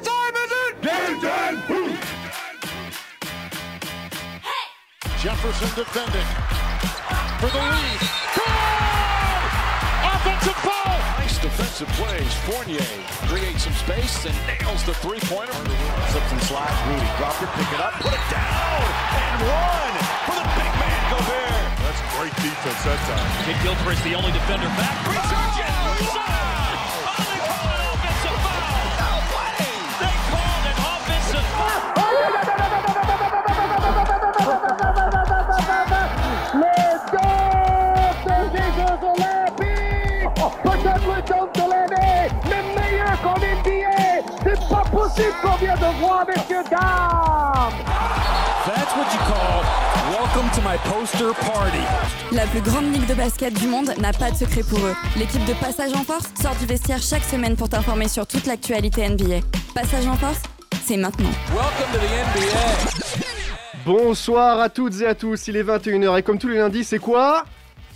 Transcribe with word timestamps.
What 0.00 0.08
time 0.08 0.32
is 0.40 0.48
it? 0.48 0.72
Game 0.80 1.20
time! 1.20 1.60
Jefferson 5.20 5.68
defending 5.76 6.24
for 7.36 7.52
the 7.52 7.60
lead. 7.60 8.00
Goal! 8.32 8.48
Offensive 10.08 10.56
foul! 10.64 10.96
Nice 11.20 11.36
defensive 11.36 11.88
plays. 12.00 12.32
Fournier 12.48 12.80
creates 13.28 13.64
some 13.64 13.74
space 13.74 14.24
and 14.24 14.32
nails 14.48 14.80
the 14.84 14.94
three-pointer. 15.04 15.52
Slips 15.52 16.32
and 16.32 16.42
slides. 16.48 16.72
Rudy 16.88 17.10
Crawford 17.20 17.52
pick 17.60 17.68
it 17.68 17.80
up, 17.80 18.00
put 18.00 18.16
it 18.16 18.26
down, 18.32 18.80
and 19.20 19.36
one 19.44 19.94
for 20.24 20.36
the 20.40 20.48
big 20.56 20.72
man 20.80 21.00
Gobert. 21.12 21.76
That's 21.84 22.00
great 22.16 22.32
defense 22.40 22.80
that 22.88 23.00
time. 23.04 23.28
Kid 23.44 23.60
Gilchrist, 23.62 24.00
the 24.04 24.14
only 24.14 24.32
defender 24.32 24.72
back. 24.80 24.96
Resurgent! 25.04 25.68
Oh, 25.68 26.59
vient 45.60 45.74
de 45.74 45.98
voir, 46.00 46.26
messieurs, 46.26 46.64
dames 46.70 47.74
That's 48.66 48.94
what 48.96 49.12
you 49.12 49.20
call 49.26 49.80
welcome 50.10 50.50
to 50.54 50.60
my 50.62 50.76
poster 50.84 51.32
party. 51.34 51.82
La 52.32 52.46
plus 52.46 52.60
grande 52.60 52.92
ligue 52.92 53.06
de 53.06 53.14
basket 53.14 53.52
du 53.54 53.66
monde 53.66 53.92
n'a 53.98 54.12
pas 54.12 54.30
de 54.30 54.36
secret 54.36 54.62
pour 54.62 54.78
eux. 54.80 54.94
L'équipe 55.16 55.44
de 55.44 55.54
Passage 55.54 55.92
en 55.92 56.04
Force 56.04 56.30
sort 56.40 56.54
du 56.56 56.66
vestiaire 56.66 57.00
chaque 57.00 57.24
semaine 57.24 57.56
pour 57.56 57.68
t'informer 57.68 58.08
sur 58.08 58.26
toute 58.26 58.46
l'actualité 58.46 59.08
NBA. 59.08 59.40
Passage 59.74 60.06
en 60.06 60.16
Force, 60.16 60.42
c'est 60.84 60.96
maintenant. 60.96 61.30
Welcome 61.48 61.92
to 61.92 61.98
the 61.98 62.10
NBA. 62.36 63.20
Bonsoir 63.84 64.60
à 64.60 64.68
toutes 64.68 65.00
et 65.00 65.06
à 65.06 65.14
tous, 65.14 65.48
il 65.48 65.56
est 65.56 65.62
21h 65.62 66.18
et 66.18 66.22
comme 66.22 66.38
tous 66.38 66.48
les 66.48 66.58
lundis, 66.58 66.84
c'est 66.84 66.98
quoi? 66.98 67.44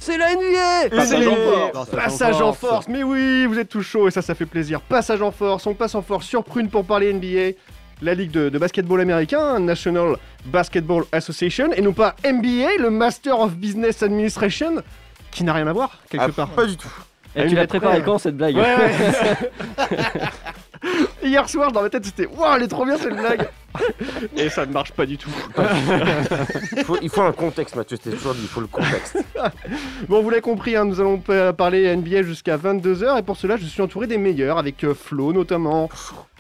C'est 0.04 0.18
la 0.18 0.34
NBA 0.34 0.90
Passage 0.94 1.26
en 1.26 1.34
force 1.36 1.88
Passage 1.90 2.42
en 2.42 2.52
force, 2.52 2.88
mais 2.88 3.02
oui, 3.02 3.46
vous 3.46 3.58
êtes 3.58 3.70
tout 3.70 3.80
chaud 3.82 4.06
et 4.06 4.10
ça, 4.10 4.20
ça 4.20 4.34
fait 4.34 4.44
plaisir. 4.44 4.82
Passage 4.82 5.22
en 5.22 5.30
force, 5.30 5.66
on 5.66 5.72
passe 5.72 5.94
en 5.94 6.02
force 6.02 6.26
sur 6.26 6.44
Prune 6.44 6.68
pour 6.68 6.84
parler 6.84 7.10
NBA, 7.10 7.56
la 8.02 8.12
ligue 8.12 8.30
de, 8.30 8.50
de 8.50 8.58
basketball 8.58 9.00
américain, 9.00 9.58
National 9.60 10.16
Basketball 10.44 11.04
Association, 11.10 11.72
et 11.72 11.80
non 11.80 11.94
pas 11.94 12.16
NBA, 12.22 12.76
le 12.80 12.90
Master 12.90 13.40
of 13.40 13.54
Business 13.54 14.02
Administration, 14.02 14.82
qui 15.30 15.42
n'a 15.42 15.54
rien 15.54 15.66
à 15.68 15.72
voir, 15.72 15.98
quelque 16.10 16.22
Ah, 16.22 16.28
part. 16.28 16.50
Pas 16.50 16.66
du 16.66 16.76
tout. 16.76 16.92
À 17.34 17.44
Et 17.44 17.48
tu 17.48 17.54
l'as 17.54 17.66
préparé 17.66 18.02
quand 18.02 18.18
cette 18.18 18.36
blague 18.36 18.56
Ouais, 18.56 18.62
ouais. 18.76 19.88
Hier 21.22 21.48
soir, 21.48 21.72
dans 21.72 21.82
ma 21.82 21.90
tête, 21.90 22.04
c'était 22.04 22.26
Waouh, 22.26 22.56
elle 22.56 22.62
est 22.64 22.68
trop 22.68 22.84
bien 22.84 22.96
cette 22.98 23.16
blague 23.16 23.48
Et 24.36 24.48
ça 24.50 24.66
ne 24.66 24.72
marche 24.72 24.92
pas 24.92 25.04
du 25.06 25.16
tout. 25.18 25.30
Il 26.76 26.84
faut, 26.84 26.96
il 27.02 27.08
faut 27.10 27.22
un 27.22 27.32
contexte, 27.32 27.74
Mathieu. 27.74 27.96
Je 27.96 28.08
t'ai 28.10 28.16
toujours 28.16 28.34
dit, 28.34 28.42
il 28.42 28.48
faut 28.48 28.60
le 28.60 28.66
contexte. 28.68 29.18
Bon, 30.08 30.22
vous 30.22 30.30
l'avez 30.30 30.42
compris, 30.42 30.76
hein, 30.76 30.84
nous 30.84 31.00
allons 31.00 31.18
pa- 31.18 31.52
parler 31.52 31.94
NBA 31.96 32.22
jusqu'à 32.22 32.56
22h 32.56 33.18
et 33.18 33.22
pour 33.22 33.36
cela, 33.36 33.56
je 33.56 33.64
suis 33.64 33.82
entouré 33.82 34.06
des 34.06 34.18
meilleurs 34.18 34.58
avec 34.58 34.84
euh, 34.84 34.94
Flo 34.94 35.32
notamment, 35.32 35.88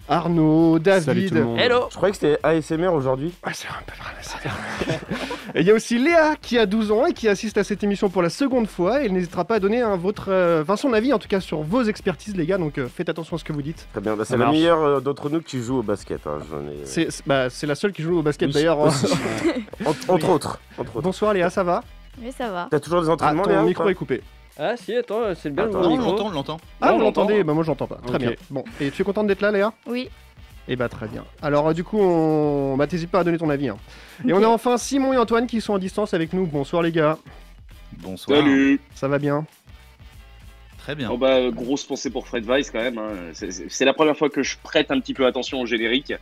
Arnaud, 0.08 0.78
David. 0.78 1.34
Hello 1.56 1.86
Je 1.90 1.96
croyais 1.96 2.12
que 2.12 2.18
c'était 2.18 2.38
ASMR 2.42 2.88
aujourd'hui. 2.88 3.32
Ouais, 3.46 3.52
c'est 3.54 3.68
un 3.68 3.82
peu 3.86 3.94
vrai. 3.96 5.00
Et 5.54 5.60
il 5.60 5.66
y 5.66 5.70
a 5.70 5.74
aussi 5.74 5.98
Léa 5.98 6.34
qui 6.40 6.58
a 6.58 6.66
12 6.66 6.90
ans 6.92 7.06
et 7.06 7.12
qui 7.12 7.28
assiste 7.28 7.56
à 7.58 7.64
cette 7.64 7.82
émission 7.84 8.10
pour 8.10 8.20
la 8.22 8.28
seconde 8.28 8.66
fois. 8.68 9.00
Et 9.02 9.06
elle 9.06 9.12
n'hésitera 9.12 9.44
pas 9.44 9.54
à 9.56 9.60
donner 9.60 9.80
un, 9.80 9.96
votre, 9.96 10.26
euh, 10.30 10.62
enfin, 10.62 10.76
son 10.76 10.92
avis 10.92 11.12
en 11.12 11.18
tout 11.18 11.28
cas 11.28 11.40
sur 11.40 11.62
vos 11.62 11.82
expertises, 11.84 12.36
les 12.36 12.44
gars. 12.44 12.58
Donc 12.58 12.76
euh, 12.78 12.86
faites 12.88 13.08
attention 13.08 13.36
à 13.36 13.38
ce 13.38 13.44
que 13.44 13.52
vous 13.52 13.62
dites. 13.62 13.86
Très 13.92 14.00
bien. 14.02 14.14
Bah, 14.16 14.24
c'est 14.26 14.34
la 14.36 14.44
marche. 14.46 14.56
meilleure 14.56 14.82
euh, 14.82 15.00
d'entre 15.00 15.30
nous 15.30 15.40
qui 15.40 15.62
joue 15.62 15.78
au 15.78 15.82
basket. 15.82 16.26
hein, 16.26 16.38
j'en 16.50 16.60
ai- 16.68 16.84
C'est 16.84 17.08
bah, 17.26 17.48
c'est 17.48 17.66
la 17.66 17.74
seule 17.74 17.92
qui 17.92 18.02
joue 18.02 18.18
au 18.18 18.22
basket 18.22 18.48
Oui, 18.48 18.54
d'ailleurs. 18.54 18.80
aussi. 18.80 19.06
Entre, 19.86 20.10
entre 20.10 20.28
autres. 20.28 20.60
Entre 20.76 20.96
autres. 20.96 21.02
Bonsoir 21.02 21.32
Léa, 21.34 21.48
ça 21.50 21.62
va? 21.62 21.82
Oui, 22.20 22.30
ça 22.36 22.50
va. 22.50 22.68
T'as 22.70 22.80
toujours 22.80 23.00
des 23.02 23.08
Ah, 23.08 23.12
entraînements, 23.12 23.42
ton 23.44 23.50
Léa, 23.50 23.62
micro 23.62 23.88
est 23.88 23.94
coupé. 23.94 24.22
Ah 24.58 24.76
si, 24.76 24.94
attends, 24.94 25.34
c'est 25.34 25.50
bien 25.50 25.64
Attends, 25.64 25.80
le 25.80 25.86
on 25.86 25.90
micro. 25.90 26.10
l'entend, 26.12 26.26
on 26.26 26.30
l'entend. 26.30 26.56
Ah, 26.80 26.90
on 26.92 26.98
vous 26.98 27.04
l'entend. 27.04 27.22
l'entendez 27.22 27.42
Bah 27.44 27.54
moi 27.54 27.64
j'entends 27.64 27.86
pas. 27.88 27.98
Très 28.06 28.18
bien. 28.18 28.32
Bon, 28.50 28.64
et 28.80 28.90
tu 28.90 29.02
es 29.02 29.04
contente 29.04 29.26
d'être 29.26 29.40
là 29.40 29.50
Léa? 29.50 29.72
Oui. 29.86 30.08
Eh 30.68 30.76
bah 30.76 30.88
très 30.88 31.08
bien. 31.08 31.24
Alors 31.42 31.68
euh, 31.68 31.72
du 31.74 31.82
coup, 31.84 31.98
on... 32.00 32.76
bah 32.76 32.86
t'hésites 32.86 33.10
pas 33.10 33.20
à 33.20 33.24
donner 33.24 33.38
ton 33.38 33.50
avis. 33.50 33.68
hein. 33.68 33.76
Et 34.26 34.32
on 34.32 34.42
a 34.42 34.46
enfin 34.46 34.78
Simon 34.78 35.12
et 35.12 35.18
Antoine 35.18 35.46
qui 35.46 35.60
sont 35.60 35.74
à 35.74 35.78
distance 35.78 36.14
avec 36.14 36.32
nous. 36.32 36.46
Bonsoir 36.46 36.82
les 36.82 36.92
gars. 36.92 37.18
Bonsoir. 37.98 38.38
Salut 38.38 38.80
Ça 38.94 39.08
va 39.08 39.18
bien? 39.18 39.44
Très 40.84 40.94
bien. 40.94 41.08
oh 41.10 41.16
bah, 41.16 41.50
Grosse 41.50 41.82
pensée 41.84 42.10
pour 42.10 42.28
Fred 42.28 42.44
Weiss 42.44 42.70
quand 42.70 42.78
même. 42.82 42.98
hein. 42.98 43.30
C'est- 43.32 43.84
la 43.86 43.94
première 43.94 44.18
fois 44.18 44.28
que 44.28 44.42
je 44.42 44.58
prête 44.62 44.90
un 44.90 45.00
petit 45.00 45.14
peu 45.14 45.24
attention 45.24 45.62
au 45.62 45.64
générique. 45.66 46.12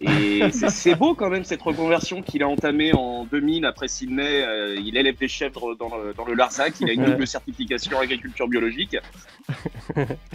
Et 0.00 0.40
c'est- 0.50 0.96
beau 0.96 1.14
quand 1.14 1.30
même 1.30 1.44
cette 1.44 1.62
reconversion 1.62 2.20
qu'il 2.20 2.42
a 2.42 2.48
entamée 2.48 2.92
en 2.92 3.24
2000 3.26 3.64
après 3.64 3.86
Sydney. 3.86 4.42
Euh, 4.42 4.74
il 4.76 4.96
élève 4.96 5.16
des 5.18 5.28
chèvres 5.28 5.76
dans 5.76 5.96
le, 5.96 6.14
dans 6.14 6.24
le 6.24 6.34
Larzac. 6.34 6.74
Il 6.80 6.90
a 6.90 6.94
une 6.94 7.04
double 7.04 7.28
certification 7.28 7.96
agriculture 8.00 8.48
biologique. 8.48 8.96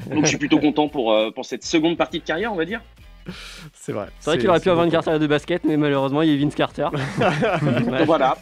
Donc 0.10 0.24
je 0.24 0.28
suis 0.30 0.38
plutôt 0.38 0.60
content 0.60 0.88
pour, 0.88 1.12
euh, 1.12 1.32
pour 1.32 1.44
cette 1.46 1.66
seconde 1.66 1.98
partie 1.98 2.20
de 2.20 2.24
carrière, 2.24 2.54
on 2.54 2.56
va 2.56 2.64
dire. 2.64 2.80
C'est 3.74 3.92
vrai. 3.92 4.08
C'est 4.20 4.32
vrai 4.32 4.38
qu'il 4.40 4.50
aurait 4.50 4.60
pu 4.60 4.70
avoir 4.70 4.86
une 4.86 4.92
carrière 4.92 5.20
de 5.20 5.28
basket, 5.28 5.64
mais 5.64 5.78
malheureusement 5.78 6.22
il 6.22 6.32
est 6.34 6.38
Vince 6.38 6.56
Carter. 6.56 6.88
Ouais. 7.88 8.06
Voilà. 8.06 8.38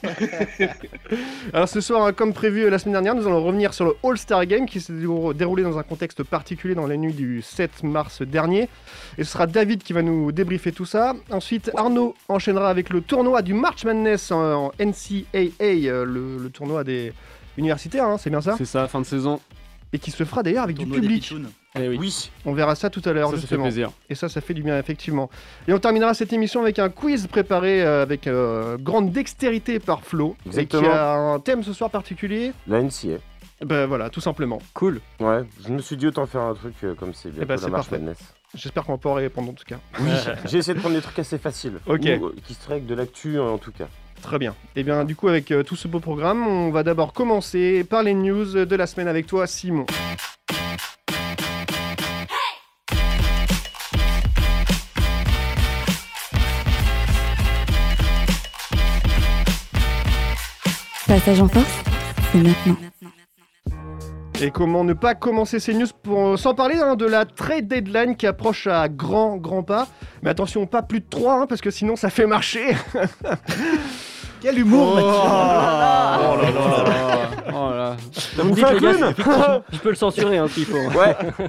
Alors 1.54 1.70
ce 1.70 1.82
soir, 1.82 2.06
hein, 2.06 2.14
comme 2.14 2.34
prévu 2.34 2.66
euh, 2.66 2.70
la 2.70 2.80
semaine 2.80 2.94
dernière, 2.94 3.16
nous 3.16 3.28
allons 3.28 3.44
revenir 3.44 3.74
sur 3.74 3.86
le 3.86 3.96
All-Star 4.04 4.46
Game 4.46 4.66
qui 4.66 4.80
s'est 4.82 4.94
déroulé 4.94 5.64
dans 5.64 5.78
un 5.78 5.84
contexte 5.84 6.24
particulier 6.24 6.76
dans 6.76 6.88
la 6.88 6.98
nuit 6.98 7.14
du 7.14 7.42
7 7.42 7.84
mars 7.84 8.22
dernier. 8.22 8.70
Et 9.18 9.24
ce 9.24 9.32
sera 9.32 9.48
David 9.48 9.84
qui 9.84 9.94
va 9.94 10.02
nous 10.02 10.32
débriefer 10.32 10.72
tout 10.72 10.86
ça. 10.86 11.14
Ensuite, 11.32 11.72
Arnaud 11.76 12.16
enchaînera 12.28 12.70
avec 12.70 12.90
le 12.90 13.02
tournoi 13.02 13.42
du 13.42 13.54
March 13.54 13.86
Madness 13.86 14.32
en, 14.32 14.68
en 14.68 14.72
NCAA, 14.80 15.44
euh, 15.62 16.06
le, 16.06 16.38
le 16.38 16.50
tournoi 16.50 16.84
des 16.84 17.14
universitaires, 17.58 18.06
hein, 18.06 18.18
c'est 18.18 18.30
bien 18.30 18.42
ça? 18.42 18.56
C'est 18.58 18.66
ça, 18.66 18.88
fin 18.88 19.00
de 19.00 19.06
saison. 19.06 19.40
Et 19.96 20.00
qui 20.00 20.12
se 20.12 20.26
fera 20.26 20.44
d'ailleurs 20.44 20.66
avec 20.66 20.78
du 20.78 20.86
public. 20.86 21.34
Eh 21.78 21.88
oui. 21.88 21.98
Oui. 21.98 22.32
On 22.46 22.52
verra 22.54 22.76
ça 22.76 22.90
tout 22.90 23.02
à 23.06 23.14
l'heure, 23.14 23.30
Ça, 23.30 23.36
ça 23.36 23.38
fait 23.38 23.42
justement. 23.48 23.64
plaisir. 23.64 23.92
Et 24.10 24.16
ça, 24.16 24.28
ça 24.28 24.42
fait 24.42 24.54
du 24.54 24.62
bien, 24.62 24.78
effectivement. 24.78 25.30
Et 25.70 25.74
on 25.74 25.80
terminera 25.80 26.14
cette 26.14 26.34
émission 26.34 26.62
avec 26.62 26.80
un 26.80 26.90
quiz 26.90 27.28
préparé 27.28 27.82
euh, 27.82 28.02
avec 28.02 28.28
euh, 28.28 28.78
grande 28.78 29.14
dextérité 29.14 29.80
par 29.80 30.02
Flo. 30.04 30.36
Et 30.46 30.50
Exactement. 30.50 30.82
qui 30.84 30.88
a 30.90 31.14
un 31.14 31.40
thème 31.40 31.64
ce 31.64 31.72
soir 31.72 31.90
particulier. 31.90 32.52
La 32.68 32.82
NCA. 32.82 33.20
Ben 33.66 33.86
voilà, 33.86 34.10
tout 34.10 34.20
simplement. 34.20 34.62
Cool. 34.74 35.00
Ouais, 35.22 35.44
je 35.66 35.70
me 35.72 35.80
suis 35.80 35.96
dit 35.96 36.08
autant 36.08 36.26
faire 36.26 36.42
un 36.42 36.56
truc 36.56 36.74
euh, 36.84 36.94
comme 36.94 37.14
c'est 37.14 37.30
bientôt 37.30 37.44
Eh 37.44 37.46
ben, 37.46 37.56
la 37.56 37.62
c'est 37.62 37.70
marche. 37.70 37.88
J'espère 38.54 38.84
qu'on 38.84 38.98
pourra 38.98 39.16
répondre 39.16 39.50
en 39.50 39.54
tout 39.54 39.64
cas. 39.66 39.78
Oui, 40.02 40.10
j'ai 40.46 40.58
essayé 40.58 40.74
de 40.76 40.80
prendre 40.82 40.96
des 40.96 41.02
trucs 41.02 41.20
assez 41.20 41.38
faciles. 41.38 41.80
Ok. 41.88 42.02
Ou, 42.02 42.06
euh, 42.26 42.36
qui 42.46 42.54
seraient 42.54 42.74
avec 42.76 42.86
de 42.86 42.96
l'actu 42.96 43.40
en 43.40 43.58
tout 43.58 43.72
cas. 43.72 43.88
Très 44.26 44.40
bien. 44.40 44.56
Et 44.76 44.82
bien, 44.82 45.06
du 45.06 45.16
coup, 45.16 45.28
avec 45.28 45.52
euh, 45.52 45.62
tout 45.62 45.76
ce 45.76 45.88
beau 45.88 46.00
programme, 46.00 46.48
on 46.48 46.72
va 46.72 46.82
d'abord 46.82 47.14
commencer 47.14 47.84
par 47.84 48.02
les 48.02 48.16
news 48.16 48.66
de 48.66 48.76
la 48.76 48.88
semaine 48.88 49.08
avec 49.08 49.28
toi, 49.28 49.46
Simon. 49.46 49.86
Passage 61.06 61.40
en 61.40 61.48
Force, 61.48 61.84
c'est 62.32 62.40
maintenant. 62.40 62.78
Et 64.42 64.50
comment 64.50 64.84
ne 64.84 64.94
pas 64.94 65.14
commencer 65.14 65.60
ces 65.60 65.76
news 65.76 65.88
pour, 66.02 66.40
sans 66.40 66.56
parler 66.56 66.78
hein, 66.78 66.96
de 66.96 67.06
la 67.06 67.26
trade 67.26 67.68
deadline 67.68 68.18
qui 68.18 68.26
approche 68.26 68.66
à 68.66 68.90
grands, 68.90 69.38
grands 69.38 69.64
pas. 69.64 69.88
Mais 70.24 70.32
attention, 70.32 70.66
pas 70.66 70.82
plus 70.82 71.02
de 71.02 71.06
3, 71.08 71.46
parce 71.46 71.62
que 71.62 71.70
sinon 71.70 71.96
ça 71.96 72.10
fait 72.10 72.26
marcher. 72.26 72.76
Quel 74.46 74.60
humour, 74.60 74.92
Oh. 74.92 74.96
Mathieu. 74.96 75.10
Oh 76.22 76.36
là 76.40 76.52
là 76.52 77.30
Oh 77.50 77.70
là 77.74 77.96
Vous 78.38 78.52
un 78.64 78.74
les 78.74 78.80
gars, 78.80 78.94
clown 78.94 79.14
je 79.72 79.80
peux 79.80 79.90
le 79.90 79.96
censurer 79.96 80.38
hein, 80.38 80.48
s'il 80.48 80.66
faut. 80.66 80.78
Ouais. 80.78 81.16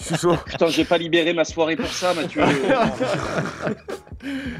Je 0.00 0.04
suis 0.06 0.16
chaud. 0.16 0.36
Putain, 0.46 0.68
j'ai 0.68 0.84
pas 0.84 0.98
libéré 0.98 1.32
ma 1.34 1.44
soirée 1.44 1.74
pour 1.76 1.88
ça, 1.88 2.14
Mathieu. 2.14 2.42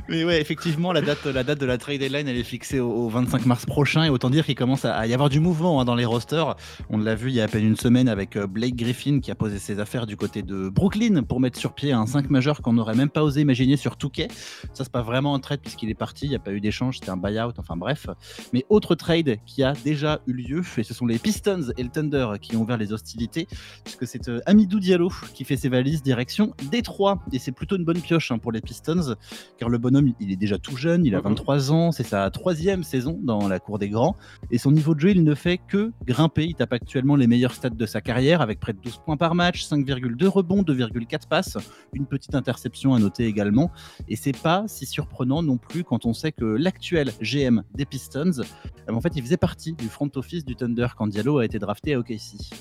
Mais 0.09 0.25
ouais, 0.25 0.41
effectivement, 0.41 0.93
la 0.93 1.01
date, 1.01 1.25
la 1.27 1.43
date 1.45 1.59
de 1.61 1.67
la 1.67 1.77
trade 1.79 1.99
deadline, 1.99 2.29
elle 2.29 2.37
est 2.37 2.43
fixée 2.45 2.79
au, 2.79 2.91
au 2.91 3.09
25 3.09 3.47
mars 3.47 3.67
prochain. 3.67 4.05
Et 4.05 4.11
autant 4.11 4.31
dire 4.31 4.45
qu'il 4.45 4.55
commence 4.55 4.85
à, 4.85 4.95
à 4.95 5.07
y 5.07 5.15
avoir 5.15 5.29
du 5.29 5.41
mouvement 5.41 5.81
hein, 5.81 5.85
dans 5.85 5.95
les 5.95 6.05
rosters. 6.05 6.57
On 6.91 6.99
l'a 6.99 7.15
vu 7.15 7.31
il 7.31 7.35
y 7.35 7.41
a 7.41 7.45
à 7.45 7.49
peine 7.49 7.65
une 7.65 7.77
semaine 7.77 8.09
avec 8.09 8.37
euh, 8.37 8.47
Blake 8.47 8.77
Griffin 8.77 9.21
qui 9.21 9.31
a 9.31 9.35
posé 9.35 9.59
ses 9.59 9.81
affaires 9.81 10.07
du 10.07 10.17
côté 10.17 10.43
de 10.43 10.69
Brooklyn 10.69 11.23
pour 11.23 11.41
mettre 11.41 11.59
sur 11.59 11.73
pied 11.75 11.93
un 11.93 12.07
5 12.07 12.31
majeur 12.31 12.61
qu'on 12.63 12.75
n'aurait 12.75 12.95
même 12.95 13.09
pas 13.11 13.23
osé 13.23 13.41
imaginer 13.41 13.77
sur 13.77 13.97
Touquet. 13.97 14.29
Ça, 14.73 14.85
c'est 14.85 14.93
pas 14.93 15.03
vraiment 15.03 15.35
un 15.35 15.41
trade 15.41 15.61
puisqu'il 15.61 15.91
est 15.91 15.95
parti. 15.95 16.27
Il 16.27 16.31
n'y 16.31 16.37
a 16.37 16.41
pas 16.41 16.53
eu 16.53 16.61
d'échange, 16.61 16.99
c'était 16.99 17.11
un 17.11 17.17
buyout. 17.17 17.46
Enfin 17.59 17.77
bref. 17.77 18.07
Mais 18.53 18.65
autre 18.69 18.95
trade 18.95 19.39
qui 19.47 19.63
a 19.63 19.73
déjà 19.73 20.21
eu 20.27 20.33
lieu, 20.33 20.63
et 20.77 20.83
ce 20.83 20.95
sont 20.95 21.07
les 21.07 21.19
Pistons 21.19 21.73
et 21.77 21.83
le 21.83 21.89
Thunder 21.89 22.29
qui 22.41 22.57
ont 22.57 22.63
ouvert 22.63 22.77
les 22.77 22.93
hostilités, 22.93 23.47
puisque 23.85 24.07
c'est 24.07 24.29
euh, 24.29 24.41
Amidou 24.47 24.81
Diallo 24.81 25.11
qui 25.35 25.45
fait 25.45 25.57
ses 25.57 25.69
valises 25.69 26.03
direction 26.03 26.55
Détroit. 26.71 27.19
Et 27.33 27.39
c'est 27.39 27.53
plutôt 27.53 27.77
une 27.77 27.85
bonne 27.85 28.01
pioche 28.01 28.31
hein, 28.31 28.39
pour 28.39 28.53
les 28.53 28.61
Pistons, 28.61 29.17
car 29.59 29.69
le 29.69 29.79
bonhomme, 29.79 30.13
il 30.21 30.33
est 30.33 30.37
déjà 30.37 30.59
tout 30.59 30.77
jeune, 30.77 31.05
il 31.05 31.15
a 31.15 31.21
23 31.21 31.73
ans, 31.73 31.93
c'est 31.93 32.05
sa 32.05 32.31
troisième 32.31 32.85
saison 32.85 33.19
dans 33.23 33.49
la 33.49 33.59
cour 33.59 33.79
des 33.79 33.89
grands, 33.89 34.17
et 34.51 34.59
son 34.59 34.73
niveau 34.73 34.95
de 34.95 35.01
jeu, 35.01 35.11
il 35.11 35.25
ne 35.25 35.35
fait 35.35 35.59
que 35.59 35.93
grimper. 36.05 36.47
Il 36.47 36.55
tape 36.55 36.73
actuellement 36.73 37.17
les 37.17 37.27
meilleurs 37.27 37.53
stats 37.53 37.71
de 37.71 37.87
sa 37.87 38.01
carrière, 38.01 38.41
avec 38.41 38.61
près 38.61 38.73
de 38.73 38.79
12 38.79 39.01
points 39.05 39.17
par 39.17 39.35
match, 39.35 39.65
5,2 39.67 40.27
rebonds, 40.27 40.63
2,4 40.63 41.29
passes, 41.29 41.59
une 41.93 42.07
petite 42.07 42.35
interception 42.35 42.95
à 42.95 42.99
noter 42.99 43.27
également, 43.27 43.71
et 44.09 44.17
c'est 44.17 44.37
pas 44.37 44.65
si 44.67 44.87
surprenant 44.87 45.43
non 45.43 45.57
plus 45.57 45.85
quand 45.85 46.07
on 46.07 46.13
sait 46.13 46.33
que 46.33 46.45
l'actuel 46.45 47.13
GM 47.21 47.36
des 47.75 47.85
Pistons, 47.85 48.33
euh, 48.39 48.93
en 48.93 49.01
fait, 49.01 49.13
il 49.17 49.23
faisait 49.23 49.37
partie 49.37 49.73
du 49.73 49.89
front 49.89 50.11
office 50.17 50.45
du 50.45 50.57
Thunder 50.57 50.89
quand 50.97 51.07
Diallo 51.07 51.39
a 51.39 51.45
été 51.45 51.59
drafté 51.59 51.95
à 51.95 51.99
OKC. 51.99 52.53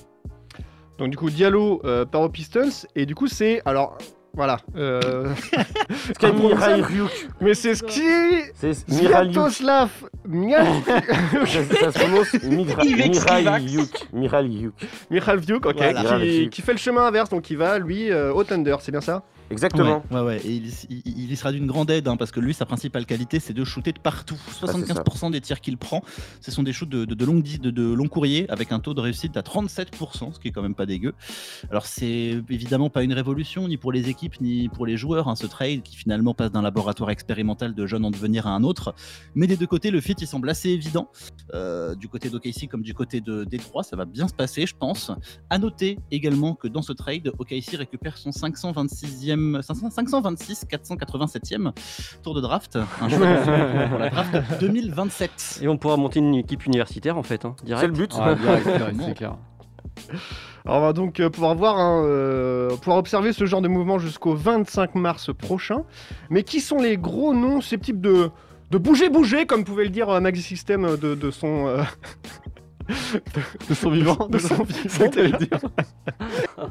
Donc 0.98 1.10
du 1.10 1.18
coup 1.18 1.30
Diallo 1.30 1.82
euh, 1.84 2.06
part 2.06 2.22
aux 2.22 2.30
Pistons 2.30 2.88
et 2.96 3.06
du 3.06 3.16
coup 3.16 3.28
c'est 3.28 3.62
alors 3.66 3.98
voilà. 4.36 4.58
Euh... 4.76 5.34
C'est. 6.20 7.08
Mais 7.42 7.54
c'est 7.54 7.76
ce 7.76 7.84
qui 7.84 8.02
C'est 8.54 8.74
Mihail 8.90 9.34
Ça 11.80 11.92
se 11.92 12.00
prononce 12.00 12.34
ok, 12.34 13.26
Voilà. 13.26 13.60
qui, 13.60 13.68
Vyuk. 13.68 14.08
qui 16.50 16.62
fait 16.62 16.74
le 16.74 16.78
chemin 16.78 17.06
inverse, 17.08 17.30
donc 17.30 17.50
il 17.50 17.58
va 17.58 17.80
lui 17.80 18.12
euh, 18.12 18.34
au 18.34 18.44
Thunder, 18.44 18.76
c'est 18.82 18.92
bien 18.92 19.02
ça? 19.02 19.24
Exactement. 19.52 20.04
Ouais, 20.12 20.20
ouais, 20.20 20.26
ouais. 20.26 20.42
Et 20.46 20.56
il, 20.56 20.68
il- 20.90 21.02
il 21.06 21.32
y 21.32 21.36
sera 21.36 21.52
d'une 21.52 21.68
grande 21.68 21.90
aide 21.92 22.08
hein, 22.08 22.18
parce 22.18 22.32
que 22.32 22.40
lui, 22.40 22.54
sa 22.54 22.66
principale 22.66 23.06
qualité, 23.06 23.40
c'est 23.40 23.54
de 23.54 23.64
shooter 23.64 23.92
de 23.92 24.00
partout. 24.00 24.38
Ah, 24.48 24.52
c'est 24.52 24.66
75% 24.66 25.32
des 25.32 25.42
tirs 25.42 25.62
qu'il 25.62 25.78
prend, 25.78 26.04
ce 26.42 26.52
sont 26.52 26.64
des 26.64 26.74
shoots 26.74 26.90
de, 26.90 27.06
de, 27.06 27.14
de 27.14 27.42
dis- 27.42 27.60
de, 27.60 27.72
de 27.72 27.84
long 27.94 28.08
courrier 28.08 28.50
avec 28.50 28.72
un 28.72 28.80
taux 28.80 28.94
de 28.94 29.02
réussite 29.02 29.38
à 29.38 29.42
37%, 29.42 30.34
ce 30.34 30.40
qui 30.40 30.48
est 30.48 30.52
quand 30.52 30.62
même 30.62 30.76
pas 30.76 30.86
dégueu. 30.86 31.14
Alors, 31.70 31.86
c'est 31.86 32.42
évidemment 32.50 32.90
pas 32.90 33.04
une 33.04 33.14
révolution 33.14 33.68
ni 33.68 33.78
pour 33.78 33.92
les 33.92 34.10
équipes 34.10 34.40
ni 34.42 34.70
pour 34.70 34.86
les 34.86 34.98
joueurs, 34.98 35.28
hein, 35.28 35.36
ce 35.36 35.46
trade 35.48 35.82
qui 35.84 35.96
finalement 35.96 36.34
passe 36.34 36.52
d'un 36.52 36.62
laboratoire 36.62 37.10
expérimental 37.10 37.74
de 37.76 37.86
jeunes 37.88 38.06
en 38.06 38.12
devenir 38.12 38.48
à 38.48 38.52
un 38.52 38.64
autre. 38.64 38.96
Mais 39.36 39.48
des 39.48 39.58
deux 39.58 39.68
côtés, 39.68 39.92
le 39.92 40.02
fit 40.02 40.16
il 40.20 40.28
semble 40.28 40.50
assez 40.50 40.70
évident. 40.70 41.10
Euh, 41.54 41.96
du 41.96 42.08
côté 42.08 42.30
d'OKC 42.30 42.68
comme 42.70 42.82
du 42.82 42.94
côté 42.94 43.22
de 43.22 43.44
Détroit, 43.44 43.84
ça 43.84 43.96
va 43.96 44.06
bien 44.06 44.28
se 44.28 44.34
passer, 44.34 44.66
je 44.66 44.76
pense. 44.76 45.12
À 45.50 45.58
noter 45.58 46.00
également 46.12 46.56
que 46.56 46.68
dans 46.68 46.82
ce 46.82 46.94
trade, 46.94 47.32
OKC 47.38 47.76
récupère 47.78 48.18
son 48.18 48.32
526e, 48.32 49.35
526 49.62 50.66
487e 50.70 51.72
tour 52.24 52.34
de 52.34 52.42
draft, 52.42 52.78
un 53.02 53.10
pour 53.90 54.00
la 54.00 54.10
draft 54.10 54.60
2027. 54.60 55.60
Et 55.62 55.68
on 55.68 55.78
pourra 55.78 55.98
monter 55.98 56.20
une 56.20 56.36
équipe 56.36 56.66
universitaire 56.66 57.18
en 57.18 57.24
fait, 57.24 57.46
hein, 57.46 57.56
direct. 57.64 57.82
C'est 57.82 57.88
le 57.88 57.94
but. 57.94 58.14
Ouais, 58.16 58.36
direct, 58.36 58.68
direct, 58.78 58.98
c'est 59.06 59.14
clair. 59.14 59.36
Alors 60.66 60.78
on 60.80 60.82
va 60.82 60.94
donc 60.94 61.20
euh, 61.20 61.30
pouvoir 61.30 61.56
voir, 61.56 61.78
hein, 61.78 62.04
euh, 62.06 62.76
pouvoir 62.78 62.98
observer 62.98 63.34
ce 63.34 63.46
genre 63.46 63.62
de 63.62 63.68
mouvement 63.68 64.00
jusqu'au 64.00 64.34
25 64.36 64.96
mars 64.96 65.32
prochain. 65.34 65.84
Mais 66.30 66.44
qui 66.44 66.60
sont 66.60 66.78
les 66.78 66.98
gros 66.98 67.34
noms 67.34 67.62
susceptibles 67.62 68.02
de, 68.02 68.30
de 68.72 68.78
bouger, 68.78 69.10
bouger, 69.10 69.46
comme 69.46 69.64
pouvait 69.64 69.84
le 69.84 69.90
dire 69.92 70.10
euh, 70.10 70.20
Maxi 70.20 70.42
System 70.42 70.98
de, 70.98 71.14
de 71.16 71.32
son... 71.32 71.68
euh, 71.68 71.84
De 73.70 73.74
son 73.74 73.90
vivant. 73.90 74.28
de 74.30 74.38
son 74.38 74.66
C'est 74.70 74.90
ça 74.90 75.08
que 75.08 75.16
t'allais 75.16 75.32
dire. 75.32 75.60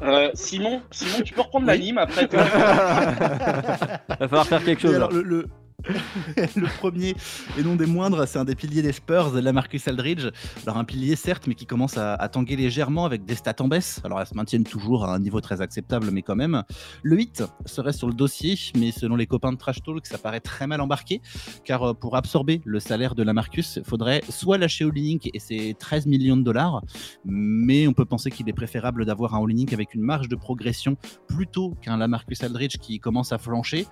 Euh, 0.01 0.29
Simon, 0.33 0.81
Simon, 0.91 1.23
tu 1.23 1.33
peux 1.33 1.41
reprendre 1.41 1.67
l'anime 1.67 1.97
après. 1.97 2.27
toi 2.27 2.43
Va 4.19 4.27
falloir 4.27 4.47
faire 4.47 4.63
quelque 4.63 4.79
Et 4.79 4.81
chose. 4.81 4.95
alors, 4.95 5.11
là. 5.11 5.17
le, 5.17 5.23
le- 5.23 5.47
le 6.55 6.77
premier, 6.77 7.15
et 7.57 7.63
non 7.63 7.75
des 7.75 7.85
moindres, 7.85 8.27
c'est 8.27 8.39
un 8.39 8.45
des 8.45 8.55
piliers 8.55 8.81
des 8.81 8.91
Spurs, 8.91 9.33
Lamarcus 9.33 9.87
Aldridge. 9.87 10.27
Alors 10.65 10.77
un 10.77 10.83
pilier 10.83 11.15
certes, 11.15 11.47
mais 11.47 11.55
qui 11.55 11.65
commence 11.65 11.97
à, 11.97 12.17
tanguer 12.29 12.55
légèrement 12.55 13.05
avec 13.05 13.25
des 13.25 13.35
stats 13.35 13.55
en 13.59 13.67
baisse. 13.67 14.01
Alors 14.03 14.19
elles 14.19 14.27
se 14.27 14.33
maintiennent 14.33 14.63
toujours 14.63 15.05
à 15.05 15.13
un 15.13 15.19
niveau 15.19 15.41
très 15.41 15.61
acceptable, 15.61 16.09
mais 16.11 16.21
quand 16.21 16.35
même. 16.35 16.63
Le 17.03 17.15
8 17.17 17.43
serait 17.65 17.93
sur 17.93 18.07
le 18.07 18.13
dossier, 18.13 18.57
mais 18.75 18.91
selon 18.91 19.15
les 19.15 19.27
copains 19.27 19.51
de 19.51 19.57
Trash 19.57 19.83
Talk, 19.83 20.05
ça 20.05 20.17
paraît 20.17 20.39
très 20.39 20.65
mal 20.65 20.81
embarqué, 20.81 21.21
car 21.63 21.83
euh, 21.83 21.93
pour 21.93 22.15
absorber 22.15 22.61
le 22.65 22.79
salaire 22.79 23.13
de 23.13 23.23
Lamarcus, 23.23 23.77
il 23.77 23.83
faudrait 23.83 24.21
soit 24.29 24.57
lâcher 24.57 24.85
Olinick 24.85 25.29
et 25.33 25.39
ses 25.39 25.75
13 25.77 26.07
millions 26.07 26.37
de 26.37 26.43
dollars, 26.43 26.81
mais 27.25 27.87
on 27.87 27.93
peut 27.93 28.05
penser 28.05 28.31
qu'il 28.31 28.49
est 28.49 28.53
préférable 28.53 29.05
d'avoir 29.05 29.35
un 29.35 29.39
Olinick 29.39 29.73
avec 29.73 29.93
une 29.93 30.01
marge 30.01 30.29
de 30.29 30.35
progression 30.35 30.97
plutôt 31.27 31.75
qu'un 31.81 31.97
Lamarcus 31.97 32.43
Aldridge 32.43 32.77
qui 32.77 32.99
commence 32.99 33.31
à 33.31 33.37
flancher, 33.37 33.85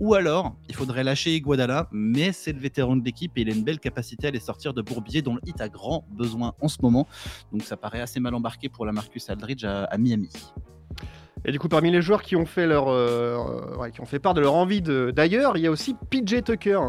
ou 0.00 0.14
alors, 0.14 0.56
il 0.68 0.74
faudrait 0.74 1.04
lâcher 1.04 1.34
Iguodala, 1.36 1.86
mais 1.92 2.32
c'est 2.32 2.52
le 2.52 2.58
vétéran 2.58 2.96
de 2.96 3.04
l'équipe 3.04 3.36
et 3.36 3.42
il 3.42 3.50
a 3.50 3.52
une 3.52 3.62
belle 3.62 3.78
capacité 3.78 4.28
à 4.28 4.30
les 4.30 4.40
sortir 4.40 4.72
de 4.72 4.80
Bourbier, 4.80 5.20
dont 5.20 5.34
le 5.34 5.40
a 5.60 5.68
grand 5.68 6.06
besoin 6.10 6.54
en 6.60 6.68
ce 6.68 6.78
moment. 6.80 7.06
Donc 7.52 7.62
ça 7.62 7.76
paraît 7.76 8.00
assez 8.00 8.18
mal 8.18 8.34
embarqué 8.34 8.70
pour 8.70 8.86
la 8.86 8.92
Marcus 8.92 9.28
Aldridge 9.28 9.64
à, 9.64 9.98
Miami. 9.98 10.30
Et 11.44 11.52
du 11.52 11.58
coup, 11.58 11.68
parmi 11.68 11.90
les 11.90 12.00
joueurs 12.00 12.22
qui 12.22 12.34
ont 12.34 12.46
fait, 12.46 12.66
leur, 12.66 12.88
euh, 12.88 13.90
qui 13.92 14.00
ont 14.00 14.06
fait 14.06 14.18
part 14.18 14.32
de 14.32 14.40
leur 14.40 14.54
envie 14.54 14.80
d'ailleurs, 14.80 15.58
il 15.58 15.64
y 15.64 15.66
a 15.66 15.70
aussi 15.70 15.94
PJ 16.08 16.42
Tucker. 16.44 16.80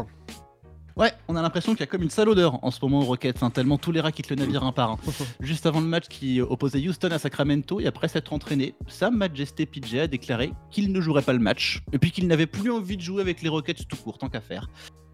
Ouais, 0.96 1.12
on 1.28 1.36
a 1.36 1.42
l'impression 1.42 1.72
qu'il 1.72 1.80
y 1.80 1.84
a 1.84 1.86
comme 1.86 2.02
une 2.02 2.10
sale 2.10 2.28
odeur 2.28 2.62
en 2.62 2.70
ce 2.70 2.78
moment 2.82 3.00
aux 3.00 3.04
Rockets, 3.04 3.42
hein, 3.42 3.50
tellement 3.50 3.78
tous 3.78 3.92
les 3.92 4.00
rats 4.00 4.12
quittent 4.12 4.28
le 4.30 4.36
navire 4.36 4.62
un 4.64 4.72
par 4.72 4.90
un. 4.90 4.98
Juste 5.40 5.64
avant 5.64 5.80
le 5.80 5.86
match 5.86 6.08
qui 6.08 6.40
opposait 6.40 6.86
Houston 6.86 7.10
à 7.10 7.18
Sacramento 7.18 7.80
et 7.80 7.86
après 7.86 8.08
s'être 8.08 8.32
entraîné, 8.32 8.74
Sa 8.88 9.10
Majesté 9.10 9.64
PJ 9.64 9.94
a 9.94 10.06
déclaré 10.06 10.52
qu'il 10.70 10.92
ne 10.92 11.00
jouerait 11.00 11.22
pas 11.22 11.32
le 11.32 11.38
match 11.38 11.82
et 11.92 11.98
puis 11.98 12.10
qu'il 12.10 12.26
n'avait 12.26 12.46
plus 12.46 12.70
envie 12.70 12.96
de 12.96 13.02
jouer 13.02 13.22
avec 13.22 13.42
les 13.42 13.48
Rockets 13.48 13.88
tout 13.88 13.96
court, 13.96 14.18
tant 14.18 14.28
qu'à 14.28 14.40
faire. 14.40 14.68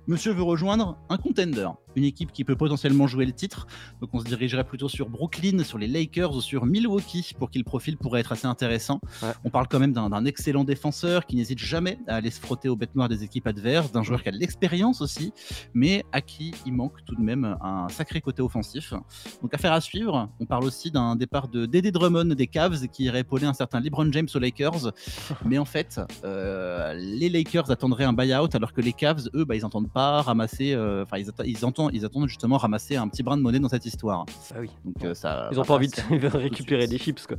Monsieur 0.09 0.33
veut 0.33 0.43
rejoindre 0.43 0.97
un 1.11 1.19
contender, 1.19 1.69
une 1.95 2.05
équipe 2.05 2.33
qui 2.33 2.43
peut 2.43 2.57
potentiellement 2.57 3.07
jouer 3.07 3.27
le 3.27 3.33
titre. 3.33 3.67
Donc 4.01 4.09
on 4.15 4.21
se 4.21 4.25
dirigerait 4.25 4.65
plutôt 4.65 4.89
sur 4.89 5.11
Brooklyn, 5.11 5.63
sur 5.65 5.77
les 5.77 5.87
Lakers 5.87 6.35
ou 6.35 6.41
sur 6.41 6.65
Milwaukee 6.65 7.35
pour 7.39 7.51
qui 7.51 7.59
le 7.59 7.65
profil 7.65 7.99
pourrait 7.99 8.21
être 8.21 8.33
assez 8.33 8.47
intéressant. 8.47 9.03
Ouais. 9.23 9.33
On 9.45 9.51
parle 9.51 9.69
quand 9.69 9.79
même 9.79 9.93
d'un 9.93 10.09
d'un 10.09 10.25
excellent 10.25 10.65
défenseur 10.65 11.27
qui 11.27 11.37
n'hésite 11.37 11.59
jamais 11.59 11.99
à 12.07 12.15
aller 12.15 12.31
se 12.31 12.41
frotter 12.41 12.71
aux 12.71 12.77
bêtes 12.77 12.95
noires 12.95 13.11
des 13.11 13.23
équipes 13.23 13.47
adverses, 13.47 13.93
d'un 13.93 14.03
joueur 14.03 14.23
qui 14.23 14.31
a 14.31 14.33
de 14.33 14.39
l'expérience 14.39 15.03
aussi, 15.03 15.35
mais 15.75 16.07
à 16.13 16.23
qui 16.23 16.55
il 16.65 16.73
manque 16.73 17.05
tout 17.05 17.15
de 17.15 17.21
même 17.21 17.59
un 17.61 17.89
sacré 17.91 18.23
côté 18.23 18.41
offensif. 18.41 18.95
Donc 19.43 19.53
affaire 19.53 19.75
à 19.75 19.83
suivre. 19.83 20.31
On 20.41 20.47
parle 20.47 20.65
aussi 20.65 20.91
d'un 20.91 21.17
départ 21.17 21.49
de 21.49 21.67
Dédé 21.67 21.93
Drummond 21.93 22.35
des 22.35 22.47
Cavs 22.47 22.89
qui 22.89 23.05
irait 23.05 23.21
épauler 23.21 23.45
un 23.45 23.53
certain 23.53 23.81
LeBron 23.81 24.11
James 24.13 24.29
aux 24.35 24.39
Lakers. 24.39 24.91
Mais 25.45 25.59
en 25.59 25.67
fait, 25.67 26.01
euh, 26.25 26.95
les 26.95 27.29
Lakers 27.29 27.71
attendraient 27.71 28.05
un 28.05 28.15
buyout 28.15 28.49
alors 28.55 28.73
que 28.73 28.81
les 28.81 28.95
Cavs, 28.95 29.29
eux, 29.35 29.45
bah, 29.45 29.55
ils 29.55 29.63
n'entendent 29.63 29.91
pas 29.91 29.98
ramasser. 30.23 30.73
euh, 30.75 31.03
Enfin, 31.05 31.19
ils, 31.19 31.29
atta- 31.29 31.45
ils, 31.47 31.65
entendent, 31.65 31.91
ils 31.95 32.05
attendent 32.05 32.29
justement 32.29 32.56
ramasser 32.56 32.97
un 32.97 33.09
petit 33.09 33.23
brin 33.23 33.37
de 33.37 33.43
monnaie 33.43 33.61
dans 33.61 33.69
cette 33.69 33.87
histoire. 33.87 34.25
Ah 34.55 34.59
oui. 34.61 34.71
Donc 34.85 35.05
euh, 35.05 35.15
ça. 35.15 35.49
Ils 35.53 35.59
ont 35.61 35.65
pas 35.65 35.75
envie 35.75 35.89
de 35.89 36.27
récupérer 36.37 36.87
des 36.87 36.99
chips 36.99 37.27
quoi. 37.27 37.37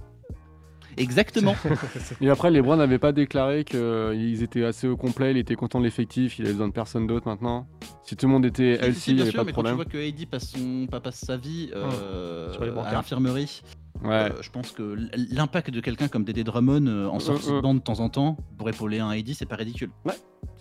Exactement. 0.97 1.55
Et 2.21 2.29
après, 2.29 2.51
les 2.51 2.61
Browns 2.61 2.79
n'avaient 2.79 2.99
pas 2.99 3.11
déclaré 3.13 3.63
qu'ils 3.63 4.43
étaient 4.43 4.65
assez 4.65 4.87
au 4.87 4.97
complet, 4.97 5.31
il 5.31 5.37
était 5.37 5.55
content 5.55 5.79
de 5.79 5.85
l'effectif, 5.85 6.39
il 6.39 6.45
avait 6.45 6.53
besoin 6.53 6.67
de 6.67 6.73
personne 6.73 7.07
d'autre 7.07 7.27
maintenant. 7.27 7.67
Si 8.03 8.15
tout 8.17 8.25
le 8.25 8.33
monde 8.33 8.45
était 8.45 8.75
Si, 8.75 8.79
si, 8.81 8.85
healthy, 8.85 9.11
il 9.11 9.15
n'y 9.15 9.21
avait 9.21 9.31
sûr, 9.31 9.37
pas 9.37 9.43
de 9.43 9.47
mais 9.47 9.53
quand 9.53 9.63
tu 9.63 9.75
vois 9.75 9.85
que 9.85 9.97
AD 10.09 10.25
passe, 10.29 10.49
son, 10.49 10.87
pas 10.89 10.99
passe 10.99 11.23
sa 11.23 11.37
vie 11.37 11.69
euh, 11.73 12.51
Sur 12.51 12.65
les 12.65 12.71
à 12.71 12.91
l'infirmerie, 12.93 13.61
Ouais. 14.03 14.09
euh, 14.13 14.29
je 14.41 14.49
pense 14.49 14.71
que 14.71 14.97
l'impact 15.31 15.71
de 15.71 15.79
quelqu'un 15.81 16.07
comme 16.07 16.23
Dédé 16.23 16.43
Drummond 16.43 16.87
euh, 16.87 17.07
en 17.07 17.19
sortie 17.19 17.51
de 17.51 17.59
bande 17.59 17.79
de 17.79 17.83
temps 17.83 17.99
en 17.99 18.09
temps 18.09 18.37
pour 18.57 18.67
épauler 18.69 18.99
un 18.99 19.09
AD, 19.09 19.27
c'est 19.33 19.45
pas 19.45 19.57
ridicule. 19.57 19.91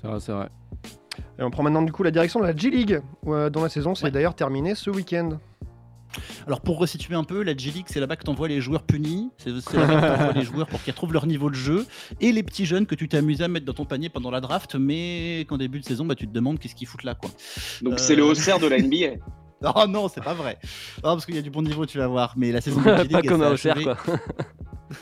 C'est 0.02 0.08
vrai, 0.08 0.20
c'est 0.20 0.32
vrai. 0.32 0.48
Et 1.38 1.42
on 1.42 1.50
prend 1.50 1.62
maintenant 1.62 1.82
du 1.82 1.92
coup 1.92 2.02
la 2.02 2.10
direction 2.10 2.40
de 2.40 2.44
la 2.46 2.56
G-League, 2.56 3.00
euh, 3.26 3.48
dont 3.50 3.62
la 3.62 3.68
saison 3.68 3.94
s'est 3.94 4.04
Ouais. 4.04 4.10
d'ailleurs 4.10 4.34
terminée 4.34 4.74
ce 4.74 4.90
week-end. 4.90 5.38
Alors 6.46 6.62
pour 6.62 6.78
resituer 6.78 7.14
un 7.14 7.22
peu, 7.22 7.42
la 7.42 7.54
G-League 7.56 7.84
c'est 7.88 8.00
là-bas 8.00 8.16
que 8.16 8.24
t'envoies 8.24 8.48
les 8.48 8.60
joueurs 8.62 8.82
punis, 8.82 9.30
c'est 9.36 9.50
là-bas 9.50 9.60
que 10.00 10.16
t'envoies 10.16 10.32
les 10.32 10.42
joueurs 10.44 10.66
pour 10.66 10.82
qu'ils 10.82 10.92
retrouvent 10.92 11.12
leur 11.12 11.26
niveau 11.26 11.50
de 11.50 11.54
jeu, 11.54 11.86
et 12.20 12.32
les 12.32 12.42
petits 12.42 12.64
jeunes 12.64 12.86
que 12.86 12.94
tu 12.94 13.08
t'es 13.08 13.18
amusé 13.18 13.44
à 13.44 13.48
mettre 13.48 13.66
dans 13.66 13.74
ton 13.74 13.84
panier 13.84 14.08
pendant 14.08 14.30
la 14.30 14.40
draft, 14.40 14.74
mais 14.74 15.44
qu'en 15.48 15.58
début 15.58 15.80
de 15.80 15.84
saison, 15.84 16.06
bah, 16.06 16.14
tu 16.14 16.26
te 16.26 16.32
demandes 16.32 16.58
qu'est-ce 16.58 16.74
qu'ils 16.74 16.88
foutent 16.88 17.04
là 17.04 17.14
quoi. 17.14 17.30
Donc 17.82 17.94
Euh, 17.94 17.96
c'est 17.98 18.16
le 18.16 18.24
haussaire 18.24 18.58
de 18.58 18.66
la 18.66 18.78
NBA. 18.78 19.16
Oh 19.74 19.86
non, 19.88 20.06
c'est 20.08 20.22
pas 20.22 20.34
vrai. 20.34 20.56
Non, 20.98 21.14
parce 21.14 21.26
qu'il 21.26 21.34
y 21.34 21.38
a 21.38 21.42
du 21.42 21.50
bon 21.50 21.62
niveau, 21.62 21.84
tu 21.84 21.98
vas 21.98 22.06
voir. 22.06 22.34
Mais 22.36 22.52
la 22.52 22.60
saison 22.60 22.80
de 22.80 22.84
G-League, 22.96 23.10
pas 23.10 23.22
comme 23.22 23.42
un 23.42 23.54
achevée- 23.54 23.82
quoi. 23.82 23.96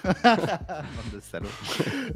Bande 0.04 1.14
de 1.14 1.20
salauds. 1.20 1.48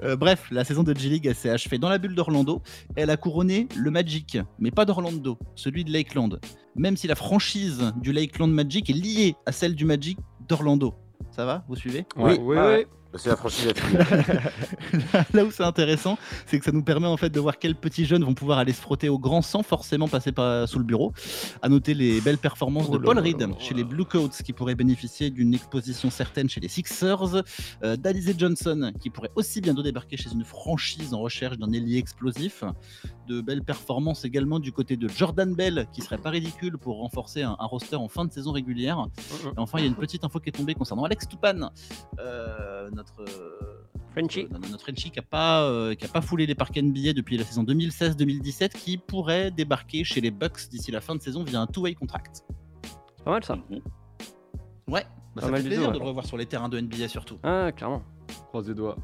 Euh, 0.02 0.16
bref, 0.16 0.46
la 0.50 0.64
saison 0.64 0.82
de 0.82 0.94
G-League 0.94 1.32
s'est 1.34 1.50
achevée 1.50 1.78
dans 1.78 1.88
la 1.88 1.98
bulle 1.98 2.14
d'Orlando. 2.14 2.62
Elle 2.96 3.10
a 3.10 3.16
couronné 3.16 3.68
le 3.76 3.90
Magic, 3.90 4.38
mais 4.58 4.70
pas 4.70 4.84
d'Orlando, 4.84 5.38
celui 5.54 5.84
de 5.84 5.92
Lakeland. 5.92 6.30
Même 6.76 6.96
si 6.96 7.06
la 7.06 7.14
franchise 7.14 7.92
du 8.00 8.12
Lakeland 8.12 8.48
Magic 8.48 8.90
est 8.90 8.94
liée 8.94 9.36
à 9.46 9.52
celle 9.52 9.74
du 9.74 9.84
Magic 9.84 10.18
d'Orlando. 10.48 10.94
Ça 11.30 11.44
va? 11.44 11.64
Vous 11.68 11.76
suivez? 11.76 12.06
Ouais. 12.16 12.38
Oui, 12.40 12.56
Ouais, 12.56 12.76
oui. 12.78 12.86
C'est 13.16 13.28
la 13.28 13.36
franchise. 13.36 13.72
Là 15.34 15.44
où 15.44 15.50
c'est 15.50 15.64
intéressant, 15.64 16.16
c'est 16.46 16.58
que 16.58 16.64
ça 16.64 16.70
nous 16.70 16.82
permet 16.82 17.08
en 17.08 17.16
fait 17.16 17.30
de 17.30 17.40
voir 17.40 17.58
quels 17.58 17.74
petits 17.74 18.04
jeunes 18.04 18.22
vont 18.24 18.34
pouvoir 18.34 18.58
aller 18.58 18.72
se 18.72 18.80
frotter 18.80 19.08
au 19.08 19.18
grand 19.18 19.42
sans 19.42 19.62
forcément 19.62 20.06
passer 20.06 20.30
par, 20.30 20.68
sous 20.68 20.78
le 20.78 20.84
bureau. 20.84 21.12
À 21.60 21.68
noter 21.68 21.94
les 21.94 22.20
belles 22.20 22.38
performances 22.38 22.90
de 22.90 22.98
Oh 22.98 23.00
Paul 23.00 23.18
Reed 23.18 23.40
là 23.40 23.48
là 23.48 23.54
chez 23.58 23.74
les 23.74 23.82
Blue 23.84 24.04
Coats 24.04 24.42
qui 24.44 24.52
pourraient 24.52 24.76
bénéficier 24.76 25.30
d'une 25.30 25.54
exposition 25.54 26.10
certaine 26.10 26.48
chez 26.48 26.60
les 26.60 26.68
Sixers. 26.68 27.42
Euh, 27.82 27.96
D'Alizé 27.96 28.34
Johnson 28.36 28.92
qui 29.00 29.10
pourrait 29.10 29.32
aussi 29.34 29.60
bientôt 29.60 29.82
débarquer 29.82 30.16
chez 30.16 30.30
une 30.32 30.44
franchise 30.44 31.12
en 31.12 31.18
recherche 31.18 31.58
d'un 31.58 31.72
ailier 31.72 31.98
explosif. 31.98 32.62
De 33.26 33.40
belles 33.40 33.64
performances 33.64 34.24
également 34.24 34.60
du 34.60 34.72
côté 34.72 34.96
de 34.96 35.08
Jordan 35.08 35.54
Bell 35.54 35.86
qui 35.92 36.00
serait 36.00 36.18
pas 36.18 36.30
ridicule 36.30 36.78
pour 36.78 36.98
renforcer 36.98 37.42
un, 37.42 37.56
un 37.58 37.66
roster 37.66 37.96
en 37.96 38.08
fin 38.08 38.24
de 38.24 38.32
saison 38.32 38.52
régulière. 38.52 39.06
Et 39.44 39.58
enfin, 39.58 39.78
il 39.78 39.82
y 39.82 39.84
a 39.84 39.88
une 39.88 39.94
petite 39.94 40.24
info 40.24 40.38
qui 40.40 40.48
est 40.48 40.52
tombée 40.52 40.74
concernant 40.74 41.04
Alex 41.04 41.28
Tupan, 41.28 41.70
euh, 42.18 42.90
notre, 43.00 43.22
euh, 43.22 43.84
Frenchy. 44.12 44.40
euh, 44.52 44.58
notre 44.70 44.82
Frenchie 44.82 45.10
qui 45.10 45.18
n'a 45.18 45.22
pas, 45.22 45.62
euh, 45.62 45.94
qui 45.94 46.04
a 46.04 46.08
pas 46.08 46.20
foulé 46.20 46.46
les 46.46 46.54
parcs 46.54 46.76
NBA 46.76 47.12
depuis 47.14 47.36
la 47.38 47.44
saison 47.44 47.62
2016-2017, 47.64 48.70
qui 48.72 48.98
pourrait 48.98 49.50
débarquer 49.50 50.04
chez 50.04 50.20
les 50.20 50.30
Bucks 50.30 50.68
d'ici 50.70 50.90
la 50.90 51.00
fin 51.00 51.14
de 51.14 51.20
saison 51.22 51.42
via 51.44 51.60
un 51.60 51.66
two-way 51.66 51.94
contract. 51.94 52.44
C'est 53.16 53.24
pas 53.24 53.30
mal 53.30 53.44
ça. 53.44 53.58
Ouais, 54.88 55.04
bah, 55.34 55.42
ça 55.42 55.48
fait 55.52 55.62
plaisir 55.62 55.86
tout, 55.88 55.92
de 55.94 55.98
le 55.98 56.04
revoir 56.04 56.26
sur 56.26 56.36
les 56.36 56.46
terrains 56.46 56.68
de 56.68 56.80
NBA 56.80 57.08
surtout. 57.08 57.38
Ah, 57.42 57.70
clairement. 57.74 58.02
Croise 58.48 58.68
les 58.68 58.74
doigts. 58.74 58.96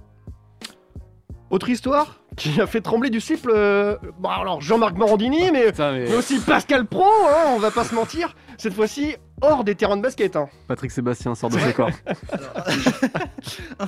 Autre 1.49 1.69
histoire 1.69 2.21
qui 2.37 2.61
a 2.61 2.67
fait 2.67 2.81
trembler 2.81 3.09
du 3.09 3.21
slip. 3.21 3.47
euh, 3.47 3.97
Bon, 4.19 4.29
alors 4.29 4.61
Jean-Marc 4.61 4.97
Morandini, 4.97 5.53
mais... 5.53 5.73
mais 5.79 6.15
aussi 6.15 6.41
Pascal 6.41 6.87
Pro, 6.87 7.05
hein, 7.05 7.55
on 7.55 7.59
va 7.59 7.71
pas 7.71 7.85
se 7.85 7.95
mentir. 7.95 8.35
Cette 8.59 8.75
fois-ci, 8.75 9.15
hors 9.41 9.65
des 9.65 9.75
terrains 9.75 9.97
de 9.97 10.03
basket. 10.03 10.37
Hein. 10.37 10.49
Patrick 10.69 10.91
Sébastien 10.91 11.35
sort 11.35 11.51
de 11.51 11.59
ses 11.59 11.73
corps. 11.73 11.91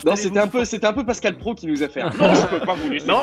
Non, 0.04 0.14
c'était 0.16 0.38
un, 0.38 0.46
peu, 0.46 0.64
c'était 0.64 0.86
un 0.86 0.92
peu 0.92 1.04
Pascal 1.04 1.36
Pro 1.36 1.54
qui 1.54 1.66
nous 1.66 1.82
a 1.82 1.88
fait. 1.88 2.00
un 2.00 2.10
Non, 2.10 2.34
je 2.34 2.46
peux 2.46 2.60
pas 2.60 2.74
vous 2.74 2.88
laisser. 2.90 3.06
Non, 3.06 3.22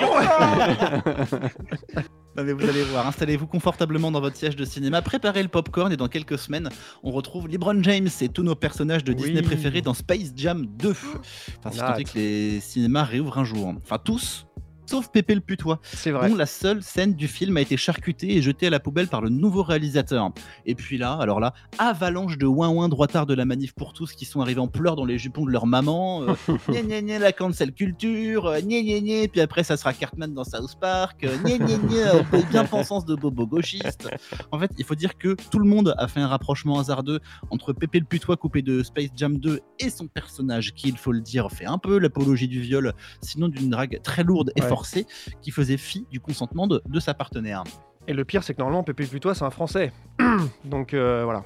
Non, 2.37 2.43
mais 2.43 2.51
vous 2.51 2.67
allez 2.67 2.83
voir, 2.83 3.07
installez-vous 3.07 3.47
confortablement 3.47 4.11
dans 4.11 4.19
votre 4.19 4.35
siège 4.35 4.57
de 4.57 4.65
cinéma, 4.65 5.01
préparez 5.01 5.41
le 5.41 5.47
popcorn 5.47 5.91
et 5.93 5.97
dans 5.97 6.09
quelques 6.09 6.37
semaines, 6.37 6.69
on 7.01 7.11
retrouve 7.11 7.47
LeBron 7.47 7.81
James 7.83 8.09
et 8.19 8.27
tous 8.27 8.43
nos 8.43 8.55
personnages 8.55 9.05
de 9.05 9.13
Disney 9.13 9.39
Oui. 9.39 9.45
préférés 9.45 9.81
dans 9.81 9.93
Space 9.93 10.33
Jam 10.35 10.65
2. 10.65 10.89
Enfin, 10.91 11.71
si 11.71 11.79
tant 11.79 11.95
est 11.95 12.03
que 12.03 12.17
les 12.17 12.59
cinémas 12.59 13.03
réouvrent 13.03 13.37
un 13.37 13.45
jour. 13.45 13.73
Enfin, 13.81 13.97
tous, 14.03 14.45
sauf 14.85 15.09
Pépé 15.09 15.35
le 15.35 15.41
putois, 15.41 15.79
C'est 15.83 16.11
vrai. 16.11 16.29
dont 16.29 16.35
la 16.35 16.45
seule 16.45 16.81
scène 16.83 17.13
du 17.13 17.27
film 17.27 17.57
a 17.57 17.61
été 17.61 17.77
charcutée 17.77 18.35
et 18.37 18.41
jetée 18.41 18.67
à 18.67 18.69
la 18.69 18.79
poubelle 18.79 19.07
par 19.07 19.21
le 19.21 19.29
nouveau 19.29 19.63
réalisateur. 19.63 20.31
Et 20.65 20.75
puis 20.75 20.97
là, 20.97 21.13
alors 21.13 21.39
là, 21.39 21.53
avalanche 21.77 22.37
de 22.37 22.45
ouin-ouin 22.45 22.89
droitards 22.89 23.25
de 23.25 23.33
la 23.33 23.45
manif 23.45 23.73
pour 23.73 23.93
tous 23.93 24.13
qui 24.13 24.25
sont 24.25 24.41
arrivés 24.41 24.59
en 24.61 24.67
pleurs 24.67 24.95
dans 24.95 25.05
les 25.05 25.17
jupons 25.17 25.45
de 25.45 25.51
leur 25.51 25.65
maman. 25.67 26.23
Euh, 26.23 26.33
gna 26.69 26.81
gna 26.81 27.01
gna, 27.01 27.19
la 27.19 27.31
cancel 27.31 27.73
culture, 27.73 28.45
euh, 28.47 28.59
gna 28.61 28.81
gna 28.81 28.99
gna, 28.99 29.27
puis 29.27 29.41
après 29.41 29.63
ça 29.63 29.77
sera 29.77 29.93
Cartman 29.93 30.33
dans 30.33 30.43
South 30.43 30.75
Park, 30.79 31.23
euh, 31.23 31.37
gna 31.43 31.57
gna 31.57 31.77
gna, 31.77 32.41
bien 32.49 32.65
pensance 32.65 33.05
de 33.05 33.15
bobo 33.15 33.47
gauchiste. 33.47 34.09
En 34.51 34.59
fait, 34.59 34.71
il 34.77 34.83
faut 34.85 34.95
dire 34.95 35.17
que 35.17 35.35
tout 35.51 35.59
le 35.59 35.65
monde 35.65 35.93
a 35.97 36.07
fait 36.07 36.19
un 36.19 36.27
rapprochement 36.27 36.79
hasardeux 36.79 37.19
entre 37.49 37.73
Pépé 37.73 37.99
le 37.99 38.05
putois 38.05 38.37
coupé 38.37 38.61
de 38.61 38.83
Space 38.83 39.09
Jam 39.15 39.37
2 39.37 39.59
et 39.79 39.89
son 39.89 40.07
personnage 40.07 40.73
qui, 40.73 40.89
il 40.89 40.97
faut 40.97 41.11
le 41.11 41.21
dire, 41.21 41.49
fait 41.51 41.65
un 41.65 41.77
peu 41.77 41.97
l'apologie 41.99 42.47
du 42.47 42.61
viol, 42.61 42.93
sinon 43.21 43.47
d'une 43.47 43.69
drague 43.69 43.99
très 44.03 44.23
lourde 44.23 44.51
et 44.55 44.61
Ouais. 44.65 44.69
Forcée, 44.75 45.05
qui 45.41 45.51
faisait 45.51 45.77
fi 45.77 46.05
du 46.11 46.19
consentement 46.19 46.67
de, 46.67 46.81
de 46.87 46.99
sa 46.99 47.13
partenaire. 47.13 47.63
Et 48.07 48.13
le 48.13 48.23
pire, 48.25 48.43
c'est 48.43 48.53
que 48.53 48.59
normalement, 48.59 48.83
Pépé 48.83 49.05
Putois, 49.05 49.33
c'est 49.35 49.45
un 49.45 49.49
Français. 49.49 49.91
Donc 50.65 50.93
euh, 50.93 51.21
voilà. 51.23 51.43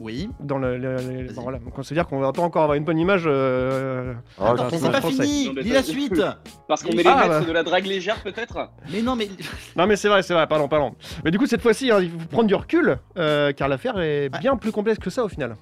Oui. 0.00 0.30
Dans 0.40 0.58
le, 0.58 0.78
le- 0.78 0.96
le- 0.96 1.32
bon, 1.32 1.42
voilà. 1.42 1.58
Donc 1.58 1.78
on 1.78 1.82
sait 1.82 1.94
dire 1.94 2.06
qu'on 2.08 2.18
va 2.18 2.32
pas 2.32 2.42
encore 2.42 2.62
avoir 2.62 2.76
une 2.76 2.84
bonne 2.84 2.98
image. 2.98 3.22
Euh, 3.26 4.14
Ah, 4.38 4.54
dans 4.54 4.64
Attends, 4.64 4.76
c'est 4.78 4.90
pas 4.90 5.00
français. 5.00 5.22
fini, 5.22 5.54
lis 5.62 5.70
la 5.70 5.82
suite 5.82 6.20
Parce 6.66 6.82
qu'on 6.82 6.90
est 6.90 7.02
les 7.02 7.06
Ah, 7.06 7.16
maîtres 7.28 7.40
bah. 7.40 7.46
de 7.46 7.52
la 7.52 7.62
drague 7.62 7.86
légère, 7.86 8.20
peut-être 8.22 8.70
Mais 8.92 9.02
non, 9.02 9.14
mais 9.16 9.28
Non 9.76 9.86
mais 9.86 9.94
c'est 9.96 10.08
vrai, 10.08 10.22
c'est 10.22 10.34
vrai, 10.34 10.46
pardon, 10.48 10.66
pardon. 10.66 10.94
Mais 11.24 11.30
du 11.30 11.38
coup 11.38 11.46
cette 11.46 11.62
fois-ci, 11.62 11.90
hein, 11.92 11.98
il 12.00 12.10
faut 12.10 12.18
prendre 12.30 12.48
du 12.48 12.54
recul, 12.54 12.98
euh, 13.18 13.52
car 13.52 13.68
l'affaire 13.68 14.00
est 14.00 14.28
bien 14.40 14.56
plus 14.56 14.72
complexe 14.72 14.98
que 14.98 15.10
ça 15.10 15.22
au 15.24 15.28
final. 15.28 15.56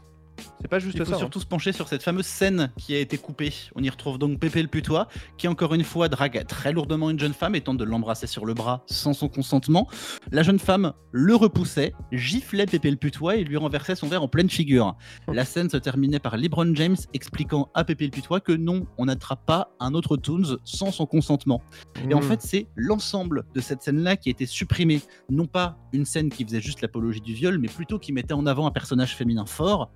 C'est 0.61 0.69
pas 0.69 0.79
juste 0.79 0.97
Il 0.97 1.05
faut 1.05 1.11
ça. 1.11 1.17
hein. 1.17 1.19
surtout 1.19 1.41
se 1.41 1.47
pencher 1.47 1.73
sur 1.73 1.89
cette 1.89 2.03
fameuse 2.03 2.27
scène 2.27 2.71
qui 2.77 2.95
a 2.95 2.99
été 2.99 3.17
coupée. 3.17 3.53
On 3.75 3.83
y 3.83 3.89
retrouve 3.89 4.19
donc 4.19 4.39
Pépé 4.39 4.61
le 4.63 4.69
putois, 4.69 5.09
qui 5.39 5.49
encore 5.49 5.73
une 5.75 5.85
fois 5.85 6.09
drague 6.09 6.45
très 6.47 6.73
lourdement 6.73 7.09
une 7.11 7.19
jeune 7.19 7.33
femme 7.33 7.55
et 7.55 7.61
tente 7.63 7.79
de 7.79 7.85
l'embrasser 7.85 8.27
sur 8.27 8.45
le 8.45 8.53
bras 8.53 8.83
sans 8.87 9.13
son 9.15 9.29
consentement. 9.29 9.89
La 10.33 10.43
jeune 10.43 10.59
femme 10.59 10.93
le 11.13 11.35
repoussait, 11.35 11.95
giflait 12.13 12.67
Pépé 12.67 12.91
le 12.91 12.97
putois 12.97 13.37
et 13.37 13.45
lui 13.45 13.57
renversait 13.57 13.95
son 13.95 14.07
verre 14.09 14.23
en 14.23 14.29
pleine 14.29 14.51
figure. 14.51 14.97
La 15.33 15.45
scène 15.45 15.71
se 15.71 15.79
terminait 15.79 16.19
par 16.21 16.37
LeBron 16.37 16.75
James 16.75 16.97
expliquant 17.15 17.71
à 17.75 17.85
Pépé 17.85 18.05
le 18.05 18.11
putois 18.11 18.41
que 18.41 18.53
non, 18.53 18.87
on 18.99 19.07
n'attrape 19.07 19.47
pas 19.47 19.71
un 19.81 19.95
autre 19.95 20.17
Toons 20.19 20.59
sans 20.65 20.93
son 20.93 21.07
consentement. 21.07 21.63
Et 22.09 22.15
en 22.15 22.21
Mm. 22.21 22.23
fait, 22.23 22.43
c'est 22.43 22.67
l'ensemble 22.77 23.45
de 23.55 23.61
cette 23.61 23.81
scène-là 23.83 24.17
qui 24.17 24.29
a 24.29 24.33
été 24.33 24.45
supprimée. 24.45 25.01
Non 25.31 25.47
pas 25.47 25.79
une 25.95 26.05
scène 26.05 26.29
qui 26.29 26.45
faisait 26.45 26.61
juste 26.61 26.83
l'apologie 26.83 27.23
du 27.23 27.33
viol, 27.33 27.59
mais 27.59 27.69
plutôt 27.69 27.99
qui 27.99 28.13
mettait 28.13 28.35
en 28.35 28.45
avant 28.47 28.67
un 28.67 28.71
personnage 28.71 29.17
féminin 29.17 29.47
fort 29.47 29.91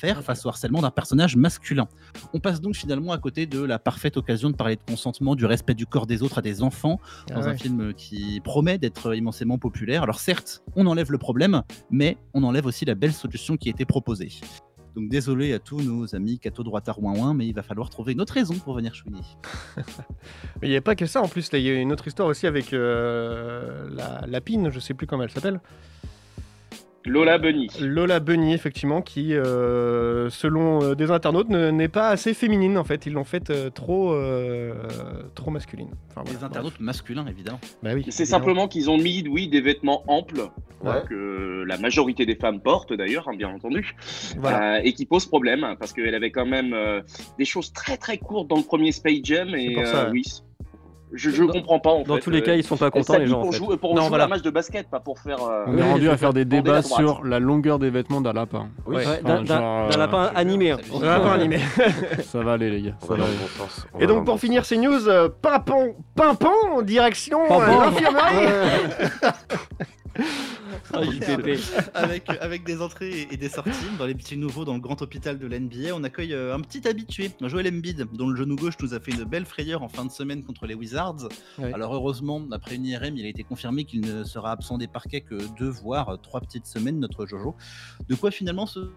faire 0.00 0.22
face 0.22 0.46
au 0.46 0.48
harcèlement 0.48 0.80
d'un 0.80 0.90
personnage 0.90 1.36
masculin. 1.36 1.86
On 2.32 2.40
passe 2.40 2.60
donc 2.60 2.74
finalement 2.74 3.12
à 3.12 3.18
côté 3.18 3.46
de 3.46 3.60
la 3.62 3.78
parfaite 3.78 4.16
occasion 4.16 4.50
de 4.50 4.56
parler 4.56 4.76
de 4.76 4.82
consentement, 4.86 5.34
du 5.34 5.44
respect 5.44 5.74
du 5.74 5.86
corps 5.86 6.06
des 6.06 6.22
autres 6.22 6.38
à 6.38 6.42
des 6.42 6.62
enfants, 6.62 6.98
dans 7.28 7.36
Ah 7.36 7.44
un 7.44 7.50
ouais. 7.50 7.58
film 7.58 7.92
qui 7.94 8.40
promet 8.42 8.78
d'être 8.78 9.14
immensément 9.14 9.58
populaire. 9.58 10.02
Alors 10.02 10.18
certes, 10.18 10.62
on 10.74 10.86
enlève 10.86 11.12
le 11.12 11.18
problème, 11.18 11.62
mais 11.90 12.16
on 12.32 12.42
enlève 12.42 12.64
aussi 12.66 12.84
la 12.84 12.94
belle 12.94 13.12
solution 13.12 13.56
qui 13.56 13.68
a 13.68 13.72
été 13.72 13.84
proposée. 13.84 14.30
Donc 14.96 15.08
désolé 15.08 15.52
à 15.52 15.58
tous 15.58 15.80
nos 15.82 16.14
amis 16.16 16.38
Cato 16.38 16.62
Droitard 16.64 17.00
ouin 17.02 17.16
ouin, 17.16 17.34
mais 17.34 17.46
il 17.46 17.54
va 17.54 17.62
falloir 17.62 17.90
trouver 17.90 18.12
une 18.12 18.20
autre 18.20 18.32
raison 18.32 18.54
pour 18.54 18.74
venir 18.74 18.94
chouiner. 18.94 19.20
Mais 20.60 20.68
il 20.68 20.70
n'y 20.70 20.76
a 20.76 20.80
pas 20.80 20.96
que 20.96 21.06
ça 21.06 21.22
en 21.22 21.28
plus, 21.28 21.48
il 21.52 21.60
y 21.60 21.70
a 21.70 21.74
une 21.74 21.92
autre 21.92 22.08
histoire 22.08 22.28
aussi 22.28 22.46
avec 22.46 22.72
euh, 22.72 23.88
la 23.94 24.26
lapine, 24.26 24.70
je 24.70 24.80
sais 24.80 24.94
plus 24.94 25.06
comment 25.06 25.22
elle 25.22 25.30
s'appelle. 25.30 25.60
Lola 27.06 27.38
Bunny. 27.38 27.68
Lola 27.80 28.20
Bunny, 28.20 28.52
effectivement, 28.52 29.00
qui, 29.00 29.34
euh, 29.34 30.28
selon 30.28 30.82
euh, 30.82 30.94
des 30.94 31.10
internautes, 31.10 31.48
ne- 31.48 31.70
n'est 31.70 31.88
pas 31.88 32.08
assez 32.10 32.34
féminine 32.34 32.76
en 32.76 32.84
fait. 32.84 33.06
Ils 33.06 33.14
l'ont 33.14 33.24
faite 33.24 33.48
euh, 33.48 33.70
trop, 33.70 34.12
euh, 34.12 34.74
trop 35.34 35.50
masculine. 35.50 35.88
Enfin, 36.10 36.30
Les 36.30 36.44
internautes 36.44 36.78
masculins, 36.78 37.26
évidemment. 37.26 37.58
Bah 37.82 37.92
oui. 37.94 38.04
C'est 38.10 38.26
simplement 38.26 38.68
qu'ils 38.68 38.90
ont 38.90 38.98
mis, 38.98 39.26
oui, 39.28 39.48
des 39.48 39.62
vêtements 39.62 40.04
amples, 40.08 40.42
Ouais. 40.84 41.02
que 41.08 41.62
la 41.66 41.76
majorité 41.78 42.24
des 42.24 42.36
femmes 42.36 42.60
portent 42.60 42.92
d'ailleurs, 42.94 43.28
hein, 43.28 43.36
bien 43.36 43.48
entendu, 43.50 43.94
Voilà. 44.38 44.76
euh, 44.76 44.80
et 44.82 44.92
qui 44.94 45.04
posent 45.06 45.26
problème, 45.26 45.74
parce 45.78 45.92
qu'elle 45.92 46.14
avait 46.14 46.30
quand 46.30 46.46
même 46.46 46.72
euh, 46.72 47.00
des 47.38 47.44
choses 47.44 47.72
très 47.72 47.96
très 47.98 48.16
courtes 48.18 48.48
dans 48.48 48.56
le 48.56 48.62
premier 48.62 48.90
Space 48.92 49.20
Jam, 49.24 49.54
et 49.54 49.68
C'est 49.68 49.74
pour 49.74 49.86
ça, 49.86 49.96
euh, 50.00 50.04
ouais. 50.06 50.10
oui, 50.12 50.22
je, 51.12 51.30
je 51.30 51.42
Dans- 51.44 51.52
comprends 51.52 51.80
pas 51.80 51.90
en 51.90 52.02
Dans 52.02 52.14
fait. 52.16 52.20
tous 52.20 52.30
les 52.30 52.38
euh, 52.38 52.42
cas, 52.42 52.54
ils 52.54 52.62
sont 52.64 52.76
pas 52.76 52.90
contents 52.90 53.18
les 53.18 53.26
gens. 53.26 53.40
en 53.40 53.42
pour 53.42 53.52
fait. 53.52 53.58
jouer, 53.58 53.76
pour 53.76 53.94
Non, 53.94 54.02
jouer 54.02 54.08
voilà. 54.10 54.24
un 54.24 54.28
match 54.28 54.42
de 54.42 54.50
basket, 54.50 54.88
pas 54.88 55.00
pour 55.00 55.18
faire. 55.18 55.42
euh, 55.42 55.64
On 55.66 55.74
Oui, 55.74 55.80
est 55.80 55.90
rendu 55.90 56.08
à 56.10 56.16
faire 56.16 56.32
des 56.32 56.44
débats 56.44 56.82
sur 56.82 57.24
la 57.24 57.38
longueur 57.38 57.78
des 57.78 57.90
vêtements 57.90 58.20
d'un 58.20 58.32
lapin. 58.32 58.68
Oui. 58.86 58.96
Ouais. 58.96 59.06
Ouais, 59.06 59.20
Enfin, 59.24 59.34
d'un- 59.36 59.42
d'un 59.42 59.54
d'un 59.88 59.94
euh, 59.94 59.96
lapin 59.96 60.30
animé. 60.34 60.70
hein. 60.72 60.78
Va 61.00 61.20
pas 61.20 61.32
animé. 61.34 61.58
Ça 62.24 62.40
va 62.42 62.52
aller 62.52 62.70
les 62.70 62.82
gars. 62.82 62.94
Ça 63.00 63.08
va 63.08 63.14
va 63.14 63.20
dans 63.20 63.24
le 63.26 63.30
aller. 63.30 63.38
bon 63.58 63.64
sens. 63.64 63.86
On 63.94 63.98
Et 64.00 64.06
donc 64.06 64.24
pour 64.24 64.34
bon 64.34 64.38
finir 64.38 64.64
ces 64.64 64.76
news, 64.78 65.08
euh, 65.08 65.28
pimpon, 65.42 65.94
pimpon 66.14 66.48
en 66.74 66.82
direction 66.82 67.40
euh, 67.50 67.66
l'infirmerie. 67.66 68.46
Ah, 70.92 71.00
avec, 71.94 72.28
avec 72.28 72.64
des 72.64 72.80
entrées 72.80 73.28
et 73.30 73.36
des 73.36 73.48
sorties 73.48 73.70
dans 73.98 74.06
les 74.06 74.14
petits 74.14 74.36
nouveaux 74.36 74.64
dans 74.64 74.74
le 74.74 74.80
grand 74.80 75.00
hôpital 75.02 75.38
de 75.38 75.46
l'NBA, 75.46 75.94
on 75.94 76.04
accueille 76.04 76.34
euh, 76.34 76.54
un 76.54 76.60
petit 76.60 76.86
habitué, 76.86 77.30
Joel 77.40 77.68
Embiid, 77.68 78.06
dont 78.12 78.28
le 78.28 78.36
genou 78.36 78.56
gauche 78.56 78.74
nous 78.80 78.94
a 78.94 79.00
fait 79.00 79.12
une 79.12 79.24
belle 79.24 79.46
frayeur 79.46 79.82
en 79.82 79.88
fin 79.88 80.04
de 80.04 80.10
semaine 80.10 80.42
contre 80.44 80.66
les 80.66 80.74
Wizards. 80.74 81.28
Alors 81.72 81.94
heureusement, 81.94 82.42
après 82.52 82.76
une 82.76 82.86
IRM, 82.86 83.16
il 83.16 83.24
a 83.24 83.28
été 83.28 83.42
confirmé 83.42 83.84
qu'il 83.84 84.00
ne 84.00 84.24
sera 84.24 84.52
absent 84.52 84.78
des 84.78 84.88
parquets 84.88 85.20
que 85.20 85.36
deux 85.58 85.68
voire 85.68 86.18
trois 86.20 86.40
petites 86.40 86.66
semaines, 86.66 86.98
notre 86.98 87.26
Jojo. 87.26 87.54
De 88.08 88.14
quoi 88.14 88.30
finalement 88.30 88.66
se 88.66 88.90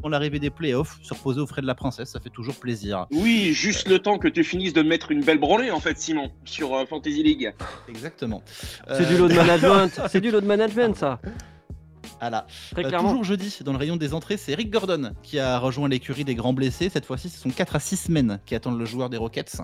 pour 0.00 0.10
l'arrivée 0.10 0.38
des 0.38 0.50
playoffs, 0.50 0.98
se 1.02 1.14
reposer 1.14 1.40
aux 1.40 1.46
frais 1.46 1.62
de 1.62 1.66
la 1.66 1.74
princesse, 1.74 2.10
ça 2.10 2.20
fait 2.20 2.30
toujours 2.30 2.54
plaisir. 2.56 3.06
Oui, 3.10 3.52
juste 3.52 3.88
le 3.88 3.98
temps 3.98 4.18
que 4.18 4.28
tu 4.28 4.44
finisses 4.44 4.72
de 4.72 4.82
mettre 4.82 5.10
une 5.10 5.22
belle 5.24 5.38
branlée 5.38 5.70
en 5.70 5.80
fait, 5.80 5.98
Simon, 5.98 6.30
sur 6.44 6.74
euh, 6.74 6.84
Fantasy 6.86 7.22
League. 7.22 7.52
Exactement. 7.88 8.42
C'est 8.46 9.02
Euh, 9.02 9.04
du 9.08 9.16
load 9.18 9.32
management. 9.34 10.00
C'est 10.08 10.20
du 10.20 10.30
load 10.30 10.44
management, 10.44 10.96
ça. 10.96 11.20
Voilà. 12.20 12.46
Très 12.72 12.84
Euh, 12.84 12.88
clairement. 12.88 13.08
toujours 13.10 13.24
jeudi, 13.24 13.56
dans 13.64 13.72
le 13.72 13.78
rayon 13.78 13.96
des 13.96 14.14
entrées, 14.14 14.36
c'est 14.36 14.52
Eric 14.52 14.70
Gordon 14.70 15.12
qui 15.22 15.38
a 15.38 15.58
rejoint 15.58 15.88
l'écurie 15.88 16.24
des 16.24 16.34
grands 16.34 16.52
blessés. 16.52 16.88
Cette 16.88 17.04
fois-ci, 17.06 17.28
ce 17.28 17.38
sont 17.38 17.50
4 17.50 17.76
à 17.76 17.80
6 17.80 17.96
semaines 17.96 18.40
qui 18.46 18.54
attendent 18.54 18.78
le 18.78 18.84
joueur 18.86 19.10
des 19.10 19.16
Rockets 19.16 19.60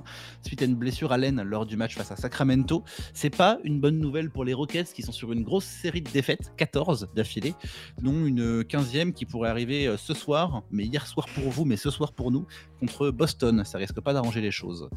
suite 0.46 0.62
à 0.62 0.64
une 0.64 0.74
blessure 0.74 1.12
à 1.12 1.18
l'aine 1.18 1.42
lors 1.42 1.66
du 1.66 1.76
match 1.76 1.94
face 1.96 2.10
à 2.12 2.16
Sacramento. 2.16 2.84
C'est 3.14 3.34
pas 3.34 3.58
une 3.64 3.80
bonne 3.80 3.98
nouvelle 3.98 4.30
pour 4.30 4.44
les 4.44 4.52
Rockets 4.54 4.92
qui 4.92 5.02
sont 5.02 5.12
sur 5.12 5.32
une 5.32 5.42
grosse 5.42 5.64
série 5.64 6.02
de 6.02 6.10
défaites, 6.10 6.52
14 6.56 7.08
d'affilée, 7.14 7.54
dont 8.00 8.26
une 8.26 8.62
15e 8.62 9.12
qui 9.12 9.24
pourrait 9.26 9.48
arriver 9.50 9.86
euh, 9.86 9.96
ce 9.96 10.14
soir, 10.14 10.62
mais 10.70 10.84
hier 10.84 11.06
soir 11.06 11.26
pour 11.34 11.50
vous, 11.50 11.64
mais 11.64 11.76
ce 11.76 11.90
soir 11.90 12.12
pour 12.12 12.30
nous, 12.30 12.46
contre 12.80 13.10
Boston. 13.10 13.62
Ça 13.64 13.78
risque 13.78 14.00
pas 14.00 14.12
d'arranger 14.12 14.40
les 14.40 14.50
choses. 14.50 14.88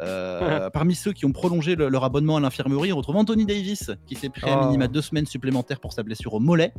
Euh, 0.00 0.70
parmi 0.70 0.94
ceux 0.94 1.12
qui 1.12 1.26
ont 1.26 1.32
prolongé 1.32 1.74
le- 1.76 1.88
leur 1.88 2.04
abonnement 2.04 2.36
à 2.36 2.40
l'infirmerie, 2.40 2.92
on 2.92 2.96
retrouve 2.96 3.16
Anthony 3.16 3.46
Davis 3.46 3.90
qui 4.06 4.14
s'est 4.14 4.28
pris 4.28 4.48
à 4.50 4.58
Oh. 4.60 4.64
minima 4.66 4.88
deux 4.88 5.02
semaines 5.02 5.26
supplémentaires 5.26 5.78
pour 5.80 5.92
sa 5.92 6.02
blessure 6.02 6.34
au 6.34 6.40
mollet. 6.40 6.72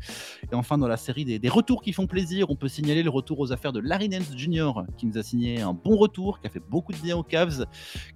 Et 0.51 0.55
enfin, 0.55 0.77
dans 0.77 0.87
la 0.87 0.97
série 0.97 1.25
des, 1.25 1.39
des 1.39 1.49
retours 1.49 1.81
qui 1.81 1.93
font 1.93 2.07
plaisir, 2.07 2.49
on 2.49 2.55
peut 2.55 2.67
signaler 2.67 3.03
le 3.03 3.09
retour 3.09 3.39
aux 3.39 3.51
affaires 3.51 3.73
de 3.73 3.79
Larry 3.79 4.09
Nance 4.09 4.31
Jr., 4.35 4.71
qui 4.97 5.05
nous 5.05 5.17
a 5.17 5.23
signé 5.23 5.61
un 5.61 5.73
bon 5.73 5.95
retour, 5.97 6.39
qui 6.39 6.47
a 6.47 6.49
fait 6.49 6.61
beaucoup 6.69 6.91
de 6.91 6.97
bien 6.97 7.15
aux 7.17 7.23
Cavs, 7.23 7.65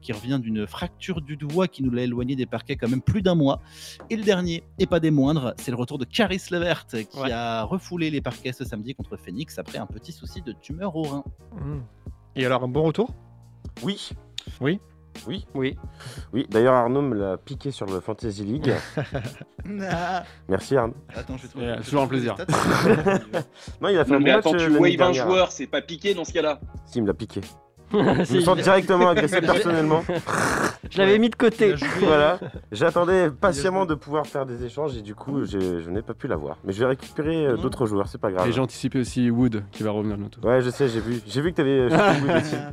qui 0.02 0.12
revient 0.14 0.40
d'une 0.42 0.66
fracture 0.68 1.22
du 1.22 1.38
doigt 1.38 1.68
qui 1.68 1.84
nous 1.84 1.92
l'a 1.92 2.04
éloigné 2.04 2.36
des 2.36 2.46
parquets 2.46 2.76
quand 2.76 2.90
même 2.90 3.02
plus 3.02 3.22
d'un 3.22 3.36
mois. 3.36 3.62
Et 4.10 4.16
le 4.16 4.24
dernier, 4.24 4.64
et 4.80 4.86
pas 4.86 5.00
des 5.00 5.12
moindres, 5.12 5.54
c'est 5.58 5.72
le 5.72 5.78
retour 5.78 5.98
de 5.98 6.06
Caris 6.06 6.42
Levert, 6.52 6.86
qui 6.88 7.06
Ouais. 7.20 7.32
a 7.32 7.64
refoulé 7.64 8.10
les 8.10 8.22
parquets 8.22 8.54
ce 8.54 8.64
samedi 8.66 8.94
contre 8.96 9.18
Phoenix 9.18 9.60
après 9.60 9.78
un 9.78 9.86
petit 9.86 10.12
souci 10.12 10.42
de 10.42 10.52
tumeur 10.54 10.96
au 10.96 11.04
rein. 11.04 11.24
Et 12.36 12.46
alors 12.46 12.64
un 12.64 12.68
bon 12.68 12.84
retour? 12.84 13.14
Oui. 13.84 14.10
Oui? 14.60 14.80
Oui. 15.28 15.46
Oui. 15.54 15.78
Oui. 16.34 16.46
D'ailleurs, 16.50 16.74
Arnaud 16.74 17.02
me 17.02 17.16
l'a 17.16 17.38
piqué 17.38 17.72
sur 17.72 17.86
le 17.86 18.00
Fantasy 18.00 18.44
League. 18.44 18.74
Merci 20.48 20.76
Arnaud. 20.76 20.96
Attends, 21.16 21.38
je 21.38 21.44
vais 21.44 21.48
trouver. 21.48 21.76
Toujours 21.84 22.04
un 22.04 22.08
plaisir. 22.08 22.36
Non, 23.82 23.90
il 23.90 23.98
a 23.98 24.06
fait 24.06 24.12
Non, 24.12 24.18
un 24.18 24.20
mais 24.20 24.32
match 24.34 24.40
attends, 24.46 24.54
euh, 24.56 24.68
tu 24.68 24.78
wave 24.78 25.02
un 25.02 25.14
joueur, 25.14 25.52
c'est 25.52 25.68
pas 25.68 25.82
piqué 25.82 26.14
dans 26.14 26.24
ce 26.26 26.34
cas-là. 26.34 26.60
Si, 26.86 26.98
il 27.00 27.02
me 27.04 27.08
l'a 27.08 27.14
piqué. 27.14 27.42
Je 27.94 28.36
me 28.36 28.40
sens 28.42 28.58
directement 28.58 29.10
agressé 29.10 29.40
personnellement. 29.42 30.04
Je 30.90 30.98
l'avais 30.98 31.20
mis 31.20 31.30
de 31.30 31.36
côté. 31.36 31.76
Voilà. 32.00 32.40
J'attendais 32.72 33.30
patiemment 33.30 33.86
de 33.86 33.94
pouvoir 33.94 34.26
faire 34.26 34.46
des 34.46 34.64
échanges 34.66 34.98
et 34.98 35.02
du 35.02 35.14
coup, 35.16 35.44
je 35.46 35.90
n'ai 35.90 36.02
pas 36.02 36.14
pu 36.14 36.28
l'avoir. 36.28 36.58
Mais 36.64 36.74
je 36.74 36.80
vais 36.80 36.88
récupérer 36.88 37.46
euh, 37.46 37.58
d'autres 37.58 37.86
joueurs, 37.86 38.08
c'est 38.08 38.18
pas 38.20 38.32
grave. 38.32 38.48
Et 38.48 38.52
j'ai 38.52 38.62
anticipé 38.62 39.00
aussi 39.00 39.30
Wood 39.30 39.64
qui 39.72 39.84
va 39.84 39.92
revenir 39.92 40.18
bientôt. 40.18 40.42
Ouais, 40.42 40.62
je 40.62 40.70
sais, 40.72 40.88
j'ai 40.88 41.00
vu. 41.02 41.22
J'ai 41.28 41.42
vu 41.42 41.52
que 41.52 41.58
t'avais 41.58 41.80
euh. 41.80 42.72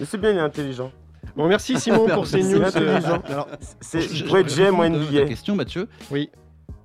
Mais 0.00 0.06
c'est 0.06 0.18
bien, 0.18 0.30
il 0.30 0.36
est 0.38 0.40
intelligent. 0.40 0.90
Bon, 1.36 1.48
merci 1.48 1.78
Simon 1.80 2.06
pour 2.08 2.26
ces 2.26 2.42
C'est 2.42 2.58
news. 2.58 2.64
Alors, 3.24 3.48
C'est 3.80 4.24
pour 4.24 4.38
être 4.38 4.48
je 4.54 4.62
GM 4.62 4.78
ou 4.78 4.84
NBA. 4.88 5.26
question, 5.26 5.54
Mathieu. 5.56 5.88
Oui. 6.10 6.30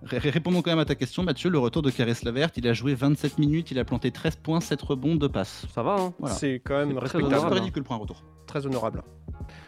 Ré- 0.03 0.29
Répondons 0.29 0.61
quand 0.61 0.71
même 0.71 0.79
à 0.79 0.85
ta 0.85 0.95
question, 0.95 1.23
Mathieu. 1.23 1.49
Le 1.49 1.59
retour 1.59 1.81
de 1.81 1.91
Caris 1.91 2.17
Lavert, 2.23 2.49
il 2.55 2.67
a 2.67 2.73
joué 2.73 2.95
27 2.95 3.37
minutes, 3.37 3.69
il 3.71 3.77
a 3.79 3.85
planté 3.85 4.11
13 4.11 4.37
points, 4.37 4.59
7 4.61 4.81
rebonds, 4.81 5.15
2 5.15 5.29
passes. 5.29 5.65
Ça 5.73 5.83
va, 5.83 5.95
hein 5.99 6.13
Voilà. 6.19 6.35
C'est 6.35 6.61
quand 6.63 6.77
même 6.77 6.89
C'est 6.89 6.95
très 6.95 7.07
C'est 7.09 7.17
respectable. 7.17 7.49
pas 7.49 7.55
ridicule 7.55 7.83
pour 7.83 7.95
un 7.95 7.99
retour. 7.99 8.23
Très 8.47 8.65
honorable. 8.65 9.03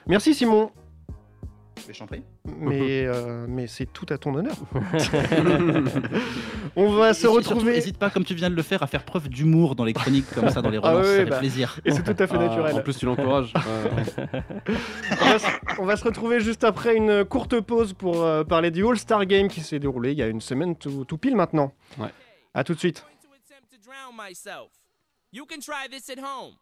Merci 0.07 0.33
Simon. 0.33 0.71
Mais 1.87 1.93
je 1.93 1.99
t'en 1.99 2.07
prie. 2.07 2.23
Mais, 2.45 3.05
euh, 3.05 3.45
mais 3.47 3.67
c'est 3.67 3.85
tout 3.85 4.05
à 4.09 4.17
ton 4.17 4.35
honneur. 4.35 4.55
On 6.75 6.91
va 6.91 7.13
se 7.13 7.27
retrouver. 7.27 7.73
N'hésite 7.73 7.97
pas, 7.97 8.09
comme 8.09 8.23
tu 8.23 8.35
viens 8.35 8.49
de 8.49 8.55
le 8.55 8.61
faire, 8.61 8.83
à 8.83 8.87
faire 8.87 9.03
preuve 9.03 9.29
d'humour 9.29 9.75
dans 9.75 9.83
les 9.83 9.93
chroniques 9.93 10.29
comme 10.33 10.49
ça, 10.49 10.61
dans 10.61 10.69
les 10.69 10.77
Ah 10.83 10.91
relances. 10.91 11.07
ça 11.07 11.15
fait 11.17 11.25
bah, 11.25 11.39
plaisir. 11.39 11.79
Et 11.85 11.91
c'est 11.91 12.03
tout 12.03 12.23
à 12.23 12.27
fait 12.27 12.35
Ah, 12.35 12.47
naturel. 12.47 12.75
En 12.75 12.81
plus, 12.81 12.97
tu 12.97 13.05
l'encourages. 13.05 13.53
On 13.57 15.25
va, 15.25 15.39
se, 15.39 15.47
on 15.79 15.85
va 15.85 15.97
se 15.97 16.03
retrouver 16.03 16.39
juste 16.39 16.63
après 16.63 16.95
une 16.95 17.25
courte 17.25 17.59
pause 17.61 17.93
pour 17.93 18.23
euh, 18.23 18.43
parler 18.43 18.71
du 18.71 18.85
All-Star 18.85 19.25
Game 19.25 19.47
qui 19.47 19.61
s'est 19.61 19.79
déroulé 19.79 20.11
il 20.11 20.17
y 20.17 20.23
a 20.23 20.27
une 20.27 20.41
semaine 20.41 20.75
tout, 20.75 21.05
tout 21.05 21.17
pile 21.17 21.35
maintenant. 21.35 21.73
Ouais. 21.97 22.09
À 22.53 22.63
tout 22.63 22.73
de 22.73 22.79
suite. 22.79 23.05
You 25.33 25.45
can 25.45 25.59
try 25.61 25.87
this 25.89 26.09
at 26.09 26.19
home. 26.19 26.55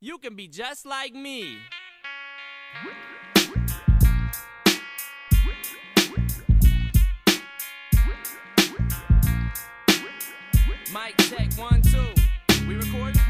You 0.00 0.18
can 0.18 0.34
be 0.34 0.48
just 0.50 0.84
like 0.84 1.14
me. 1.14 1.58
Mic 11.02 11.16
check 11.16 11.52
one 11.58 11.82
two. 11.82 12.14
We 12.68 12.76
recording? 12.76 13.20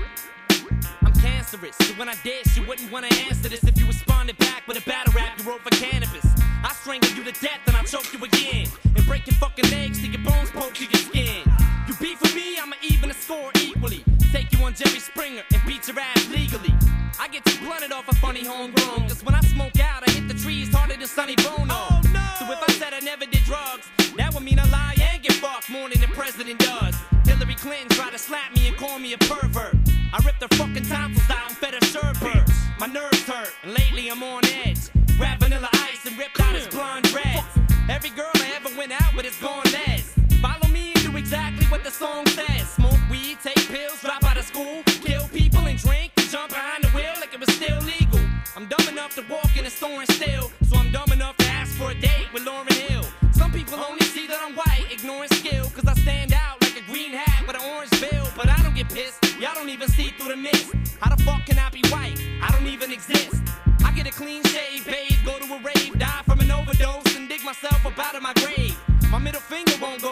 I'm 1.02 1.12
cancerous, 1.14 1.74
so 1.76 1.94
when 1.94 2.08
I 2.08 2.14
dish, 2.22 2.56
you 2.56 2.66
wouldn't 2.66 2.92
wanna 2.92 3.08
answer 3.28 3.48
this 3.48 3.64
if 3.64 3.78
you 3.78 3.86
responded 3.86 4.36
back 4.38 4.66
with 4.68 4.76
a 4.76 4.86
battle 4.86 5.14
rap 5.14 5.38
you 5.38 5.48
wrote 5.48 5.62
for 5.62 5.70
cannabis. 5.70 6.26
I 6.64 6.74
strangle 6.74 7.10
you 7.12 7.24
to 7.24 7.32
death 7.40 7.60
and 7.66 7.76
I 7.76 7.82
choke 7.84 8.12
you 8.12 8.22
again, 8.22 8.66
and 8.84 9.06
break 9.06 9.26
your 9.26 9.36
fucking 9.36 9.70
legs 9.70 10.00
till 10.00 10.10
your 10.10 10.22
bones 10.22 10.50
poke 10.50 10.74
through 10.74 10.88
your 10.88 11.00
skin. 11.00 11.42
You 11.88 11.94
beef 11.94 12.20
with 12.20 12.34
me, 12.34 12.58
I'ma 12.58 12.76
even 12.82 13.08
the 13.08 13.14
score 13.14 13.50
equally. 13.58 14.04
Take 14.32 14.52
you 14.52 14.62
on 14.64 14.74
Jerry 14.74 15.00
Springer 15.00 15.42
and 15.50 15.62
beat 15.66 15.88
your 15.88 15.98
ass 15.98 16.28
legally. 16.28 16.74
I 17.18 17.28
get 17.28 17.42
too 17.46 17.64
blunted 17.64 17.92
off 17.92 18.06
a 18.08 18.14
funny 18.16 18.44
homegrown, 18.44 19.08
cause 19.08 19.24
when 19.24 19.34
I 19.34 19.40
smoke 19.40 19.80
out, 19.80 20.06
I 20.06 20.10
hit 20.10 20.28
the 20.28 20.34
trees 20.34 20.68
harder 20.74 20.96
than 20.96 21.06
Sonny 21.06 21.36
Bono. 21.36 21.68
Oh, 21.70 22.00
so 22.38 22.52
if 22.52 22.68
I 22.68 22.72
said 22.72 22.92
I 22.92 23.00
never 23.00 23.24
did 23.24 23.44
drugs, 23.44 23.88
that 24.18 24.34
would 24.34 24.42
mean 24.42 24.58
I 24.58 24.68
lie 24.68 24.96
and 25.00 25.22
get 25.22 25.32
fucked 25.34 25.70
more 25.70 25.88
than 25.88 26.02
the 26.02 26.08
president 26.08 26.58
does. 26.58 26.96
Hillary 27.42 27.56
Clinton 27.56 27.88
tried 27.88 28.12
to 28.12 28.18
slap 28.20 28.54
me 28.54 28.68
and 28.68 28.76
call 28.76 29.00
me 29.00 29.14
a 29.14 29.18
pervert. 29.18 29.74
I 30.12 30.22
ripped 30.24 30.40
her 30.42 30.56
fucking 30.56 30.86
tonsils 30.86 31.28
out 31.28 31.48
and 31.48 31.56
fed 31.56 31.74
her 31.74 31.80
sherbet. 31.80 32.48
My 32.78 32.86
nerves 32.86 33.24
hurt, 33.24 33.52
and 33.64 33.72
lately 33.72 34.08
I'm 34.08 34.22
on 34.22 34.44
edge. 34.46 34.78
Grab 35.18 35.40
vanilla 35.40 35.68
ice 35.72 36.06
and 36.06 36.16
ripped 36.16 36.38
out 36.40 36.54
his 36.54 36.68
blonde 36.68 37.06
dreads. 37.06 37.42
Every 37.90 38.10
girl 38.10 38.30
I 38.34 38.52
ever 38.54 38.68
went 38.78 38.92
out 38.92 39.16
with 39.16 39.26
is 39.26 39.34
gone 39.40 39.64
less. 39.64 40.14
Follow 40.40 40.68
me 40.68 40.92
and 40.94 41.02
do 41.02 41.16
exactly 41.16 41.66
what 41.66 41.82
the 41.82 41.90
song 41.90 42.26
says. 42.26 42.68
Smoke 42.78 43.00
weed, 43.10 43.38
take 43.42 43.66
pills, 43.66 44.00
drop 44.00 44.22
out 44.22 44.36
of 44.36 44.44
school, 44.44 44.84
kill 44.86 45.26
people 45.26 45.66
and 45.66 45.80
drink, 45.80 46.12
jump 46.30 46.50
behind 46.50 46.84
the 46.84 46.90
wheel 46.90 47.14
like 47.18 47.34
it 47.34 47.40
was 47.40 47.52
still 47.56 47.80
legal. 47.80 48.20
I'm 48.54 48.66
dumb 48.68 48.86
enough 48.86 49.16
to 49.16 49.24
walk 49.28 49.56
in 49.58 49.66
a 49.66 49.70
store 49.70 49.98
and 49.98 50.10
steal, 50.12 50.41
even 59.82 59.94
see 59.94 60.10
through 60.16 60.28
the 60.28 60.36
mist. 60.36 60.72
How 61.00 61.14
the 61.14 61.22
fuck 61.24 61.44
can 61.46 61.58
I 61.58 61.68
be 61.70 61.82
white? 61.88 62.16
I 62.40 62.50
don't 62.52 62.66
even 62.66 62.92
exist. 62.92 63.42
I 63.84 63.90
get 63.92 64.06
a 64.06 64.12
clean 64.12 64.42
shave, 64.44 64.86
bathe, 64.86 65.18
go 65.24 65.38
to 65.38 65.44
a 65.54 65.58
rave, 65.58 65.98
die 65.98 66.22
from 66.24 66.40
an 66.40 66.50
overdose, 66.50 67.16
and 67.16 67.28
dig 67.28 67.42
myself 67.42 67.84
up 67.84 67.98
out 67.98 68.14
of 68.14 68.22
my 68.22 68.32
grave. 68.34 68.78
My 69.10 69.18
middle 69.18 69.40
finger 69.40 69.72
won't 69.80 70.00
go 70.00 70.11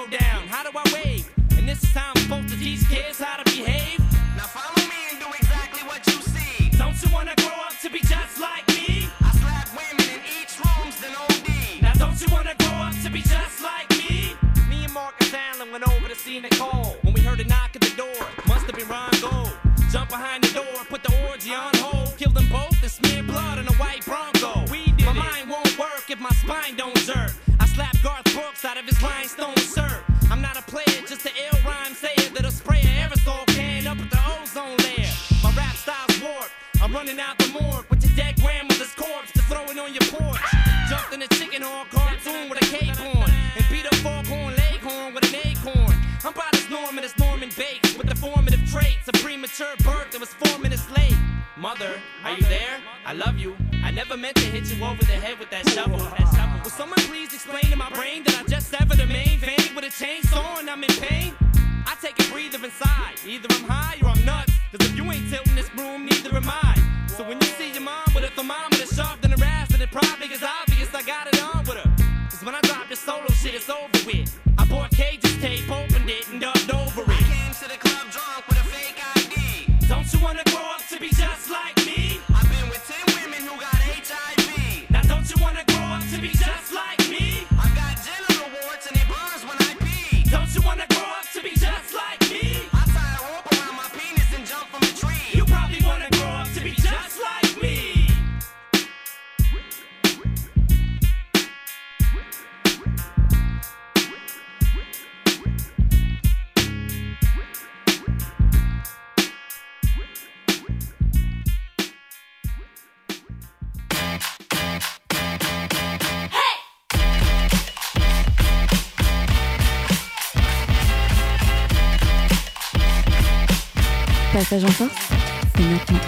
Passage 124.50 124.65
en 124.65 124.73
force, 124.73 125.08
c'est 125.54 125.63
maintenant. 125.63 125.99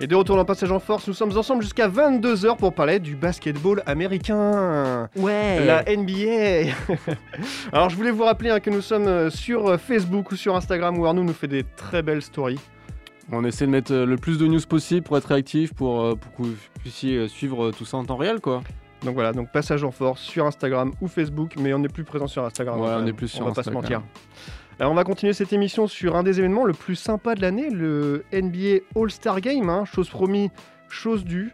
Et 0.00 0.06
de 0.06 0.14
retour 0.14 0.36
dans 0.36 0.44
Passage 0.44 0.70
en 0.70 0.78
Force, 0.78 1.08
nous 1.08 1.12
sommes 1.12 1.36
ensemble 1.36 1.60
jusqu'à 1.60 1.88
22h 1.88 2.56
pour 2.56 2.72
parler 2.72 3.00
du 3.00 3.16
basketball 3.16 3.82
américain. 3.84 5.08
Ouais. 5.16 5.66
La 5.66 5.82
NBA. 5.82 6.72
Alors 7.72 7.90
je 7.90 7.96
voulais 7.96 8.12
vous 8.12 8.22
rappeler 8.22 8.50
hein, 8.50 8.60
que 8.60 8.70
nous 8.70 8.80
sommes 8.80 9.08
euh, 9.08 9.28
sur 9.28 9.66
euh, 9.66 9.76
Facebook 9.76 10.30
ou 10.30 10.36
sur 10.36 10.54
Instagram 10.54 10.96
où 11.00 11.04
Arnaud 11.04 11.24
nous 11.24 11.32
fait 11.32 11.48
des 11.48 11.64
très 11.64 12.02
belles 12.02 12.22
stories. 12.22 12.60
On 13.32 13.44
essaie 13.44 13.66
de 13.66 13.72
mettre 13.72 13.92
euh, 13.92 14.06
le 14.06 14.16
plus 14.16 14.38
de 14.38 14.46
news 14.46 14.60
possible 14.68 15.02
pour 15.02 15.18
être 15.18 15.26
réactif, 15.26 15.74
pour, 15.74 16.16
pour 16.16 16.32
que 16.36 16.42
vous 16.42 16.54
puissiez 16.78 17.26
suivre 17.26 17.72
tout 17.72 17.84
ça 17.84 17.96
en 17.96 18.04
temps 18.04 18.18
réel, 18.18 18.38
quoi. 18.38 18.62
Donc 19.02 19.14
voilà, 19.14 19.32
donc 19.32 19.50
passage 19.50 19.82
en 19.82 19.90
force 19.90 20.20
sur 20.20 20.46
Instagram 20.46 20.92
ou 21.00 21.08
Facebook, 21.08 21.54
mais 21.58 21.74
on 21.74 21.80
n'est 21.80 21.88
plus 21.88 22.04
présent 22.04 22.28
sur 22.28 22.44
Instagram. 22.44 22.80
Ouais, 22.80 22.88
on 22.88 22.98
même. 23.00 23.08
est 23.08 23.12
plus 23.12 23.26
sur 23.26 23.46
On 23.46 23.48
va 23.48 23.54
pas 23.54 23.64
se 23.64 23.70
mentir. 23.70 24.00
Alors 24.80 24.92
on 24.92 24.94
va 24.94 25.04
continuer 25.04 25.34
cette 25.34 25.52
émission 25.52 25.86
sur 25.86 26.16
un 26.16 26.22
des 26.22 26.38
événements 26.38 26.64
le 26.64 26.72
plus 26.72 26.96
sympa 26.96 27.34
de 27.34 27.42
l'année, 27.42 27.68
le 27.68 28.24
NBA 28.32 28.78
All-Star 28.96 29.42
Game. 29.42 29.68
hein. 29.68 29.84
chose 29.84 30.08
promis, 30.08 30.50
chose 30.88 31.22
due. 31.22 31.52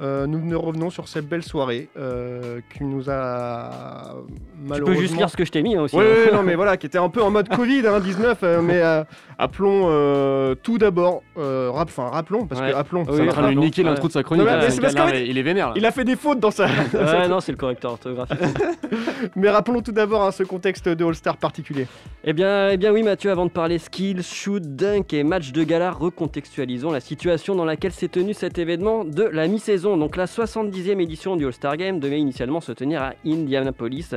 Euh, 0.00 0.28
nous 0.28 0.38
ne 0.38 0.54
revenons 0.54 0.90
sur 0.90 1.08
cette 1.08 1.28
belle 1.28 1.42
soirée 1.42 1.88
euh, 1.98 2.60
qui 2.72 2.84
nous 2.84 3.10
a 3.10 4.14
Tu 4.14 4.32
malheureusement... 4.68 4.94
peux 4.94 5.00
juste 5.00 5.16
lire 5.16 5.28
ce 5.28 5.36
que 5.36 5.44
je 5.44 5.50
t'ai 5.50 5.60
mis 5.60 5.74
hein, 5.74 5.82
aussi. 5.82 5.96
Oui, 5.96 6.04
hein. 6.04 6.30
non, 6.36 6.44
mais 6.44 6.54
voilà, 6.56 6.76
qui 6.76 6.86
était 6.86 6.98
un 6.98 7.08
peu 7.08 7.20
en 7.20 7.30
mode 7.32 7.48
Covid, 7.48 7.82
hein, 7.84 7.98
19, 7.98 8.38
euh, 8.44 8.62
mais 8.62 8.80
euh, 8.80 9.02
appelons 9.38 9.86
euh, 9.90 10.54
tout 10.62 10.78
d'abord, 10.78 11.24
euh, 11.36 11.70
rap- 11.72 11.88
enfin 11.88 12.10
rappelons, 12.10 12.46
parce 12.46 12.60
Ouais. 12.60 12.70
que 12.70 12.76
appelons, 12.76 13.00
Oui, 13.00 13.06
ça 13.08 13.12
il 13.14 13.20
est 13.22 13.24
va 13.26 13.30
en 13.32 13.34
train 13.42 13.52
de 13.52 13.58
niquer 13.58 13.82
Ouais. 13.82 13.88
l'intro 13.90 14.06
de 14.06 14.12
sa 14.12 14.22
chronique, 14.22 14.44
Non, 14.44 14.52
mais- 14.52 14.68
mais 14.68 14.80
parce 14.80 14.94
il 15.26 15.36
est 15.36 15.42
vénère, 15.42 15.68
là. 15.70 15.74
Il 15.76 15.84
a 15.84 15.90
fait 15.90 16.04
des 16.04 16.14
fautes 16.14 16.38
dans 16.38 16.52
sa. 16.52 16.66
Ouais, 16.94 17.26
non, 17.28 17.40
c'est 17.40 17.50
le 17.52 17.58
correcteur 17.58 17.92
orthographique. 17.92 18.38
mais 19.36 19.50
rappelons 19.50 19.80
tout 19.82 19.90
d'abord 19.92 20.22
hein, 20.22 20.30
ce 20.30 20.44
contexte 20.44 20.88
de 20.88 21.04
All-Star 21.04 21.36
particulier. 21.38 21.86
Eh 22.22 22.32
bien, 22.32 22.68
eh 22.70 22.76
bien 22.76 22.92
oui 22.92 23.02
Mathieu, 23.02 23.30
avant 23.32 23.46
de 23.46 23.50
parler 23.50 23.78
skills, 23.78 24.22
shoot, 24.22 24.62
dunk 24.62 25.12
et 25.12 25.24
match 25.24 25.50
de 25.50 25.64
gala, 25.64 25.90
recontextualisons 25.90 26.92
la 26.92 27.00
situation 27.00 27.54
dans 27.56 27.64
laquelle 27.64 27.92
s'est 27.92 28.06
tenu 28.08 28.32
cet 28.34 28.58
événement 28.58 29.04
de 29.04 29.24
la 29.24 29.48
mi-saison. 29.48 29.87
Donc 29.96 30.16
la 30.16 30.26
70e 30.26 31.00
édition 31.00 31.36
du 31.36 31.46
All-Star 31.46 31.76
Game 31.76 32.00
devait 32.00 32.20
initialement 32.20 32.60
se 32.60 32.72
tenir 32.72 33.02
à 33.02 33.14
Indianapolis, 33.24 34.14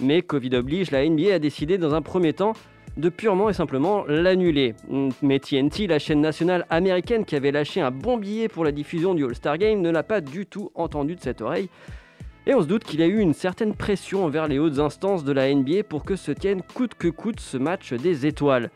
mais 0.00 0.22
Covid 0.22 0.56
oblige, 0.56 0.90
la 0.90 1.08
NBA 1.08 1.34
a 1.34 1.38
décidé 1.38 1.78
dans 1.78 1.94
un 1.94 2.02
premier 2.02 2.32
temps 2.32 2.52
de 2.96 3.08
purement 3.08 3.48
et 3.48 3.52
simplement 3.52 4.04
l'annuler. 4.06 4.74
Mais 5.22 5.38
TNT, 5.38 5.86
la 5.86 5.98
chaîne 5.98 6.20
nationale 6.20 6.66
américaine 6.70 7.24
qui 7.24 7.36
avait 7.36 7.50
lâché 7.52 7.80
un 7.80 7.90
bon 7.90 8.18
billet 8.18 8.48
pour 8.48 8.64
la 8.64 8.72
diffusion 8.72 9.14
du 9.14 9.24
All-Star 9.24 9.58
Game, 9.58 9.80
ne 9.80 9.90
l'a 9.90 10.02
pas 10.02 10.20
du 10.20 10.46
tout 10.46 10.70
entendu 10.74 11.16
de 11.16 11.20
cette 11.20 11.40
oreille. 11.40 11.68
Et 12.46 12.54
on 12.54 12.60
se 12.60 12.66
doute 12.66 12.84
qu'il 12.84 13.00
y 13.00 13.02
a 13.02 13.06
eu 13.06 13.18
une 13.18 13.32
certaine 13.32 13.74
pression 13.74 14.24
envers 14.24 14.48
les 14.48 14.58
hautes 14.58 14.78
instances 14.78 15.24
de 15.24 15.32
la 15.32 15.52
NBA 15.52 15.84
pour 15.88 16.04
que 16.04 16.14
se 16.14 16.30
tienne 16.30 16.60
coûte 16.74 16.94
que 16.94 17.08
coûte 17.08 17.40
ce 17.40 17.56
match 17.56 17.94
des 17.94 18.26
étoiles. 18.26 18.70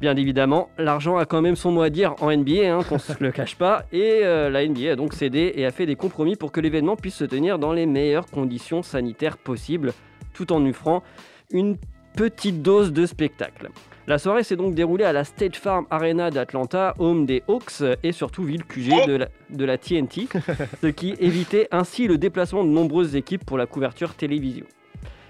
Bien 0.00 0.14
évidemment, 0.14 0.68
l'argent 0.76 1.16
a 1.16 1.24
quand 1.24 1.40
même 1.40 1.56
son 1.56 1.70
mot 1.70 1.80
à 1.80 1.88
dire 1.88 2.14
en 2.20 2.30
NBA, 2.30 2.70
hein, 2.70 2.82
qu'on 2.86 2.98
se 2.98 3.12
le 3.18 3.32
cache 3.32 3.56
pas, 3.56 3.86
et 3.92 4.20
euh, 4.24 4.50
la 4.50 4.66
NBA 4.66 4.92
a 4.92 4.96
donc 4.96 5.14
cédé 5.14 5.52
et 5.54 5.64
a 5.64 5.70
fait 5.70 5.86
des 5.86 5.96
compromis 5.96 6.36
pour 6.36 6.52
que 6.52 6.60
l'événement 6.60 6.96
puisse 6.96 7.14
se 7.14 7.24
tenir 7.24 7.58
dans 7.58 7.72
les 7.72 7.86
meilleures 7.86 8.26
conditions 8.26 8.82
sanitaires 8.82 9.38
possibles, 9.38 9.94
tout 10.34 10.52
en 10.52 10.64
offrant 10.66 11.02
une 11.50 11.78
petite 12.14 12.60
dose 12.60 12.92
de 12.92 13.06
spectacle. 13.06 13.70
La 14.06 14.18
soirée 14.18 14.44
s'est 14.44 14.56
donc 14.56 14.74
déroulée 14.74 15.04
à 15.04 15.12
la 15.12 15.24
State 15.24 15.56
Farm 15.56 15.86
Arena 15.90 16.30
d'Atlanta, 16.30 16.94
home 16.98 17.24
des 17.24 17.42
Hawks 17.48 17.82
et 18.02 18.12
surtout 18.12 18.44
ville 18.44 18.64
QG 18.64 19.06
de 19.06 19.16
la, 19.16 19.28
de 19.50 19.64
la 19.64 19.78
TNT, 19.78 20.28
ce 20.82 20.86
qui 20.88 21.14
évitait 21.18 21.68
ainsi 21.72 22.06
le 22.06 22.18
déplacement 22.18 22.64
de 22.64 22.68
nombreuses 22.68 23.16
équipes 23.16 23.44
pour 23.46 23.56
la 23.56 23.66
couverture 23.66 24.14
télévision. 24.14 24.66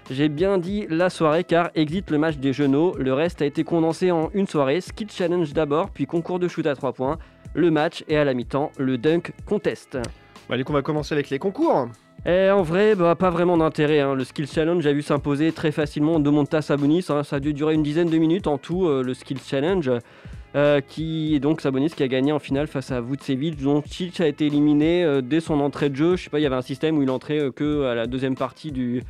J'ai 0.09 0.29
bien 0.29 0.57
dit 0.57 0.85
la 0.89 1.09
soirée 1.09 1.43
car 1.43 1.69
exit 1.75 2.09
le 2.11 2.17
match 2.17 2.37
des 2.37 2.53
genoux, 2.53 2.93
le 2.97 3.13
reste 3.13 3.41
a 3.41 3.45
été 3.45 3.63
condensé 3.65 4.09
en 4.11 4.29
une 4.33 4.47
soirée, 4.47 4.79
skill 4.79 5.09
challenge 5.11 5.51
d'abord, 5.53 5.89
puis 5.89 6.05
concours 6.05 6.39
de 6.39 6.47
shoot 6.47 6.65
à 6.65 6.75
3 6.75 6.93
points, 6.93 7.17
le 7.53 7.71
match 7.71 8.05
et 8.07 8.15
à 8.17 8.23
la 8.23 8.33
mi-temps 8.33 8.71
le 8.77 8.97
dunk 8.97 9.33
contest. 9.45 9.97
Bah, 10.49 10.55
du 10.55 10.63
coup, 10.63 10.71
on 10.71 10.75
va 10.75 10.81
commencer 10.81 11.13
avec 11.13 11.29
les 11.29 11.39
concours. 11.39 11.89
Et 12.25 12.49
en 12.49 12.61
vrai, 12.61 12.95
bah, 12.95 13.15
pas 13.15 13.29
vraiment 13.29 13.57
d'intérêt. 13.57 13.99
hein. 13.99 14.15
Le 14.15 14.23
Skill 14.23 14.47
Challenge 14.47 14.85
a 14.87 14.93
vu 14.93 15.01
s'imposer 15.01 15.51
très 15.51 15.71
facilement 15.71 16.19
Domonta 16.21 16.61
Sabonis. 16.61 17.05
hein. 17.09 17.23
Ça 17.23 17.35
a 17.35 17.39
dû 17.41 17.53
durer 17.53 17.73
une 17.73 17.83
dizaine 17.83 18.09
de 18.09 18.17
minutes 18.17 18.47
en 18.47 18.57
tout, 18.57 18.87
euh, 18.87 19.03
le 19.03 19.13
Skill 19.13 19.39
Challenge. 19.45 19.91
euh, 20.55 20.79
qui 20.81 21.35
est 21.35 21.39
donc 21.39 21.59
Sabonis 21.61 21.89
qui 21.89 22.01
a 22.01 22.07
gagné 22.07 22.31
en 22.31 22.39
finale 22.39 22.67
face 22.67 22.89
à 22.91 23.01
Vucevic. 23.01 23.61
dont 23.61 23.83
Chic 23.85 24.19
a 24.21 24.27
été 24.27 24.45
éliminé 24.47 25.03
euh, 25.03 25.21
dès 25.21 25.41
son 25.41 25.59
entrée 25.59 25.89
de 25.89 25.95
jeu. 25.95 26.15
Je 26.15 26.23
sais 26.23 26.29
pas, 26.29 26.39
il 26.39 26.43
y 26.43 26.45
avait 26.45 26.55
un 26.55 26.61
système 26.61 26.97
où 26.97 27.03
il 27.03 27.09
entrait 27.11 27.51
que 27.53 27.83
à 27.83 27.93
la 27.93 28.07
deuxième 28.07 28.35
partie 28.35 28.71
du, 28.71 29.03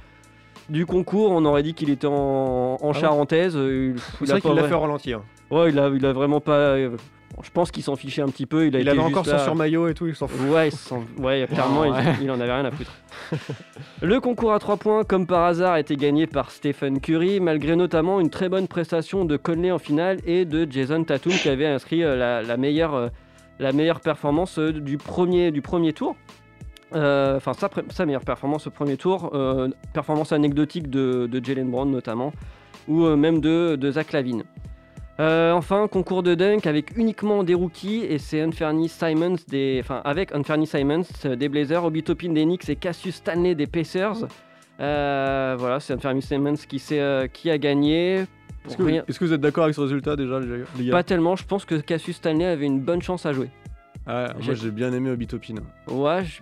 du 0.69 0.86
concours. 0.86 1.32
On 1.32 1.43
aurait 1.45 1.63
dit 1.63 1.73
qu'il 1.73 1.89
était 1.89 2.08
en, 2.08 2.77
en 2.82 2.89
Ah 2.91 2.93
charentaise. 2.93 3.56
euh, 3.56 3.93
il- 3.95 3.99
C'est 3.99 4.25
il 4.25 4.32
a 4.32 4.34
vrai 4.34 4.41
qu'il 4.41 4.49
pas 4.56 4.62
l'a 4.62 4.67
fait 4.67 4.73
au 4.75 4.80
ralenti. 4.80 5.13
hein. 5.13 5.21
Ouais, 5.49 5.69
il 5.69 5.80
a, 5.80 5.88
il 5.89 6.06
a 6.06 6.13
vraiment 6.13 6.39
pas. 6.41 6.53
euh, 6.53 6.97
je 7.43 7.49
pense 7.51 7.69
qu'il 7.71 7.84
s'en 7.84 7.95
fichait 7.95 8.21
un 8.21 8.27
petit 8.30 8.45
peu. 8.47 8.65
Il, 8.67 8.75
a 8.75 8.80
Il 8.80 8.89
avait 8.89 8.99
encore 8.99 9.25
son 9.25 9.32
là. 9.34 9.39
sur-maillot 9.43 9.88
et 9.89 9.93
tout, 9.93 10.08
il 10.08 10.15
s'en 10.15 10.27
fout. 10.27 10.39
Ouais, 10.49 10.69
il 10.69 11.23
ouais, 11.23 11.47
clairement, 11.51 11.86
il- 11.86 11.91
Ouais. 11.91 12.15
Il, 12.21 12.32
en 12.32 12.39
avait 12.39 12.51
rien 12.53 12.65
à 12.65 12.71
foutre. 12.71 12.91
Le 14.01 14.19
concours 14.19 14.53
à 14.53 14.60
3 14.60 14.77
points, 14.77 15.03
comme 15.03 15.25
par 15.27 15.43
hasard, 15.43 15.73
a 15.73 15.80
été 15.80 15.95
gagné 15.95 16.27
par 16.27 16.51
Stephen 16.51 16.99
Curry, 16.99 17.39
malgré 17.39 17.75
notamment 17.75 18.19
une 18.19 18.30
très 18.30 18.49
bonne 18.49 18.67
prestation 18.67 19.23
de 19.25 19.38
Conley 19.38 19.71
en 19.71 19.77
finale 19.80 20.17
et 20.25 20.45
de 20.45 20.67
Jason 20.69 21.03
Tatum 21.03 21.32
qui 21.34 21.49
avait 21.49 21.65
inscrit 21.67 22.03
euh, 22.03 22.15
la, 22.15 22.41
la 22.41 22.58
meilleure, 22.58 23.12
la 23.60 23.71
meilleure 23.71 23.99
performance 24.01 24.58
du 24.60 24.97
premier, 24.97 25.51
du 25.51 25.62
premier 25.62 25.93
tour. 25.93 26.15
Euh, 26.95 27.36
Enfin, 27.38 27.52
sa, 27.89 28.06
meilleure 28.06 28.23
performance 28.23 28.67
au 28.67 28.71
premier 28.71 28.95
tour, 28.97 29.32
euh, 29.34 29.67
performance 29.93 30.32
anecdotique 30.32 30.89
de, 30.89 31.28
de 31.30 31.43
Jalen 31.43 31.69
Brown 31.69 31.91
notamment, 31.91 32.32
ou 32.88 33.04
euh, 33.04 33.15
même 33.17 33.41
de, 33.41 33.76
de 33.76 33.91
Zach 33.91 34.13
Lavine. 34.13 34.43
Euh, 35.19 35.52
enfin, 35.54 35.88
concours 35.88 36.21
de 36.23 36.36
dunk 36.36 36.67
avec 36.67 36.95
uniquement 36.95 37.43
des 37.43 37.56
rookies 37.56 38.06
et 38.08 38.19
c'est 38.19 38.39
Unferny 38.41 38.88
Simons 38.88 39.36
des, 39.47 39.80
enfin 39.84 40.00
avec 40.06 40.32
Unferny 40.32 40.67
Simons 40.67 41.02
des 41.26 41.50
Blazers, 41.50 41.84
Obi 41.84 42.04
Toppin 42.04 42.32
des 42.34 42.43
Knicks 42.45 42.69
et 42.69 42.76
Cassius 42.76 43.15
Stanley 43.15 43.56
des 43.56 43.65
Pacers. 43.65 44.28
Euh, 44.80 45.56
voilà, 45.58 45.80
c'est 45.80 45.93
Unferny 45.93 46.21
Simons 46.21 46.54
qui, 46.69 46.80
euh, 46.91 47.28
a 47.45 47.58
gagné. 47.58 48.26
Est-ce 48.67 48.78
que, 48.78 48.84
rien- 48.84 49.04
est-ce 49.08 49.17
que 49.19 49.26
vous 49.26 49.34
êtes 49.34 49.41
d'accord 49.41 49.63
avec 49.63 49.76
ce 49.76 49.82
résultat 49.82 50.15
déjà, 50.15 50.39
les 50.39 50.86
gars? 50.86 50.91
Pas 50.91 51.04
tellement. 51.04 51.36
Je 51.36 51.45
pense 51.45 51.65
que 51.65 51.76
Cassius 51.76 52.17
Stanley 52.17 52.45
avait 52.45 52.65
une 52.65 52.80
bonne 52.82 53.02
chance 53.02 53.26
à 53.26 53.34
jouer. 53.34 53.50
Ouais, 54.06 54.28
moi 54.43 54.54
j'ai 54.54 54.71
bien 54.71 54.93
aimé 54.93 55.10
Obitopin. 55.10 55.56
Ouais, 55.89 56.23
je- 56.26 56.41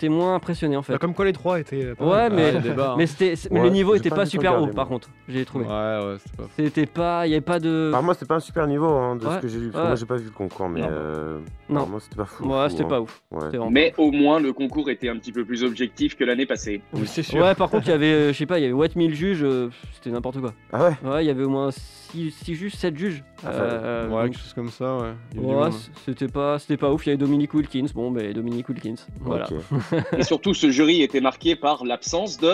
j'étais 0.00 0.08
moins 0.12 0.34
impressionné 0.34 0.76
en 0.76 0.82
fait. 0.82 0.92
Bah, 0.94 0.98
comme 0.98 1.14
quoi 1.14 1.24
les 1.26 1.32
trois 1.32 1.60
étaient. 1.60 1.84
euh, 1.84 1.94
pas 1.94 2.04
Ouais, 2.04 2.10
mal. 2.30 2.32
mais, 2.34 2.52
le 2.52 2.60
débat, 2.60 2.92
hein. 2.92 2.94
mais, 2.96 3.06
c'était- 3.06 3.36
c'est- 3.36 3.50
mais 3.50 3.60
Ouais, 3.60 3.66
le 3.66 3.72
niveau 3.72 3.94
était 3.94 4.08
pas 4.10 4.24
super 4.26 4.60
haut 4.60 4.66
par 4.68 4.88
contre, 4.88 5.08
j'ai 5.28 5.44
trouvé. 5.44 5.66
Ouais, 5.66 5.70
ouais, 5.72 6.16
c'était 6.18 6.36
pas. 6.36 6.48
C'était 6.56 6.86
pas, 6.86 7.26
il 7.26 7.30
y 7.30 7.34
avait 7.34 7.40
pas 7.42 7.60
de. 7.60 7.90
Par 7.92 8.02
moi, 8.02 8.14
c'était 8.14 8.26
pas 8.26 8.36
un 8.36 8.40
super 8.40 8.66
niveau 8.66 8.86
hein, 8.88 9.16
de 9.16 9.26
Ouais, 9.26 9.34
ce 9.36 9.40
que 9.40 9.48
j'ai 9.48 9.58
vu. 9.58 9.70
Parce 9.70 9.74
que 9.74 9.82
ouais. 9.82 9.88
moi, 9.88 9.96
j'ai 9.96 10.06
pas 10.06 10.16
vu 10.16 10.24
le 10.24 10.30
concours, 10.30 10.68
mais. 10.68 10.80
Non. 10.80 10.88
euh, 10.90 11.38
Non. 11.68 11.80
par 11.80 11.88
moi, 11.88 12.00
c'était 12.00 12.16
pas 12.16 12.24
fou. 12.24 12.44
Ouais, 12.48 12.64
fou, 12.64 12.70
c'était 12.70 12.84
hein. 12.84 12.88
pas 12.88 13.00
ouf. 13.00 13.22
Ouais. 13.30 13.40
C'était 13.44 13.56
vraiment 13.58 13.70
Mais 13.70 13.94
au 13.98 14.10
moins, 14.10 14.40
le 14.40 14.52
concours 14.52 14.88
était 14.90 15.08
un 15.08 15.16
petit 15.16 15.32
peu 15.32 15.44
plus 15.44 15.62
objectif 15.64 16.16
que 16.16 16.24
l'année 16.24 16.46
passée. 16.46 16.80
Oui, 16.94 17.02
c'est 17.06 17.22
sûr. 17.22 17.42
Ouais, 17.42 17.54
par 17.54 17.68
contre, 17.70 17.86
il 17.86 17.90
y 17.90 17.94
avait, 17.94 18.06
euh, 18.12 18.32
je 18.32 18.38
sais 18.38 18.46
pas, 18.46 18.58
il 18.58 18.62
y 18.62 18.64
avait 18.64 18.72
What 18.74 18.88
1000 18.96 19.14
juges, 19.14 19.46
c'était 19.94 20.10
n'importe 20.10 20.40
quoi. 20.40 20.54
Ah 20.72 20.84
ouais? 20.84 20.96
Ouais, 21.10 21.24
il 21.24 21.26
y 21.26 21.30
avait 21.30 21.44
au 21.44 21.50
moins 21.50 21.70
6 21.70 22.32
juges, 22.54 22.74
7 22.74 22.96
juges. 22.96 23.22
Ah, 23.44 23.50
Euh, 23.52 24.08
Ouais, 24.08 24.22
donc, 24.24 24.32
quelque 24.32 24.42
chose 24.42 24.52
comme 24.54 24.68
ça, 24.70 24.96
ouais. 24.98 25.40
Ouais, 25.40 25.68
c'était 26.04 26.28
pas, 26.28 26.58
c'était 26.58 26.76
pas 26.76 26.90
ouf. 26.92 27.06
Il 27.06 27.10
y 27.10 27.12
avait 27.12 27.16
Dominique 27.18 27.54
Wilkins. 27.54 27.86
Bon, 27.94 28.10
ben 28.10 28.32
Dominique 28.32 28.68
Wilkins. 28.68 28.96
Voilà. 29.20 29.46
Et 30.18 30.22
surtout, 30.22 30.54
ce 30.54 30.70
jury 30.70 31.02
était 31.02 31.20
marqué 31.20 31.56
par 31.56 31.84
l'absence 31.84 32.38
de. 32.38 32.52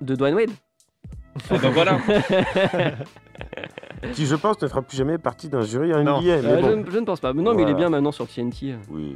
De 0.00 0.14
Dwayne 0.14 0.34
Wade. 0.34 0.50
Ah 1.50 1.58
bah 1.62 1.70
voilà. 1.72 1.98
Qui, 4.12 4.26
je 4.26 4.34
pense, 4.34 4.60
ne 4.62 4.68
fera 4.68 4.82
plus 4.82 4.96
jamais 4.96 5.18
partie 5.18 5.48
d'un 5.48 5.60
jury 5.62 5.92
en 5.94 6.02
Non. 6.02 6.20
NBA. 6.20 6.42
Mais 6.42 6.48
Euh, 6.48 6.60
bon. 6.60 6.68
je, 6.70 6.74
ne- 6.74 6.90
je 6.90 6.98
ne 6.98 7.04
pense 7.04 7.20
pas. 7.20 7.32
Mais 7.32 7.42
non, 7.42 7.54
mais 7.54 7.62
il 7.62 7.68
est 7.68 7.74
bien 7.74 7.88
maintenant 7.90 8.12
sur 8.12 8.26
TNT. 8.26 8.74
Oui. 8.90 9.14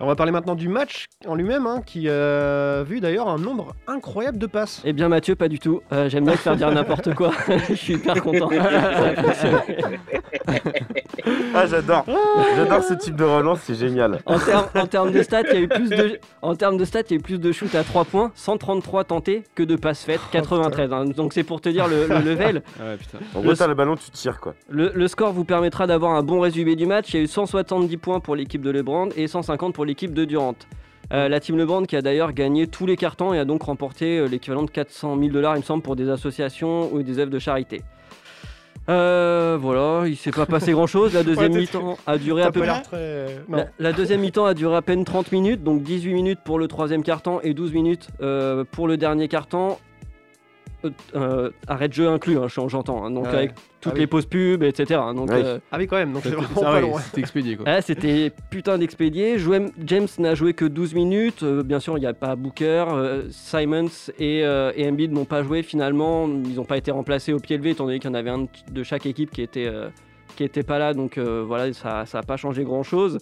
On 0.00 0.06
va 0.06 0.16
parler 0.16 0.32
maintenant 0.32 0.56
du 0.56 0.68
match 0.68 1.06
en 1.26 1.36
lui-même, 1.36 1.64
hein, 1.66 1.80
qui 1.86 2.08
a 2.08 2.82
vu 2.82 2.98
d'ailleurs 3.00 3.28
un 3.28 3.38
nombre 3.38 3.74
incroyable 3.86 4.38
de 4.38 4.46
passes. 4.46 4.82
Eh 4.84 4.92
bien, 4.92 5.08
Mathieu, 5.08 5.36
pas 5.36 5.46
du 5.48 5.60
tout. 5.60 5.80
Euh, 5.92 6.08
J'aime 6.08 6.24
bien 6.24 6.32
te 6.32 6.38
faire 6.38 6.56
dire 6.56 6.70
n'importe 6.72 7.14
quoi. 7.14 7.30
Je 7.68 7.74
suis 7.74 7.94
hyper 7.94 8.20
content. 8.22 8.50
Ça 8.50 9.06
a 9.06 9.22
fonctionné. 9.22 9.60
Ah, 11.54 11.66
j'adore. 11.66 12.04
J'adore 12.56 12.82
ce 12.82 12.94
type 12.94 13.16
de 13.16 13.24
relance, 13.24 13.60
c'est 13.64 13.74
génial. 13.74 14.20
En, 14.26 14.38
termes- 14.38 14.68
en 15.08 15.10
de 15.10 15.22
stats, 15.22 15.42
il 15.50 15.54
y 15.54 15.56
a 15.56 15.60
eu 15.60 15.68
plus 15.68 15.88
de, 15.90 16.18
en 16.40 16.54
termes 16.54 16.76
de 16.76 16.84
stats, 16.84 17.00
il 17.08 17.10
y 17.10 17.14
a 17.14 17.16
eu 17.16 17.22
plus 17.22 17.38
de 17.38 17.52
shoots 17.52 17.74
à 17.74 17.82
3 17.84 18.04
points, 18.04 18.30
133 18.34 19.04
tentés 19.04 19.44
que 19.54 19.62
de 19.62 19.76
passes 19.76 20.04
faites, 20.04 20.20
93. 20.32 20.92
hein. 20.92 21.04
Donc 21.16 21.32
c'est 21.32 21.42
pour 21.44 21.60
te 21.60 21.68
dire 21.68 21.88
le, 21.88 22.06
le 22.06 22.18
level. 22.20 22.62
Ouais, 22.80 22.96
putain. 22.96 23.18
En 23.34 23.40
gros, 23.42 23.54
t'as 23.54 23.66
le 23.66 23.74
ballon, 23.74 23.96
tu 23.96 24.10
tires 24.10 24.40
quoi. 24.40 24.54
Le, 24.68 24.90
le 24.94 25.08
score 25.08 25.32
vous 25.32 25.44
permettra 25.44 25.86
d'avoir 25.86 26.12
un 26.12 26.22
bon 26.22 26.40
résumé 26.40 26.74
du 26.76 26.86
match. 26.86 27.12
Il 27.12 27.16
y 27.16 27.20
a 27.20 27.22
eu 27.22 27.26
170 27.28 27.96
points 27.98 28.20
pour 28.20 28.34
l'équipe 28.36 28.62
de 28.62 28.70
LeBron 28.70 29.08
et 29.16 29.26
150 29.28 29.74
pour 29.74 29.84
l'équipe 29.84 30.12
de 30.14 30.24
Durant. 30.24 30.54
Euh, 31.12 31.28
la 31.28 31.40
team 31.40 31.58
LeBron 31.58 31.82
qui 31.84 31.96
a 31.96 32.00
d'ailleurs 32.02 32.32
gagné 32.32 32.66
tous 32.66 32.86
les 32.86 32.96
cartons 32.96 33.34
et 33.34 33.38
a 33.38 33.44
donc 33.44 33.62
remporté 33.64 34.18
euh, 34.18 34.26
l'équivalent 34.26 34.62
de 34.62 34.70
400 34.70 35.18
000 35.18 35.30
dollars, 35.30 35.56
il 35.56 35.58
me 35.58 35.64
semble, 35.64 35.82
pour 35.82 35.94
des 35.96 36.08
associations 36.08 36.90
ou 36.92 37.02
des 37.02 37.18
œuvres 37.18 37.30
de 37.30 37.38
charité. 37.38 37.82
Euh, 38.88 39.58
voilà, 39.60 39.71
il 40.06 40.16
s'est 40.16 40.30
pas 40.30 40.46
passé 40.46 40.72
grand 40.72 40.86
chose. 40.86 41.14
La 41.14 41.22
deuxième 41.22 41.52
t'es- 41.52 41.58
mi-temps 41.60 41.98
a 42.06 42.18
duré 42.18 42.42
à 42.42 42.46
T'as 42.46 42.52
peu 42.52 42.60
pas 42.60 42.66
près. 42.66 42.74
l'air 42.74 42.82
très. 42.82 43.44
Non. 43.48 43.58
La, 43.58 43.66
la 43.78 43.92
deuxième 43.92 44.20
mi-temps 44.20 44.44
a 44.46 44.54
duré 44.54 44.76
à 44.76 44.82
peine 44.82 45.04
30 45.04 45.32
minutes, 45.32 45.62
donc 45.62 45.82
18 45.82 46.12
minutes 46.14 46.40
pour 46.44 46.58
le 46.58 46.68
troisième 46.68 47.02
carton 47.02 47.40
et 47.42 47.54
12 47.54 47.72
minutes 47.72 48.08
euh, 48.20 48.64
pour 48.70 48.88
le 48.88 48.96
dernier 48.96 49.28
carton. 49.28 49.76
Euh, 50.84 50.90
euh, 51.14 51.50
arrêt 51.68 51.88
de 51.88 51.92
jeu 51.92 52.08
inclus, 52.08 52.38
hein, 52.38 52.48
j'en- 52.48 52.68
j'entends. 52.68 53.04
hein, 53.04 53.10
donc 53.10 53.24
Ouais. 53.26 53.34
avec 53.34 53.50
toutes 53.80 53.92
Ah 53.92 53.94
oui. 53.94 54.00
les 54.00 54.06
pauses 54.06 54.26
pub, 54.26 54.62
etc. 54.62 55.00
Donc, 55.14 55.30
Ouais. 55.30 55.42
euh, 55.44 55.58
Ah 55.70 55.76
oui, 55.78 55.86
quand 55.86 55.96
même, 55.96 56.12
donc 56.12 56.22
c'est 56.24 56.30
C'était 56.30 56.42
vraiment 56.42 56.60
pas 56.90 56.98
hein. 56.98 57.00
c'était 57.04 57.20
expédié 57.20 57.56
quoi. 57.56 57.64
ah, 57.68 57.80
c'était 57.82 58.32
putain 58.50 58.78
d'expédié. 58.78 59.36
James 59.84 60.06
n'a 60.18 60.34
joué 60.34 60.54
que 60.54 60.64
12 60.64 60.94
minutes. 60.94 61.42
Euh, 61.42 61.62
bien 61.62 61.78
sûr, 61.80 61.96
il 61.98 62.00
n'y 62.00 62.06
a 62.06 62.14
pas 62.14 62.34
Booker. 62.36 62.84
euh, 62.90 63.22
Simons 63.30 63.88
et, 64.18 64.44
euh, 64.44 64.72
et 64.76 64.88
Embiid 64.88 65.12
n'ont 65.12 65.24
pas 65.24 65.42
joué 65.42 65.62
finalement. 65.62 66.26
Ils 66.26 66.54
n'ont 66.56 66.64
pas 66.64 66.76
été 66.78 66.90
remplacés 66.90 67.32
au 67.32 67.38
pied 67.38 67.56
levé, 67.56 67.70
étant 67.70 67.84
donné 67.84 67.98
qu'il 67.98 68.10
y 68.10 68.12
en 68.12 68.14
avait 68.14 68.30
un 68.30 68.46
de 68.70 68.82
chaque 68.82 69.06
équipe 69.06 69.30
qui 69.30 69.42
était, 69.42 69.66
euh, 69.66 69.88
qui 70.36 70.44
était 70.44 70.62
pas 70.62 70.78
là, 70.78 70.94
donc 70.94 71.18
euh, 71.18 71.44
voilà, 71.46 71.72
ça 71.74 72.04
n'a 72.14 72.22
pas 72.22 72.36
changé 72.36 72.64
grand-chose. 72.64 73.18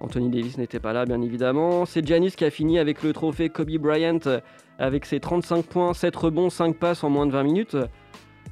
Anthony 0.00 0.28
Davis 0.28 0.58
n'était 0.58 0.80
pas 0.80 0.92
là, 0.92 1.04
bien 1.04 1.20
évidemment. 1.22 1.84
C'est 1.86 2.04
Giannis 2.06 2.32
qui 2.32 2.44
a 2.44 2.50
fini 2.50 2.78
avec 2.78 3.02
le 3.02 3.12
trophée 3.12 3.48
Kobe 3.48 3.70
Bryant 3.78 4.18
euh, 4.26 4.40
avec 4.78 5.06
ses 5.06 5.20
35 5.20 5.64
points, 5.64 5.94
7 5.94 6.14
rebonds, 6.14 6.50
5 6.50 6.76
passes 6.76 7.04
en 7.04 7.10
moins 7.10 7.26
de 7.26 7.32
20 7.32 7.42
minutes. 7.42 7.76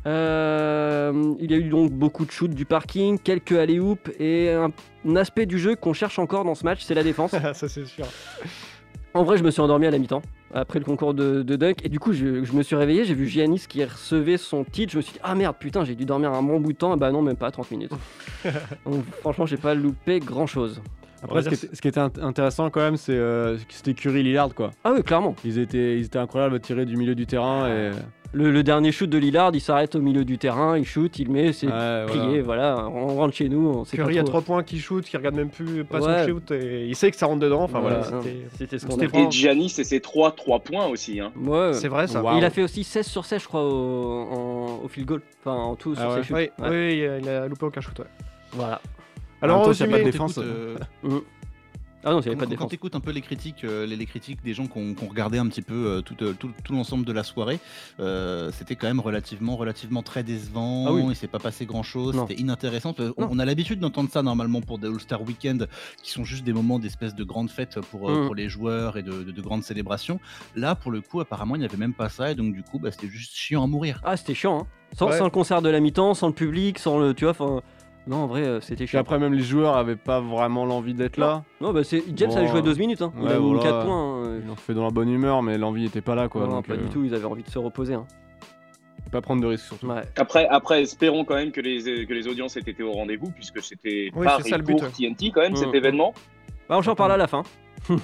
Euh, 0.06 1.34
il 1.40 1.50
y 1.50 1.54
a 1.54 1.56
eu 1.56 1.68
donc 1.68 1.90
beaucoup 1.90 2.24
de 2.24 2.30
shoots 2.30 2.54
du 2.54 2.64
parking, 2.64 3.18
quelques 3.18 3.52
alley-oops 3.52 4.10
et 4.20 4.50
un, 4.50 4.70
un 5.08 5.16
aspect 5.16 5.46
du 5.46 5.58
jeu 5.58 5.74
qu'on 5.74 5.94
cherche 5.94 6.18
encore 6.20 6.44
dans 6.44 6.54
ce 6.54 6.64
match, 6.64 6.82
c'est 6.84 6.94
la 6.94 7.02
défense. 7.02 7.30
ça 7.54 7.68
c'est 7.68 7.86
sûr. 7.86 8.06
En 9.14 9.24
vrai, 9.24 9.38
je 9.38 9.42
me 9.42 9.50
suis 9.50 9.62
endormi 9.62 9.86
à 9.86 9.90
la 9.90 9.98
mi-temps 9.98 10.22
après 10.54 10.78
le 10.78 10.84
concours 10.84 11.12
de, 11.14 11.42
de 11.42 11.56
dunk 11.56 11.84
et 11.84 11.88
du 11.88 11.98
coup, 11.98 12.12
je, 12.12 12.44
je 12.44 12.52
me 12.52 12.62
suis 12.62 12.76
réveillé, 12.76 13.04
j'ai 13.04 13.14
vu 13.14 13.26
Giannis 13.26 13.64
qui 13.68 13.84
recevait 13.84 14.36
son 14.36 14.64
titre. 14.64 14.92
Je 14.92 14.98
me 14.98 15.02
suis 15.02 15.14
dit, 15.14 15.18
ah 15.22 15.34
merde, 15.34 15.56
putain, 15.58 15.84
j'ai 15.84 15.94
dû 15.94 16.04
dormir 16.04 16.32
un 16.32 16.42
bon 16.42 16.60
bout 16.60 16.72
de 16.72 16.78
temps. 16.78 16.96
Bah 16.96 17.10
non, 17.10 17.22
même 17.22 17.36
pas 17.36 17.50
30 17.50 17.70
minutes. 17.70 17.92
Donc, 18.86 19.04
franchement, 19.20 19.46
j'ai 19.46 19.56
pas 19.56 19.74
loupé 19.74 20.20
grand 20.20 20.46
chose. 20.46 20.80
Après, 21.22 21.42
ce 21.42 21.48
qui, 21.48 21.54
était, 21.54 21.74
ce 21.76 21.80
qui 21.82 21.88
était 21.88 22.00
int- 22.00 22.20
intéressant 22.22 22.70
quand 22.70 22.80
même, 22.80 22.96
c'est 22.96 23.12
euh, 23.16 23.56
que 23.56 23.62
c'était 23.74 23.94
Curry 23.94 24.22
Lillard 24.22 24.54
quoi. 24.54 24.70
Ah 24.84 24.92
oui, 24.94 25.02
clairement. 25.02 25.34
Ils 25.44 25.58
étaient, 25.58 25.98
ils 25.98 26.04
étaient 26.04 26.18
incroyables 26.18 26.56
à 26.56 26.58
tirer 26.58 26.84
du 26.84 26.96
milieu 26.96 27.14
du 27.14 27.26
terrain 27.26 27.68
et 27.68 27.90
Le, 28.32 28.50
le 28.50 28.62
dernier 28.62 28.92
shoot 28.92 29.08
de 29.08 29.16
Lillard, 29.16 29.52
il 29.54 29.60
s'arrête 29.60 29.94
au 29.94 30.00
milieu 30.02 30.24
du 30.24 30.36
terrain, 30.36 30.76
il 30.76 30.84
shoot, 30.84 31.18
il 31.18 31.30
met, 31.30 31.52
c'est 31.54 31.68
Ouais, 31.68 32.04
plié, 32.06 32.42
voilà. 32.42 32.86
on 32.88 33.14
rentre 33.16 33.34
chez 33.34 33.48
nous. 33.48 33.66
On 33.68 33.84
sait 33.84 33.96
Curry 33.96 34.14
pas 34.16 34.20
a 34.20 34.24
trop. 34.24 34.30
3 34.32 34.42
points 34.42 34.62
qui 34.62 34.78
shoot, 34.78 35.02
qui 35.04 35.16
regarde 35.16 35.36
même 35.36 35.48
plus 35.48 35.84
pas 35.84 36.00
Ouais. 36.00 36.22
son 36.24 36.28
shoot 36.28 36.50
et 36.50 36.86
il 36.86 36.94
sait 36.96 37.10
que 37.10 37.16
ça 37.16 37.26
rentre 37.26 37.40
dedans. 37.40 37.62
Enfin 37.62 37.80
voilà, 37.80 38.00
Ouais, 38.00 38.04
c'était- 38.04 38.36
c'était 38.58 38.78
ce 38.78 38.86
qu'on 38.86 38.98
Et 38.98 39.30
Giannis 39.30 39.72
et 39.78 39.84
ses 39.84 40.00
3 40.00 40.32
3 40.32 40.58
points 40.58 40.86
aussi. 40.86 41.18
Hein. 41.20 41.32
Ouais, 41.40 41.72
C'est 41.72 41.88
vrai, 41.88 42.08
ça. 42.08 42.22
Il 42.36 42.44
a 42.44 42.50
fait 42.50 42.62
aussi 42.62 42.84
16 42.84 43.06
sur 43.06 43.24
16, 43.24 43.42
je 43.42 43.48
crois, 43.48 43.62
au, 43.62 43.72
en- 43.72 44.80
au 44.84 44.88
field 44.88 45.08
goal. 45.08 45.22
Enfin, 45.40 45.56
en 45.56 45.76
tout 45.76 45.94
sur 45.94 46.04
Ah 46.04 46.14
ouais. 46.16 46.22
ses 46.22 46.28
shoots. 46.28 46.36
Oui, 46.36 46.50
Ouais. 46.58 46.68
oui, 46.70 46.98
il 46.98 47.08
a- 47.08 47.18
il 47.20 47.28
a 47.28 47.48
loupé 47.48 47.64
aucun 47.64 47.80
shoot. 47.80 47.98
Ouais. 48.00 48.04
Voilà. 48.52 48.80
Alors, 49.42 49.56
En 49.56 49.60
même 49.60 49.68
temps, 49.68 49.74
s'il 49.74 49.86
y 49.86 49.88
a 49.88 49.92
pas 49.92 49.98
de 49.98 50.04
résumé, 50.04 50.12
défense, 50.12 50.38
Écoute, 50.38 50.44
euh, 50.46 50.76
Mm. 51.02 51.18
Ah 52.08 52.12
non, 52.12 52.20
il 52.20 52.22
n'y 52.22 52.28
avait 52.28 52.36
quand, 52.36 52.38
pas 52.38 52.44
de 52.44 52.50
quand 52.50 52.50
défense. 52.50 52.70
t'écoutes 52.70 52.94
un 52.94 53.00
peu 53.00 53.10
les 53.10 53.20
critiques, 53.20 53.64
euh, 53.64 53.84
les, 53.84 53.96
les 53.96 54.06
critiques 54.06 54.40
des 54.44 54.54
gens 54.54 54.68
qui 54.68 54.78
ont, 54.78 54.94
regardé 55.08 55.38
un 55.38 55.46
petit 55.48 55.62
peu 55.62 55.74
euh, 55.74 56.00
tout, 56.02 56.14
euh, 56.22 56.34
tout, 56.38 56.50
tout 56.62 56.72
l'ensemble 56.72 57.04
de 57.04 57.12
la 57.12 57.24
soirée, 57.24 57.58
euh, 57.98 58.52
c'était 58.52 58.76
quand 58.76 58.86
même 58.86 59.00
relativement, 59.00 59.56
relativement 59.56 60.04
très 60.04 60.22
décevant. 60.22 60.84
Ah 60.86 60.92
oui. 60.92 61.02
Il 61.08 61.16
s'est 61.16 61.26
pas 61.26 61.40
passé 61.40 61.66
grand 61.66 61.82
chose. 61.82 62.16
C'était 62.28 62.40
inintéressant. 62.40 62.94
Euh, 63.00 63.12
On, 63.16 63.40
a 63.40 63.44
l'habitude 63.44 63.80
d'entendre 63.80 64.08
ça 64.08 64.22
normalement 64.22 64.60
pour 64.60 64.78
des 64.78 64.86
All-Star 64.86 65.20
Weekend, 65.22 65.68
qui 66.00 66.12
sont 66.12 66.22
juste 66.22 66.44
des 66.44 66.52
moments 66.52 66.78
d'espèce 66.78 67.12
de 67.16 67.24
grandes 67.24 67.50
fêtes 67.50 67.80
pour, 67.90 68.08
euh, 68.08 68.22
Mm. 68.22 68.26
pour 68.26 68.34
les 68.36 68.48
joueurs 68.48 68.96
et 68.98 69.02
de, 69.02 69.24
de- 69.24 69.32
de 69.32 69.42
grandes 69.42 69.64
célébrations. 69.64 70.20
Là, 70.54 70.76
pour 70.76 70.92
le 70.92 71.00
coup, 71.00 71.18
apparemment, 71.20 71.56
il 71.56 71.60
n'y 71.60 71.64
avait 71.64 71.76
même 71.76 71.94
pas 71.94 72.08
ça, 72.08 72.30
et 72.30 72.36
donc 72.36 72.54
du 72.54 72.62
coup, 72.62 72.78
bah, 72.78 72.92
c'était 72.92 73.08
juste 73.08 73.34
chiant 73.34 73.64
à 73.64 73.66
mourir. 73.66 74.00
Ah, 74.04 74.16
c'était 74.16 74.34
chiant, 74.34 74.60
hein. 74.60 74.66
Sans, 74.96 75.08
Ouais. 75.08 75.18
sans 75.18 75.24
le 75.24 75.30
concert 75.30 75.60
de 75.60 75.68
la 75.70 75.80
mi-temps, 75.80 76.14
sans 76.14 76.28
le 76.28 76.32
public, 76.34 76.78
sans 76.78 77.00
le. 77.00 77.14
Tu 77.14 77.24
vois, 77.24 77.32
enfin. 77.32 77.62
Non, 78.06 78.18
en 78.18 78.26
vrai, 78.26 78.42
euh, 78.44 78.60
c'était 78.60 78.86
chiant. 78.86 79.00
après 79.00 79.18
même 79.18 79.34
les 79.34 79.42
joueurs 79.42 79.76
avaient 79.76 79.96
pas 79.96 80.20
vraiment 80.20 80.64
l'envie 80.64 80.94
d'être 80.94 81.16
là. 81.16 81.42
Non, 81.60 81.72
bah 81.72 81.82
c'est. 81.82 82.04
James 82.14 82.30
Bon, 82.30 82.36
avait 82.36 82.46
joué 82.48 82.58
euh, 82.60 82.62
12 82.62 82.78
minutes, 82.78 83.02
hein. 83.02 83.12
Il 83.18 83.24
ouais, 83.24 83.32
a 83.32 83.38
voilà. 83.38 83.62
4 83.62 83.84
points. 83.84 84.22
hein. 84.24 84.38
Ils 84.42 84.46
l'ont 84.46 84.54
fait 84.56 84.74
dans 84.74 84.84
la 84.84 84.90
bonne 84.90 85.08
humeur, 85.10 85.42
mais 85.42 85.58
l'envie 85.58 85.86
était 85.86 86.00
pas 86.00 86.14
là 86.14 86.28
quoi. 86.28 86.42
non, 86.42 86.48
donc, 86.56 86.66
pas 86.68 86.74
euh, 86.74 86.76
du 86.76 86.88
tout, 86.88 87.02
ils 87.04 87.14
avaient 87.14 87.24
envie 87.24 87.42
de 87.42 87.50
se 87.50 87.58
reposer. 87.58 87.94
Hein. 87.94 88.06
Pas 89.10 89.20
prendre 89.20 89.40
de 89.42 89.46
risques 89.46 89.66
surtout. 89.66 89.86
Ouais. 89.88 90.02
Après, 90.18 90.46
après, 90.48 90.82
espérons 90.82 91.24
quand 91.24 91.34
même 91.36 91.52
que 91.52 91.60
les, 91.60 92.06
que 92.06 92.12
les 92.14 92.26
audiences 92.28 92.56
aient 92.56 92.60
été 92.60 92.82
au 92.82 92.92
rendez-vous, 92.92 93.30
puisque 93.30 93.62
c'était 93.62 94.10
Oui, 94.14 94.24
par 94.24 94.40
ça 94.40 94.48
et 94.54 94.58
le 94.58 94.64
but. 94.64 94.78
pour 94.78 94.90
TNT 94.92 95.30
quand 95.32 95.40
même, 95.42 95.52
Mm. 95.52 95.56
cet 95.56 95.74
événement. 95.74 96.12
Bah, 96.68 96.76
on 96.78 96.82
s'en 96.82 96.94
parle 96.96 97.12
à 97.12 97.16
la 97.16 97.26
fin. 97.28 97.42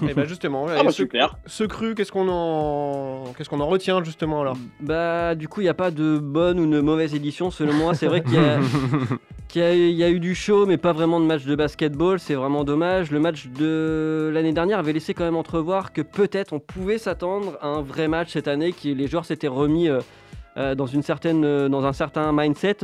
Et 0.08 0.14
bah 0.14 0.24
justement, 0.24 0.66
Ah 0.68 0.80
et 0.80 0.84
bah 0.84 0.90
ce, 0.90 0.96
super. 0.96 1.36
ce 1.46 1.64
cru, 1.64 1.94
qu'est-ce 1.94 2.12
qu'on 2.12 2.28
en, 2.28 3.32
qu'est-ce 3.36 3.48
qu'on 3.48 3.60
en 3.60 3.66
retient 3.66 4.02
justement 4.04 4.42
alors? 4.42 4.56
Bah, 4.80 5.34
du 5.34 5.48
coup, 5.48 5.60
il 5.60 5.64
n'y 5.64 5.70
a 5.70 5.74
pas 5.74 5.90
de 5.90 6.18
bonne 6.18 6.60
ou 6.60 6.70
de 6.70 6.80
mauvaise 6.80 7.14
édition, 7.14 7.50
selon 7.50 7.72
moi. 7.74 7.94
C'est 7.94 8.06
vrai 8.06 8.22
qu'il 8.22 8.34
y, 8.34 8.38
a- 8.38 8.58
qu'il 9.48 9.60
y 9.62 9.64
a- 9.64 9.74
il 9.74 9.90
y 9.96 10.04
a 10.04 10.10
eu 10.10 10.20
du 10.20 10.34
show, 10.34 10.66
mais 10.66 10.76
pas 10.76 10.92
vraiment 10.92 11.18
de 11.20 11.24
match 11.26 11.44
de 11.44 11.54
basketball. 11.56 12.20
C'est 12.20 12.34
vraiment 12.34 12.64
dommage. 12.64 13.10
Le 13.10 13.18
match 13.20 13.48
de 13.48 14.30
l'année 14.32 14.52
dernière 14.52 14.78
avait 14.78 14.92
laissé 14.92 15.14
quand 15.14 15.24
même 15.24 15.36
entrevoir 15.36 15.92
que 15.92 16.02
peut-être 16.02 16.52
on 16.52 16.60
pouvait 16.60 16.98
s'attendre 16.98 17.58
à 17.60 17.66
un 17.68 17.82
vrai 17.82 18.06
match 18.08 18.30
cette 18.32 18.48
année, 18.48 18.72
que 18.72 18.88
les 18.88 19.08
joueurs 19.08 19.24
s'étaient 19.24 19.48
remis 19.48 19.88
euh, 19.88 19.98
dans, 20.74 20.86
une 20.86 21.02
certaine, 21.02 21.44
euh, 21.44 21.68
dans 21.68 21.84
un 21.84 21.92
certain 21.92 22.32
mindset. 22.32 22.78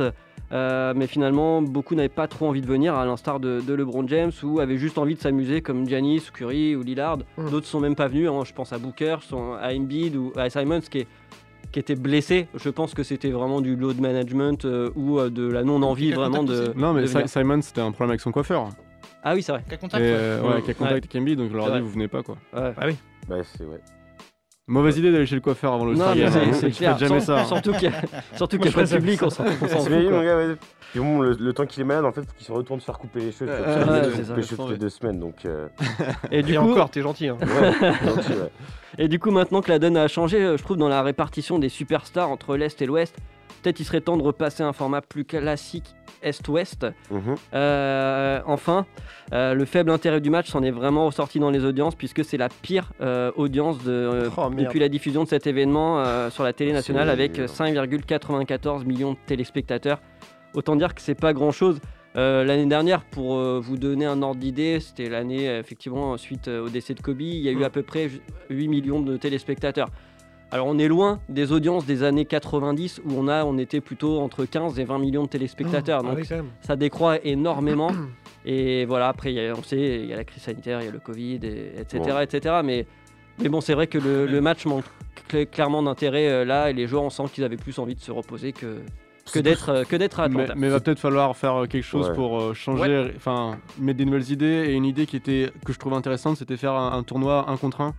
Euh, 0.51 0.93
mais 0.95 1.05
finalement, 1.05 1.61
beaucoup 1.61 1.93
n'avaient 1.93 2.09
pas 2.09 2.27
trop 2.27 2.47
envie 2.47 2.61
de 2.61 2.65
venir, 2.65 2.95
à 2.95 3.05
l'instar 3.05 3.39
de, 3.39 3.61
de 3.61 3.73
LeBron 3.75 4.07
James, 4.07 4.31
ou 4.41 4.59
avaient 4.59 4.77
juste 4.77 4.97
envie 4.97 5.13
de 5.13 5.19
s'amuser 5.19 5.61
comme 5.61 5.87
Giannis, 5.87 6.23
ou 6.29 6.31
Curry 6.35 6.75
ou 6.75 6.81
Lillard. 6.81 7.19
Mm. 7.37 7.49
D'autres 7.51 7.67
sont 7.67 7.79
même 7.79 7.95
pas 7.95 8.07
venus. 8.07 8.27
hein. 8.29 8.41
Je 8.45 8.53
pense 8.53 8.73
à 8.73 8.79
Booker, 8.79 9.17
sont- 9.21 9.53
à 9.53 9.73
Embiid 9.75 10.15
ou 10.15 10.31
à 10.35 10.49
Simons, 10.49 10.81
qui 10.89 10.99
est 10.99 11.07
qui 11.71 11.77
était 11.77 11.93
blessé. 11.95 12.47
Je 12.55 12.69
pense 12.69 12.95
que 12.95 13.03
c'était 13.03 13.29
vraiment 13.29 13.61
du 13.61 13.75
load 13.75 13.99
management 14.01 14.65
euh, 14.65 14.89
ou 14.95 15.19
euh, 15.19 15.29
de 15.29 15.47
la 15.47 15.63
non-envie 15.63 16.11
vraiment 16.13 16.41
de. 16.43 16.73
Non 16.75 16.93
mais 16.93 17.01
de 17.01 17.05
Si- 17.05 17.13
venir. 17.13 17.29
Simon 17.29 17.61
c'était 17.61 17.81
un 17.81 17.91
problème 17.91 18.09
avec 18.09 18.21
son 18.21 18.31
coiffeur. 18.31 18.69
Ah 19.23 19.35
oui, 19.35 19.43
c'est 19.43 19.51
vrai. 19.51 19.63
Et 19.71 19.77
contact, 19.77 20.03
euh, 20.03 20.41
ouais. 20.41 20.55
ouais, 20.55 20.61
qui 20.63 20.71
a 20.71 20.73
contact 20.73 20.93
avec 20.93 21.15
Embiid, 21.15 21.37
donc 21.37 21.51
je 21.51 21.55
leur 21.55 21.67
ai 21.69 21.77
dit 21.77 21.83
vous 21.85 21.91
venez 21.91 22.07
pas 22.07 22.23
quoi. 22.23 22.37
Ouais. 22.55 22.73
Ah 22.75 22.85
oui. 22.87 22.95
Bah, 23.27 23.35
c'est 23.43 23.65
ouais. 23.65 23.77
Mauvaise 24.69 24.97
idée 24.99 25.11
d'aller 25.11 25.25
chez 25.25 25.35
le 25.35 25.41
coiffeur 25.41 25.73
avant 25.73 25.85
le 25.85 25.95
Non, 25.95 26.13
mais 26.15 26.29
c'est 26.53 26.67
hein. 26.67 26.69
clair. 26.69 26.97
jamais 26.97 27.19
Sans- 27.19 27.37
ça. 27.37 27.45
Surtout 27.45 27.73
qu'il 27.73 27.89
n'y 27.89 27.95
a, 27.95 28.01
surtout 28.37 28.57
qu'il 28.57 28.65
y 28.67 28.69
a 28.69 28.71
Moi, 28.77 28.83
pas 28.83 28.89
de 28.89 28.95
public, 28.97 29.23
on 29.23 29.29
s'en 29.29 29.43
fout. 29.43 29.69
mon 29.89 30.23
gars, 30.23 30.37
ouais. 30.37 30.55
Puis 30.91 30.99
bon, 30.99 31.21
le, 31.21 31.33
le 31.39 31.53
temps 31.53 31.65
qu'il 31.65 31.81
est 31.81 31.85
malade, 31.85 32.05
en 32.05 32.11
fait, 32.11 32.21
faut 32.21 32.33
qu'il 32.37 32.45
se 32.47 32.51
retourne 32.51 32.79
se 32.79 32.85
faire 32.85 32.97
couper 32.97 33.19
les 33.19 33.31
cheveux. 33.31 33.49
Euh, 33.49 33.85
ouais, 33.85 34.23
ça, 34.23 34.29
couper 34.29 34.35
les 34.41 34.43
cheveux 34.47 34.57
toutes 34.57 34.69
les 34.71 34.77
deux 34.77 34.89
semaines, 34.89 35.19
donc. 35.19 35.35
euh, 35.45 35.67
Et 36.31 36.41
du 36.43 36.53
Et 36.53 36.57
coup, 36.57 36.71
encore, 36.71 36.89
t'es 36.89 37.01
gentil. 37.01 37.27
Hein. 37.29 37.37
ouais, 37.41 37.71
gentil, 38.05 38.31
ouais. 38.31 38.51
Et 38.97 39.07
du 39.07 39.19
coup, 39.19 39.29
maintenant 39.31 39.61
que 39.61 39.69
la 39.71 39.77
donne 39.79 39.97
a 39.97 40.07
changé, 40.07 40.41
euh, 40.43 40.57
je 40.57 40.63
trouve, 40.63 40.77
dans 40.77 40.89
la 40.89 41.01
répartition 41.03 41.59
des 41.59 41.69
superstars 41.69 42.29
entre 42.29 42.55
l'Est 42.57 42.81
et 42.81 42.85
l'Ouest, 42.85 43.15
peut-être 43.61 43.79
il 43.79 43.85
serait 43.85 44.01
temps 44.01 44.17
de 44.17 44.23
repasser 44.23 44.63
à 44.63 44.67
un 44.67 44.73
format 44.73 45.01
plus 45.01 45.25
classique 45.25 45.85
Est-Ouest. 46.21 46.85
Mhm. 47.11 47.35
Euh, 47.53 48.41
enfin, 48.45 48.85
euh, 49.33 49.53
le 49.53 49.65
faible 49.65 49.89
intérêt 49.91 50.19
du 50.21 50.29
match 50.29 50.49
s'en 50.49 50.63
est 50.63 50.71
vraiment 50.71 51.05
ressorti 51.05 51.39
dans 51.39 51.49
les 51.49 51.63
audiences, 51.63 51.95
puisque 51.95 52.25
c'est 52.25 52.37
la 52.37 52.49
pire 52.49 52.91
euh, 53.01 53.31
audience 53.35 53.83
de, 53.83 54.29
Oh, 54.37 54.49
depuis 54.49 54.79
la 54.79 54.89
diffusion 54.89 55.23
de 55.23 55.29
cet 55.29 55.47
événement 55.47 56.03
sur 56.29 56.43
la 56.43 56.53
télé 56.53 56.73
nationale, 56.73 57.09
avec 57.09 57.37
5,94 57.39 58.85
millions 58.85 59.13
de 59.13 59.17
téléspectateurs. 59.25 60.01
Autant 60.53 60.75
dire 60.75 60.93
que 60.95 61.01
c'est 61.01 61.15
pas 61.19 61.33
grand-chose. 61.33 61.79
Euh, 62.17 62.43
l'année 62.43 62.65
dernière, 62.65 63.03
pour 63.05 63.35
euh, 63.37 63.59
vous 63.61 63.77
donner 63.77 64.05
un 64.05 64.21
ordre 64.23 64.39
d'idée, 64.39 64.79
c'était 64.79 65.09
l'année 65.09 65.47
euh, 65.47 65.59
effectivement 65.59 66.17
suite 66.17 66.47
au 66.47 66.67
décès 66.67 66.95
de 66.95 67.01
Kobe, 67.01 67.21
il 67.21 67.35
y 67.37 67.47
a 67.49 67.51
eu 67.51 67.63
à 67.63 67.69
peu 67.69 67.83
près 67.83 68.09
ju- 68.09 68.21
8 68.49 68.67
millions 68.67 68.99
de 68.99 69.15
téléspectateurs. 69.15 69.89
Alors 70.51 70.65
on 70.67 70.79
est 70.79 70.87
loin 70.87 71.19
des 71.29 71.51
audiences 71.51 71.85
des 71.85 72.01
années 72.03 72.25
90 72.25 73.01
où 73.05 73.11
on 73.15 73.27
a, 73.27 73.43
on 73.45 73.57
était 73.59 73.81
plutôt 73.81 74.19
entre 74.19 74.45
15 74.45 74.79
et 74.79 74.83
20 74.83 74.97
millions 74.97 75.23
de 75.23 75.29
téléspectateurs. 75.29 76.01
Ah 76.03 76.07
Donc 76.09 76.17
oui, 76.19 76.27
ça 76.61 76.75
décroît 76.75 77.17
énormément. 77.23 77.91
et 78.45 78.85
voilà, 78.85 79.09
après, 79.09 79.31
il 79.31 79.35
y 79.35 79.47
a- 79.47 79.53
on 79.55 79.61
sait, 79.61 79.99
il 80.01 80.05
y 80.07 80.13
a 80.13 80.15
la 80.15 80.23
crise 80.23 80.41
sanitaire, 80.41 80.81
il 80.81 80.85
y 80.85 80.89
a 80.89 80.91
le 80.91 80.99
Covid, 80.99 81.39
et- 81.43 81.73
etc., 81.79 81.99
Bon. 82.07 82.19
etc. 82.19 82.55
Mais, 82.63 82.87
mais 83.39 83.49
bon, 83.49 83.61
c'est 83.61 83.73
vrai 83.75 83.85
que 83.87 83.99
le, 83.99 84.25
le 84.25 84.41
match 84.41 84.65
manque 84.65 84.85
cl- 85.29 85.45
clairement 85.47 85.83
d'intérêt 85.83 86.27
euh, 86.27 86.45
là, 86.45 86.71
et 86.71 86.73
les 86.73 86.87
joueurs, 86.87 87.03
on 87.03 87.09
sent 87.11 87.23
qu'ils 87.31 87.43
avaient 87.43 87.55
plus 87.57 87.77
envie 87.77 87.93
de 87.95 87.99
se 88.01 88.11
reposer 88.11 88.51
que, 88.51 88.77
que 89.31 89.37
d'être 89.39 89.69
euh, 89.69 89.83
que 89.83 89.95
d'être 89.97 90.19
à 90.19 90.29
Mais, 90.29 90.41
Atlanta. 90.41 90.55
mais 90.59 90.69
va 90.69 90.79
peut-être 90.79 90.97
falloir 90.99 91.37
faire 91.37 91.55
euh, 91.63 91.65
quelque 91.67 91.83
chose 91.85 92.09
Ouais. 92.09 92.15
pour 92.15 92.41
euh, 92.41 92.53
changer, 92.55 93.11
enfin 93.15 93.59
mettre 93.77 93.99
des 93.99 94.05
nouvelles 94.05 94.31
idées. 94.31 94.65
Et 94.69 94.73
une 94.73 94.85
idée 94.85 95.05
qui 95.05 95.15
était 95.17 95.51
que 95.63 95.73
je 95.73 95.77
trouve 95.77 95.93
intéressante, 95.93 96.37
c'était 96.37 96.57
faire 96.57 96.73
un, 96.73 96.93
un 96.97 97.03
tournoi 97.03 97.45
1 97.47 97.57
contre 97.57 97.81
1 97.81 97.93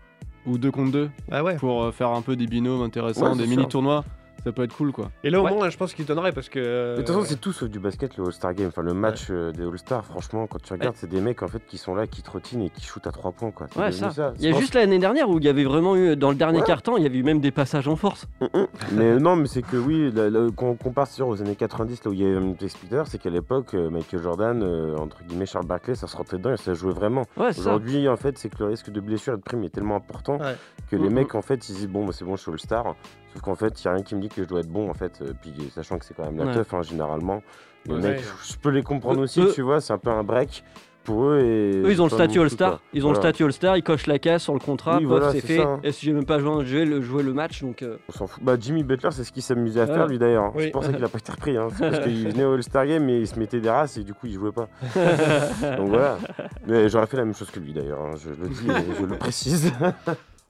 ou 0.46 0.58
2 0.58 0.70
contre 0.70 0.92
2 0.92 1.10
Ah 1.30 1.42
ouais. 1.44 1.56
pour 1.56 1.82
euh, 1.84 1.92
faire 1.92 2.10
un 2.10 2.22
peu 2.22 2.36
des 2.36 2.46
binômes 2.46 2.82
intéressants, 2.82 3.30
Ouais, 3.30 3.36
des 3.36 3.40
c'est 3.44 3.50
mini 3.50 3.62
sûr. 3.62 3.68
tournois. 3.68 4.04
Ça 4.44 4.52
peut 4.52 4.62
être 4.62 4.74
cool 4.76 4.92
quoi. 4.92 5.10
Et 5.22 5.30
là, 5.30 5.40
au 5.40 5.44
Ouais. 5.44 5.52
moins, 5.54 5.68
je 5.70 5.76
pense 5.76 5.92
qu'il 5.94 6.06
donnerait 6.06 6.32
parce 6.32 6.48
que. 6.48 6.58
Mais 6.58 7.02
De 7.02 7.06
toute 7.06 7.14
façon, 7.14 7.24
c'est 7.28 7.40
tout 7.40 7.52
sauf 7.52 7.68
du 7.68 7.78
basket, 7.78 8.16
le 8.16 8.24
All-Star 8.24 8.54
Game. 8.54 8.68
Enfin, 8.68 8.82
le 8.82 8.94
match 8.94 9.26
euh, 9.30 9.52
des 9.52 9.62
All-Stars, 9.64 10.04
franchement, 10.04 10.46
quand 10.46 10.60
tu 10.62 10.72
regardes, 10.72 10.96
c'est 10.96 11.08
des 11.10 11.20
mecs 11.20 11.42
en 11.42 11.48
fait 11.48 11.62
qui 11.66 11.76
sont 11.78 11.94
là, 11.94 12.06
qui 12.06 12.22
trottinent 12.22 12.62
et 12.64 12.70
qui 12.70 12.82
shootent 12.84 13.06
à 13.06 13.12
3 13.12 13.32
points. 13.32 13.50
Quoi. 13.50 13.66
Ouais, 13.76 13.90
devenu 13.90 14.10
ça. 14.12 14.32
Il 14.38 14.44
y 14.44 14.48
a 14.52 14.58
juste 14.58 14.74
l'année 14.74 14.98
dernière 14.98 15.28
où 15.28 15.38
il 15.38 15.44
y 15.44 15.48
avait 15.48 15.64
vraiment 15.64 15.94
eu, 15.96 16.16
dans 16.16 16.30
le 16.30 16.36
dernier 16.36 16.60
Ouais. 16.60 16.64
quart-temps, 16.64 16.96
il 16.96 17.02
y 17.02 17.06
avait 17.06 17.18
eu 17.18 17.22
même 17.22 17.40
des 17.40 17.50
passages 17.50 17.86
en 17.88 17.96
force. 17.96 18.26
Mais 18.92 19.16
non, 19.18 19.36
mais 19.36 19.46
c'est 19.46 19.62
que 19.62 19.76
oui, 19.76 20.10
là, 20.12 20.30
là, 20.30 20.46
quand 20.56 20.66
on 20.66 20.74
compare 20.74 21.06
sur 21.06 21.28
aux 21.28 21.40
années 21.40 21.56
90, 21.56 22.04
là 22.04 22.10
où 22.10 22.14
il 22.14 22.20
y 22.22 22.26
avait 22.26 22.36
un 22.36 22.54
explicateur, 22.60 23.06
c'est 23.06 23.18
qu'à 23.18 23.30
l'époque, 23.30 23.74
euh, 23.74 23.90
Michael 23.90 24.22
Jordan, 24.22 24.62
euh, 24.62 24.96
entre 24.96 25.22
guillemets 25.24 25.46
Charles 25.46 25.66
Barkley, 25.66 25.94
ça 25.94 26.06
se 26.06 26.16
rentrait 26.16 26.38
dedans 26.38 26.52
et 26.52 26.56
ça 26.56 26.74
jouait 26.74 26.92
vraiment. 26.92 27.24
Ouais, 27.36 27.52
c'est 27.52 27.60
ça. 27.62 27.70
Aujourd'hui, 27.74 28.08
en 28.08 28.16
fait, 28.16 28.38
c'est 28.38 28.48
que 28.48 28.56
le 28.60 28.66
risque 28.70 28.90
de 28.90 29.00
blessure 29.00 29.34
et 29.34 29.36
de 29.36 29.42
prime 29.42 29.62
est 29.64 29.68
tellement 29.70 29.96
important 29.96 30.38
Ouais. 30.38 30.56
que 30.90 30.96
les 30.96 31.08
Mhm. 31.08 31.14
mecs, 31.14 31.34
en 31.34 31.42
fait, 31.42 31.68
ils 31.68 31.74
disent 31.74 31.88
bon, 31.88 32.04
bah, 32.06 32.12
c'est 32.14 32.24
bon, 32.24 32.36
je 32.36 32.42
suis 32.42 32.50
All-Star. 32.50 32.94
Sauf 33.32 33.42
qu'en 33.42 33.54
fait, 33.54 33.80
il 33.82 33.86
n'y 33.86 33.90
a 33.90 33.94
rien 33.94 34.02
qui 34.02 34.14
me 34.14 34.20
dit 34.20 34.28
que 34.28 34.42
je 34.42 34.48
dois 34.48 34.60
être 34.60 34.68
bon, 34.70 34.90
en 34.90 34.94
fait. 34.94 35.20
euh, 35.22 35.32
Puis 35.40 35.52
sachant 35.74 35.98
que 35.98 36.04
c'est 36.04 36.14
quand 36.14 36.24
même 36.24 36.36
la 36.38 36.46
Ouais. 36.46 36.54
teuf, 36.54 36.72
hein, 36.74 36.82
généralement. 36.82 37.42
Les 37.86 37.94
Ouais. 37.94 38.00
mecs, 38.00 38.18
Ouais. 38.18 38.24
je 38.48 38.56
peux 38.56 38.70
les 38.70 38.82
comprendre 38.82 39.20
Eux- 39.20 39.24
aussi, 39.24 39.40
eux- 39.40 39.52
tu 39.54 39.62
vois, 39.62 39.80
c'est 39.80 39.92
un 39.92 39.98
peu 39.98 40.10
un 40.10 40.22
break 40.22 40.64
pour 41.04 41.24
eux. 41.30 41.38
Et 41.38 41.76
Eux, 41.82 41.90
ils 41.92 42.02
ont 42.02 42.06
le 42.06 42.10
statut 42.10 42.40
All-Star. 42.40 42.80
Ils 42.92 43.06
ont 43.06 43.10
le 43.10 43.14
statut 43.14 43.42
All-Star, 43.44 43.76
ils 43.78 43.82
cochent 43.82 44.06
la 44.06 44.18
case 44.18 44.42
sur 44.42 44.52
le 44.52 44.58
contrat, 44.60 44.98
Oui, 44.98 45.04
voilà, 45.06 45.32
c'est 45.32 45.40
fait. 45.40 45.56
ça, 45.56 45.62
hein. 45.62 45.80
Et 45.82 45.92
si 45.92 46.04
j'ai 46.04 46.12
même 46.12 46.26
pas 46.26 46.38
joué, 46.40 46.84
le, 46.84 47.00
joué 47.00 47.22
le 47.22 47.32
match, 47.32 47.62
donc. 47.62 47.80
euh, 47.82 47.96
On 48.10 48.12
s'en 48.12 48.26
fout. 48.26 48.44
Bah, 48.44 48.56
Jimmy 48.60 48.82
Butler, 48.84 49.08
c'est 49.12 49.24
ce 49.24 49.32
qu'il 49.32 49.42
s'amusait 49.42 49.80
à 49.80 49.84
Ouais. 49.86 49.94
faire, 49.94 50.06
lui 50.08 50.18
d'ailleurs. 50.18 50.44
hein. 50.44 50.52
Oui. 50.54 50.64
C'est 50.64 50.70
pour 50.72 50.84
ça 50.84 50.92
qu'il 50.92 51.02
a 51.02 51.08
pas 51.08 51.18
été 51.18 51.32
repris. 51.32 51.56
Hein. 51.56 51.68
C'est 51.78 51.90
parce 51.90 52.04
qu'il 52.04 52.28
venait 52.28 52.44
au 52.44 52.52
All-Star 52.52 52.84
Game 52.86 53.08
et 53.08 53.20
il 53.20 53.26
se 53.26 53.38
mettait 53.38 53.60
des 53.60 53.70
races 53.70 53.96
et 53.96 54.04
du 54.04 54.12
coup, 54.12 54.26
il 54.26 54.34
jouait 54.34 54.52
pas. 54.52 54.68
Donc 55.78 55.88
voilà. 55.88 56.18
Mais 56.66 56.88
j'aurais 56.90 57.06
fait 57.06 57.16
la 57.16 57.24
même 57.24 57.34
chose 57.34 57.50
que 57.50 57.60
lui 57.60 57.72
d'ailleurs. 57.72 58.00
hein. 58.02 58.16
Je 58.22 58.28
le 58.30 58.48
dis 58.48 58.68
et 58.68 58.94
je 59.00 59.06
le 59.06 59.16
précise. 59.16 59.72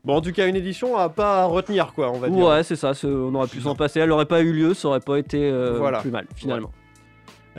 Bon, 0.05 0.17
en 0.17 0.21
tout 0.23 0.33
cas, 0.33 0.47
une 0.47 0.57
édition 0.57 0.97
à 0.97 1.09
pas 1.11 1.45
retenir, 1.45 1.93
quoi, 1.93 2.11
on 2.11 2.19
va 2.19 2.29
dire. 2.31 2.45
Ouais, 2.47 2.63
c'est 2.63 2.77
ça, 2.77 2.93
on 3.05 3.35
aurait 3.35 3.49
pu 3.49 3.61
s'en 3.61 3.75
passer. 3.75 4.01
Elle 4.01 4.11
aurait 4.13 4.25
pas 4.27 4.41
eu 4.41 4.53
lieu, 4.53 4.73
ça 4.75 4.89
aurait 4.89 5.01
pas 5.01 5.19
été 5.19 5.39
euh, 5.51 5.77
Voilà. 5.79 6.01
plus 6.01 6.11
mal, 6.11 6.27
finalement. 6.35 6.71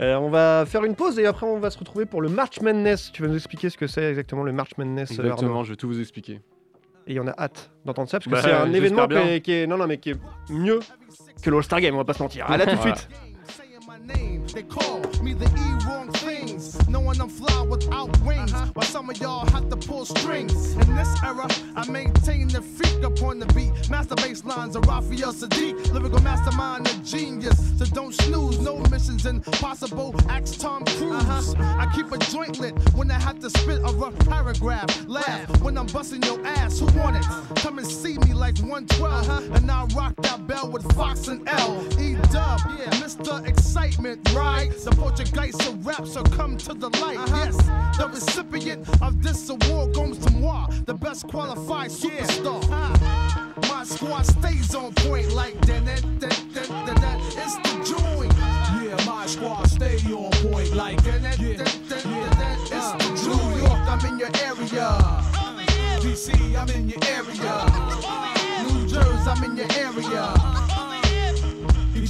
Euh, 0.00 0.16
on 0.16 0.30
va 0.30 0.64
faire 0.66 0.84
une 0.84 0.94
pause 0.96 1.18
et 1.18 1.26
après 1.26 1.46
on 1.46 1.58
va 1.58 1.70
se 1.70 1.78
retrouver 1.78 2.06
pour 2.06 2.22
le 2.22 2.28
March 2.30 2.60
Madness. 2.62 3.12
Tu 3.12 3.22
vas 3.22 3.28
nous 3.28 3.36
expliquer 3.36 3.68
ce 3.70 3.76
que 3.76 3.86
c'est 3.86 4.02
exactement 4.04 4.42
le 4.42 4.50
March 4.50 4.70
Madness. 4.78 5.10
Exactement, 5.10 5.50
Arnaud. 5.50 5.64
je 5.64 5.70
vais 5.70 5.76
tout 5.76 5.86
vous 5.86 6.00
expliquer. 6.00 6.40
Et 7.06 7.20
on 7.20 7.26
a 7.26 7.34
hâte 7.38 7.70
d'entendre 7.84 8.08
ça 8.08 8.18
parce 8.18 8.24
que 8.26 8.30
Bah, 8.30 8.40
c'est 8.42 8.52
un 8.52 8.72
événement 8.72 9.06
qui 9.06 9.14
est, 9.16 9.40
qui 9.42 9.52
est- 9.52 9.66
non 9.66 9.76
non 9.76 9.86
mais 9.86 9.98
qui 9.98 10.10
est 10.10 10.16
mieux 10.48 10.80
que 11.42 11.50
le 11.50 11.56
All-Star 11.58 11.80
Game, 11.80 11.94
on 11.94 11.98
va 11.98 12.04
pas 12.04 12.14
se 12.14 12.22
mentir. 12.22 12.46
À 12.50 12.56
là 12.56 12.64
tout 12.64 12.72
de 12.74 12.76
Voilà. 12.76 12.94
Suite. 14.06 14.54
They 14.54 14.62
call 14.62 15.00
me 15.22 15.34
the 15.34 15.46
E 15.46 15.88
wrong 15.88 16.10
things, 16.12 16.76
knowing 16.88 17.20
I'm 17.20 17.28
fly 17.28 17.62
without 17.62 18.16
wings. 18.20 18.52
Uh-huh. 18.52 18.66
While 18.74 18.86
some 18.86 19.08
of 19.08 19.18
y'all 19.18 19.46
have 19.50 19.68
to 19.70 19.76
pull 19.76 20.04
strings. 20.04 20.74
In 20.74 20.94
this 20.94 21.08
era, 21.22 21.48
I 21.76 21.88
maintain 21.90 22.48
the 22.48 22.60
freak 22.60 23.02
upon 23.02 23.38
the 23.38 23.46
beat. 23.46 23.72
Master 23.88 24.14
bass 24.16 24.44
lines 24.44 24.76
of 24.76 24.86
Raphael 24.86 25.32
Sadiq, 25.32 25.92
lyrical 25.92 26.20
mastermind, 26.20 26.86
a 26.88 26.94
genius. 27.04 27.58
So 27.78 27.86
don't 27.86 28.12
snooze, 28.14 28.60
no 28.60 28.78
missions 28.90 29.26
impossible. 29.26 30.14
Axe 30.28 30.56
Tom 30.56 30.84
Cruise. 30.84 31.14
Uh-huh. 31.14 31.76
I 31.78 31.90
keep 31.94 32.10
a 32.12 32.18
joint 32.18 32.60
lit 32.60 32.74
when 32.94 33.10
I 33.10 33.18
have 33.18 33.38
to 33.40 33.50
spit 33.50 33.78
a 33.78 33.92
rough 33.94 34.18
paragraph. 34.28 35.08
Laugh 35.08 35.62
when 35.62 35.78
I'm 35.78 35.86
busting 35.86 36.22
your 36.22 36.44
ass. 36.46 36.78
Who 36.78 36.86
want 36.98 37.16
it? 37.16 37.24
Come 37.56 37.78
and 37.78 37.86
see 37.86 38.18
me 38.18 38.34
like 38.34 38.58
112, 38.58 39.02
uh-huh. 39.02 39.40
and 39.54 39.70
I'll 39.70 39.86
rock 39.88 40.14
that 40.22 40.46
bell 40.46 40.70
with 40.70 40.90
Fox 40.94 41.28
and 41.28 41.48
L. 41.48 41.82
E 42.00 42.14
Dub, 42.30 42.60
yeah, 42.78 42.90
Mr. 43.00 43.46
Excitement, 43.92 44.32
right? 44.32 44.70
The 44.70 44.90
Portuguese 44.92 45.68
of 45.68 45.86
rap, 45.86 46.06
so 46.06 46.22
come 46.22 46.56
to 46.56 46.72
the 46.72 46.88
light. 47.00 47.18
Uh-huh. 47.18 47.44
Yes, 47.44 47.56
the 47.98 48.08
recipient 48.08 48.88
of 49.02 49.22
this 49.22 49.50
award 49.50 49.92
goes 49.94 50.16
to 50.16 50.32
moi, 50.32 50.66
the 50.86 50.94
best 50.94 51.28
qualified 51.28 51.90
superstar. 51.90 52.62
Uh-huh. 52.70 53.68
My 53.68 53.84
squad 53.84 54.24
stays 54.24 54.74
on 54.74 54.94
point 54.94 55.32
like 55.32 55.60
that. 55.66 55.82
It's 57.36 57.56
the 57.56 57.72
joint. 57.84 58.32
Yeah, 58.80 59.04
my 59.04 59.26
squad 59.26 59.66
stay 59.66 59.98
on 60.10 60.30
point 60.50 60.72
like 60.74 61.02
that. 61.04 61.38
It's 61.38 61.88
the 61.90 61.96
uh-huh. 62.74 63.26
New 63.28 63.58
York, 63.60 63.82
I'm 63.92 64.06
in 64.06 64.18
your 64.18 64.30
area. 64.42 64.88
DC, 66.00 66.32
I'm 66.56 66.70
in 66.70 66.88
your 66.88 67.04
area. 67.08 67.54
New 68.72 68.88
Jersey, 68.88 69.28
I'm 69.28 69.44
in 69.44 69.56
your 69.58 69.70
area. 69.76 70.91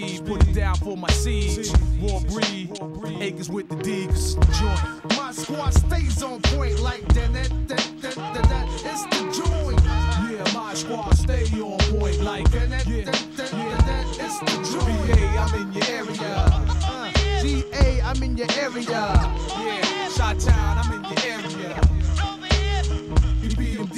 Speed, 0.00 0.26
put 0.26 0.46
it 0.48 0.54
down 0.54 0.74
for 0.76 0.96
my 0.96 1.08
siege. 1.10 1.70
Raw 2.00 2.20
breed, 2.20 3.22
acres 3.22 3.48
with 3.48 3.68
the 3.68 3.76
D, 3.76 4.06
'cause 4.06 4.34
it's 4.36 4.46
the 4.46 4.52
joint. 4.52 5.16
My 5.16 5.30
squad 5.32 5.70
stays 5.74 6.22
on 6.22 6.40
point 6.42 6.80
like 6.80 7.06
that. 7.14 7.32
that, 7.32 7.50
that, 7.68 7.84
that, 8.02 8.14
that, 8.14 8.48
that. 8.48 8.66
It's 8.90 9.04
the 9.04 9.22
joint. 9.42 9.80
Yeah, 9.84 10.54
my 10.54 10.74
squad 10.74 11.12
stay 11.16 11.44
on 11.60 11.78
point 11.98 12.20
like 12.22 12.50
that. 12.50 12.70
that, 12.70 12.84
that, 12.84 13.06
that, 13.36 13.50
that, 13.50 13.86
that. 13.86 14.06
It's 14.18 14.38
the 14.40 14.56
joint. 14.72 15.06
BA, 15.06 15.38
I'm 15.38 15.54
in 15.62 15.72
your 15.72 15.84
area. 15.88 16.34
Uh, 16.86 17.12
GA, 17.42 18.00
I'm 18.02 18.22
in 18.22 18.36
your 18.36 18.48
area. 18.58 18.84
Yeah, 18.90 20.08
Shot 20.08 20.40
Town, 20.40 20.78
I'm 20.78 20.92
in 20.92 21.04
your 21.04 21.24
area. 21.24 21.93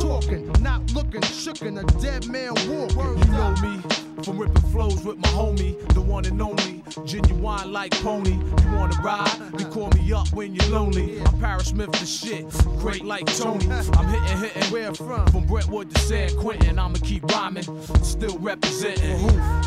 Talking, 0.00 0.50
not 0.60 0.92
looking, 0.94 1.20
shookin' 1.20 1.78
a 1.78 2.00
dead 2.00 2.26
man 2.26 2.54
walking. 2.68 3.18
You 3.18 3.32
know 3.32 3.54
me 3.62 3.82
from 4.22 4.38
ripping 4.38 4.70
flows 4.70 5.04
with 5.04 5.18
my 5.18 5.28
homie, 5.28 5.76
the 5.94 6.00
one 6.00 6.24
and 6.24 6.40
only, 6.40 6.82
genuine 7.04 7.72
like 7.72 7.92
pony. 8.02 8.32
You 8.32 8.72
wanna 8.72 8.96
ride? 9.02 9.30
Then 9.52 9.70
call 9.70 9.90
me 9.90 10.12
up 10.12 10.32
when 10.32 10.54
you're 10.54 10.68
lonely. 10.70 11.20
I'm 11.22 11.38
Paris 11.38 11.68
Smith 11.68 11.92
the 11.92 12.06
shit, 12.06 12.48
great 12.78 13.04
like 13.04 13.26
Tony. 13.36 13.70
I'm 13.70 14.08
hitting, 14.08 14.38
hitting. 14.38 14.72
Where 14.72 14.94
from? 14.94 15.26
From 15.26 15.46
Brentwood 15.46 15.94
to 15.94 16.00
San 16.00 16.36
Quentin, 16.36 16.78
I'ma 16.78 16.98
keep 17.02 17.24
rhyming, 17.32 17.64
still 18.02 18.38
representing. 18.38 19.18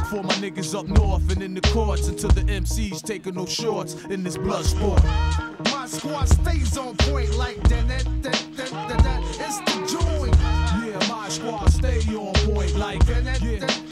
For 0.10 0.24
my 0.24 0.34
niggas 0.36 0.78
up 0.78 0.88
north 0.88 1.32
and 1.32 1.42
in 1.42 1.54
the 1.54 1.62
courts 1.62 2.08
until 2.08 2.30
the 2.30 2.42
MCs 2.42 3.02
taking 3.04 3.36
no 3.36 3.46
shorts 3.46 3.96
in 4.06 4.24
this 4.24 4.38
blood 4.38 4.66
sport. 4.66 5.04
My 5.72 5.86
squad 5.88 6.26
stays 6.26 6.78
on 6.78 6.96
point 6.98 7.36
like 7.36 7.62
that. 7.70 7.88
that, 7.88 8.06
that, 8.24 8.48
that, 8.56 8.72
that, 8.72 9.04
that. 9.04 9.24
It's 9.40 9.73
squad 11.34 11.68
stay 11.72 12.00
on 12.16 12.34
point 12.46 12.76
like 12.76 13.04
that. 13.08 13.83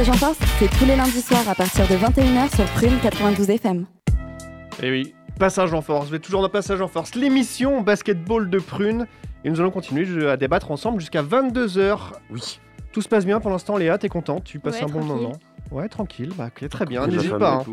Passage 0.00 0.14
en 0.14 0.18
force, 0.18 0.38
c'est 0.58 0.70
tous 0.78 0.86
les 0.86 0.96
lundis 0.96 1.20
soirs 1.20 1.46
à 1.46 1.54
partir 1.54 1.86
de 1.86 1.94
21h 1.94 2.56
sur 2.56 2.64
Prune 2.72 2.98
92 3.02 3.50
FM. 3.50 3.84
Et 4.82 4.90
oui, 4.90 5.14
passage 5.38 5.74
en 5.74 5.82
force. 5.82 6.08
Vous 6.08 6.14
êtes 6.14 6.22
toujours 6.22 6.40
dans 6.40 6.48
Passage 6.48 6.80
en 6.80 6.88
force, 6.88 7.14
l'émission 7.14 7.82
basketball 7.82 8.48
de 8.48 8.58
Prune. 8.58 9.06
Et 9.44 9.50
nous 9.50 9.60
allons 9.60 9.70
continuer 9.70 10.06
je- 10.06 10.20
à 10.28 10.38
débattre 10.38 10.70
ensemble 10.70 11.00
jusqu'à 11.00 11.20
22h. 11.22 12.14
Oui. 12.30 12.60
Tout 12.92 13.02
se 13.02 13.08
passe 13.08 13.26
bien 13.26 13.40
pour 13.40 13.50
l'instant, 13.50 13.76
Léa, 13.76 13.98
t'es 13.98 14.08
contente 14.08 14.44
Tu 14.44 14.58
passes 14.58 14.76
Ouais, 14.76 14.84
un 14.84 14.86
bon 14.86 15.00
tranquille. 15.00 15.16
moment? 15.16 15.32
Ouais, 15.70 15.88
tranquille. 15.90 16.32
Bah, 16.34 16.46
ok, 16.48 16.66
très 16.70 16.86
bien, 16.86 17.06
n'hésite 17.06 17.36
pas. 17.36 17.56
hein. 17.56 17.64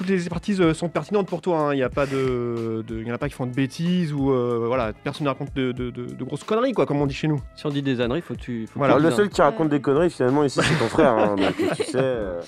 Toutes 0.00 0.08
les 0.08 0.14
expertises 0.16 0.62
euh, 0.62 0.72
sont 0.72 0.88
pertinentes 0.88 1.28
pour 1.28 1.42
toi. 1.42 1.58
hein. 1.58 1.74
Il 1.74 1.76
n'y 1.76 1.82
a 1.82 1.90
pas 1.90 2.06
de, 2.06 2.82
de- 2.88 3.00
il 3.00 3.06
y 3.06 3.10
en 3.12 3.14
a 3.14 3.18
pas 3.18 3.28
qui 3.28 3.34
font 3.34 3.44
de 3.44 3.54
bêtises 3.54 4.14
ou 4.14 4.30
euh, 4.32 4.64
voilà, 4.66 4.94
personne 5.04 5.24
ne 5.26 5.28
raconte 5.28 5.54
de, 5.54 5.72
de- 5.72 5.90
de- 5.90 6.06
de 6.06 6.24
grosses 6.24 6.42
conneries, 6.42 6.72
quoi, 6.72 6.86
comme 6.86 7.02
on 7.02 7.06
dit 7.06 7.12
chez 7.14 7.28
nous. 7.28 7.38
Si 7.54 7.66
on 7.66 7.68
dit 7.68 7.82
des 7.82 8.00
âneries, 8.00 8.22
faut 8.22 8.34
tu. 8.34 8.66
Faut 8.66 8.78
Voilà, 8.78 8.98
le 8.98 9.10
seul 9.10 9.26
hein. 9.26 9.28
qui 9.30 9.42
raconte 9.42 9.68
des 9.68 9.82
conneries 9.82 10.08
finalement 10.08 10.42
ici 10.42 10.58
c'est 10.62 10.78
ton 10.78 10.86
frère. 10.86 11.12
hein, 11.12 11.36
donc 11.36 11.54
tu 11.76 11.84
sais. 11.84 11.98
euh, 11.98 12.40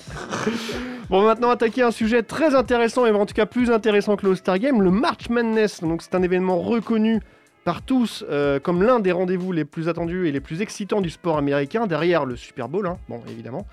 Bon, 1.11 1.19
on 1.19 1.21
va 1.21 1.27
maintenant 1.27 1.51
attaquer 1.51 1.83
un 1.83 1.91
sujet 1.91 2.23
très 2.23 2.55
intéressant, 2.55 3.05
et 3.05 3.11
en 3.11 3.27
tout 3.27 3.35
cas 3.35 3.45
plus 3.45 3.69
intéressant 3.69 4.15
que 4.15 4.25
le 4.25 4.31
All-Star 4.31 4.57
Game, 4.57 4.81
le 4.81 4.89
March 4.89 5.29
Madness. 5.29 5.81
Donc, 5.81 6.01
c'est 6.01 6.15
un 6.15 6.23
événement 6.23 6.59
reconnu 6.59 7.19
par 7.65 7.83
tous 7.83 8.25
euh, 8.31 8.59
comme 8.59 8.81
l'un 8.81 8.99
des 8.99 9.11
rendez-vous 9.11 9.51
les 9.51 9.63
plus 9.63 9.89
attendus 9.89 10.27
et 10.27 10.31
les 10.31 10.39
plus 10.41 10.61
excitants 10.63 11.01
du 11.01 11.11
sport 11.11 11.37
américain, 11.37 11.85
derrière 11.85 12.25
le 12.25 12.35
Super 12.35 12.67
Bowl, 12.67 12.87
hein, 12.87 12.97
bon, 13.09 13.21
évidemment. 13.29 13.67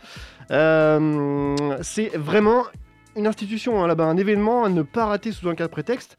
Euh, 0.50 1.56
c'est 1.80 2.14
vraiment 2.16 2.64
une 3.16 3.26
institution 3.26 3.82
hein, 3.82 3.86
là-bas, 3.86 4.04
un 4.06 4.16
événement 4.16 4.64
à 4.64 4.68
ne 4.68 4.82
pas 4.82 5.06
rater 5.06 5.32
sous 5.32 5.48
un 5.48 5.54
cas 5.54 5.66
de 5.66 5.72
prétexte. 5.72 6.18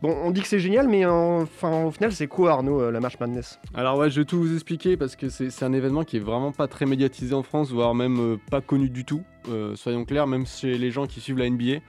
Bon, 0.00 0.16
on 0.22 0.30
dit 0.30 0.42
que 0.42 0.46
c'est 0.46 0.60
génial, 0.60 0.86
mais 0.86 1.04
en- 1.06 1.42
enfin, 1.42 1.84
au 1.84 1.90
final, 1.90 2.12
c'est 2.12 2.28
quoi, 2.28 2.52
Arnaud, 2.52 2.80
euh, 2.80 2.92
la 2.92 3.00
March 3.00 3.18
Madness? 3.18 3.58
Alors 3.74 3.98
ouais, 3.98 4.10
je 4.10 4.20
vais 4.20 4.24
tout 4.24 4.38
vous 4.38 4.54
expliquer 4.54 4.96
parce 4.96 5.16
que 5.16 5.28
c'est 5.28 5.50
c'est 5.50 5.64
un 5.64 5.72
événement 5.72 6.04
qui 6.04 6.18
est 6.18 6.20
vraiment 6.20 6.52
pas 6.52 6.68
très 6.68 6.86
médiatisé 6.86 7.34
en 7.34 7.42
France, 7.42 7.72
voire 7.72 7.94
même 7.96 8.18
euh, 8.20 8.36
pas 8.50 8.60
connu 8.60 8.88
du 8.90 9.04
tout, 9.04 9.22
euh, 9.48 9.74
soyons 9.74 10.04
clairs, 10.04 10.28
même 10.28 10.46
chez 10.46 10.78
les 10.78 10.92
gens 10.92 11.06
qui 11.06 11.20
suivent 11.20 11.38
la 11.38 11.46
NBA. 11.50 11.80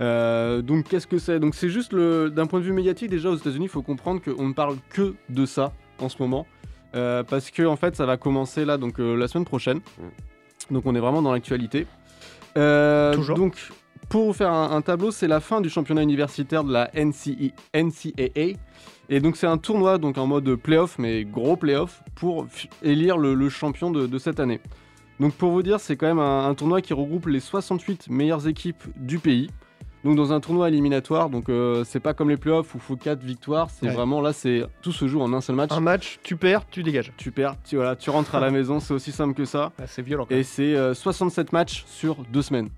Euh, 0.00 0.62
donc 0.62 0.88
qu'est-ce 0.88 1.06
que 1.06 1.18
c'est? 1.18 1.38
Donc 1.40 1.54
c'est 1.54 1.68
juste 1.68 1.92
le 1.92 2.30
d'un 2.30 2.46
point 2.46 2.60
de 2.60 2.64
vue 2.64 2.72
médiatique 2.72 3.10
déjà 3.10 3.28
aux 3.28 3.36
États-Unis, 3.36 3.66
il 3.66 3.68
faut 3.70 3.82
comprendre 3.82 4.22
qu'on 4.22 4.48
ne 4.48 4.54
parle 4.54 4.76
que 4.88 5.14
de 5.28 5.44
ça 5.44 5.72
en 5.98 6.08
ce 6.08 6.16
moment 6.20 6.46
Euh, 6.94 7.22
parce 7.22 7.50
que 7.50 7.62
en 7.64 7.76
fait 7.76 7.96
ça 7.96 8.04
va 8.06 8.16
commencer 8.18 8.64
là 8.66 8.76
donc 8.78 8.98
euh, 9.00 9.14
la 9.16 9.26
semaine 9.28 9.44
prochaine. 9.46 9.80
Donc 10.70 10.84
on 10.86 10.94
est 10.94 11.00
vraiment 11.00 11.20
dans 11.22 11.32
l'actualité. 11.32 11.86
Euh, 12.56 13.14
Toujours. 13.14 13.36
Donc 13.36 13.54
pour 14.08 14.26
vous 14.26 14.32
faire 14.32 14.52
un, 14.52 14.72
un 14.76 14.82
tableau, 14.82 15.10
c'est 15.10 15.28
la 15.28 15.40
fin 15.40 15.60
du 15.60 15.70
championnat 15.70 16.02
universitaire 16.02 16.64
de 16.64 16.72
la 16.72 16.90
NCI 16.94 17.52
NCAA. 17.74 18.58
Et 19.08 19.20
donc 19.20 19.36
c'est 19.36 19.46
un 19.46 19.58
tournoi 19.58 19.98
donc 19.98 20.18
en 20.18 20.26
mode 20.26 20.54
playoff, 20.56 20.98
mais 20.98 21.24
gros 21.24 21.56
playoff, 21.56 22.02
pour 22.14 22.46
élire 22.82 23.18
le, 23.18 23.34
le 23.34 23.48
champion 23.48 23.90
de, 23.90 24.06
de 24.06 24.18
cette 24.18 24.40
année. 24.40 24.60
Donc 25.20 25.34
pour 25.34 25.50
vous 25.50 25.62
dire, 25.62 25.80
c'est 25.80 25.96
quand 25.96 26.06
même 26.06 26.18
un, 26.18 26.48
un 26.48 26.54
tournoi 26.54 26.80
qui 26.80 26.94
regroupe 26.94 27.26
les 27.26 27.40
68 27.40 28.08
meilleures 28.08 28.48
équipes 28.48 28.82
du 28.96 29.18
pays. 29.18 29.50
Donc 30.04 30.16
dans 30.16 30.32
un 30.32 30.40
tournoi 30.40 30.68
éliminatoire, 30.68 31.30
donc 31.30 31.48
euh, 31.48 31.84
c'est 31.84 32.00
pas 32.00 32.12
comme 32.12 32.28
les 32.28 32.36
playoffs 32.36 32.74
où 32.74 32.78
il 32.78 32.80
faut 32.80 32.96
4 32.96 33.20
victoires, 33.22 33.68
c'est 33.70 33.86
Ouais. 33.86 33.92
vraiment 33.94 34.20
là, 34.20 34.32
c'est 34.32 34.64
tout 34.82 34.90
se 34.92 35.06
joue 35.06 35.20
en 35.20 35.32
un 35.32 35.40
seul 35.40 35.54
match. 35.54 35.70
Un 35.70 35.78
match, 35.80 36.18
tu 36.24 36.36
perds, 36.36 36.68
tu 36.70 36.82
dégages. 36.82 37.12
Tu 37.16 37.30
perds, 37.30 37.54
tu, 37.64 37.76
voilà, 37.76 37.94
tu 37.94 38.10
rentres 38.10 38.34
à 38.34 38.40
la 38.40 38.50
maison, 38.50 38.80
c'est 38.80 38.94
aussi 38.94 39.12
simple 39.12 39.34
que 39.34 39.44
ça. 39.44 39.70
Ah, 39.78 39.84
c'est 39.86 40.02
violent. 40.02 40.26
Et 40.28 40.42
c'est 40.42 40.74
euh, 40.74 40.92
67 40.94 41.52
matchs 41.52 41.84
sur 41.86 42.16
deux 42.32 42.42
semaines. 42.42 42.68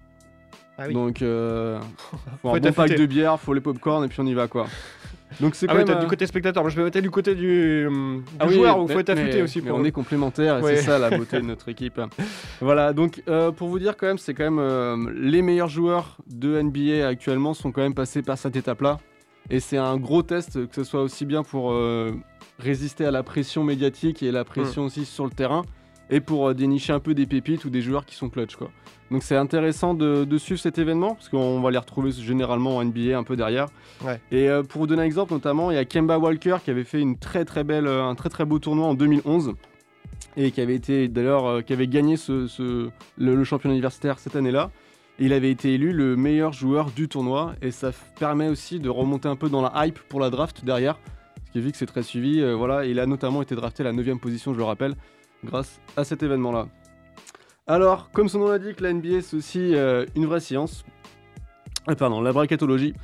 Ah 0.77 0.85
oui. 0.89 0.93
Donc, 0.93 1.23
euh, 1.23 1.81
faut 2.11 2.17
Faut 2.43 2.49
un 2.57 2.61
bon 2.61 2.73
pack 2.73 2.95
de 2.99 3.07
bière, 3.07 3.41
faut 3.41 3.55
les 3.55 3.61
popcorn 3.63 4.05
et 4.05 4.09
puis 4.09 4.21
on 4.21 4.27
y 4.27 4.35
va 4.35 4.47
quoi. 4.49 4.67
Donc 5.41 5.55
c'est 5.55 5.67
Ah 5.69 5.75
quand 5.77 5.89
ouais, 5.95 6.01
du 6.01 6.07
côté 6.07 6.27
spectateur. 6.27 6.63
Moi, 6.63 6.71
je 6.71 6.77
vais 6.77 6.83
voter 6.83 7.01
du 7.03 7.11
côté 7.11 7.35
du, 7.35 7.85
du 7.89 8.23
ah 8.39 8.47
oui, 8.47 8.55
joueur 8.55 8.79
où 8.79 8.87
mais- 8.87 8.95
faut 8.95 9.01
être 9.01 9.11
affûté 9.11 9.43
aussi. 9.43 9.61
mais 9.63 9.71
Pour... 9.71 9.79
on 9.79 9.85
est 9.85 9.93
complémentaires 9.93 10.59
et 10.59 10.63
Ouais. 10.63 10.77
c'est 10.77 10.83
ça 10.83 10.99
la 10.99 11.11
beauté 11.11 11.37
de 11.41 11.47
notre 11.47 11.69
équipe. 11.69 12.01
Voilà, 12.61 12.93
donc 12.93 13.23
euh, 13.29 13.51
pour 13.51 13.69
vous 13.69 13.79
dire 13.79 13.97
quand 13.97 14.07
même, 14.07 14.19
c'est 14.19 14.35
quand 14.35 14.45
même 14.45 14.59
euh, 14.59 14.97
les 15.17 15.43
meilleurs 15.43 15.69
joueurs 15.69 16.19
de 16.33 16.61
NBA 16.61 17.07
actuellement 17.07 17.53
sont 17.55 17.73
quand 17.73 17.83
même 17.83 17.95
passés 17.95 18.23
par 18.23 18.39
cette 18.39 18.57
étape-là. 18.57 18.99
Et 19.51 19.61
c'est 19.61 19.77
un 19.77 19.97
gros 19.99 20.23
test, 20.23 20.67
que 20.69 20.75
ce 20.75 20.85
soit 20.85 21.03
aussi 21.03 21.27
bien 21.27 21.43
pour 21.43 21.73
euh, 21.73 22.13
résister 22.59 23.05
à 23.05 23.11
la 23.11 23.23
pression 23.23 23.63
médiatique 23.65 24.23
et 24.23 24.31
la 24.31 24.45
pression 24.45 24.85
aussi 24.85 25.05
sur 25.05 25.25
le 25.25 25.31
terrain, 25.31 25.63
et 26.11 26.21
pour 26.21 26.49
euh, 26.49 26.55
dénicher 26.55 26.93
un 26.93 27.01
peu 27.01 27.15
des 27.15 27.27
pépites 27.27 27.65
ou 27.65 27.71
des 27.71 27.83
joueurs 27.83 28.05
qui 28.05 28.15
sont 28.15 28.29
clutch. 28.29 28.57
Quoi. 28.57 28.71
Donc 29.11 29.23
c'est 29.23 29.37
intéressant 29.37 29.95
de, 29.95 30.25
de 30.25 30.39
suivre 30.39 30.61
cet 30.61 30.79
événement, 30.79 31.15
parce 31.15 31.29
qu'on 31.29 31.61
va 31.61 31.71
les 31.71 31.79
retrouver 31.79 32.11
généralement 32.13 32.77
en 32.77 32.85
NBA 32.85 33.17
un 33.19 33.23
peu 33.23 33.37
derrière. 33.37 33.67
Ouais. 34.05 34.21
Et 34.31 34.49
euh, 34.49 34.63
pour 34.63 34.81
vous 34.83 34.87
donner 34.87 35.03
un 35.03 35.07
exemple, 35.07 35.33
notamment, 35.33 35.71
il 35.71 35.75
y 35.75 35.79
a 35.79 35.85
Kemba 35.85 36.19
Walker 36.19 36.57
qui 36.65 36.71
avait 36.71 36.85
fait 36.85 37.01
une 37.01 37.17
très 37.19 37.45
très 37.45 37.65
belle, 37.65 37.87
euh, 37.87 38.05
un 38.05 38.15
très 38.15 38.29
très 38.29 38.45
beau 38.45 38.59
tournoi 38.59 38.87
en 38.87 38.95
2011 38.95 39.53
et 40.37 40.51
qui 40.51 40.61
avait 40.61 40.75
été 40.75 41.07
d'ailleurs 41.09 41.65
qui 41.65 41.73
avait 41.73 41.87
gagné 41.87 42.17
ce, 42.17 42.47
ce- 42.49 42.89
le, 43.19 43.35
le 43.37 43.45
championnat 43.45 43.75
universitaire 43.75 44.19
cette 44.19 44.35
année-là. 44.37 44.71
Il 45.21 45.33
avait 45.33 45.51
été 45.51 45.75
élu 45.75 45.93
le 45.93 46.17
meilleur 46.17 46.53
joueur 46.53 46.91
du 46.91 47.07
tournoi 47.09 47.55
et 47.63 47.71
ça 47.71 47.93
permet 48.19 48.49
aussi 48.49 48.81
de 48.81 48.89
remonter 48.89 49.29
un 49.29 49.37
peu 49.37 49.49
dans 49.49 49.63
la 49.63 49.87
hype 49.87 49.99
pour 50.09 50.19
la 50.19 50.31
draft 50.31 50.65
derrière. 50.65 50.99
Parce 51.37 51.51
qu'il 51.53 51.61
vu 51.63 51.71
que 51.71 51.77
c'est 51.77 51.87
très 51.87 52.03
suivi, 52.03 52.41
euh, 52.41 52.55
voilà, 52.57 52.85
il 52.85 52.99
a 52.99 53.07
notamment 53.07 53.43
été 53.43 53.55
drafté 53.55 53.85
à 53.85 53.85
la 53.85 53.93
9 53.93 54.19
position, 54.19 54.53
je 54.55 54.59
le 54.59 54.65
rappelle, 54.65 54.97
grâce 55.45 55.81
à 55.97 56.05
cet 56.05 56.23
événement-là. 56.23 56.67
Alors, 57.67 58.11
comme 58.11 58.29
son 58.29 58.41
nom 58.41 58.49
l'indique, 58.49 58.81
la 58.81 58.93
NBA 58.93 59.23
c'est 59.23 59.37
aussi 59.37 59.75
euh, 59.75 60.05
une 60.17 60.27
vraie 60.27 60.41
science. 60.41 60.85
Ah, 61.87 61.95
pardon, 61.95 62.21
la 62.21 62.33
bracketologie. 62.33 62.95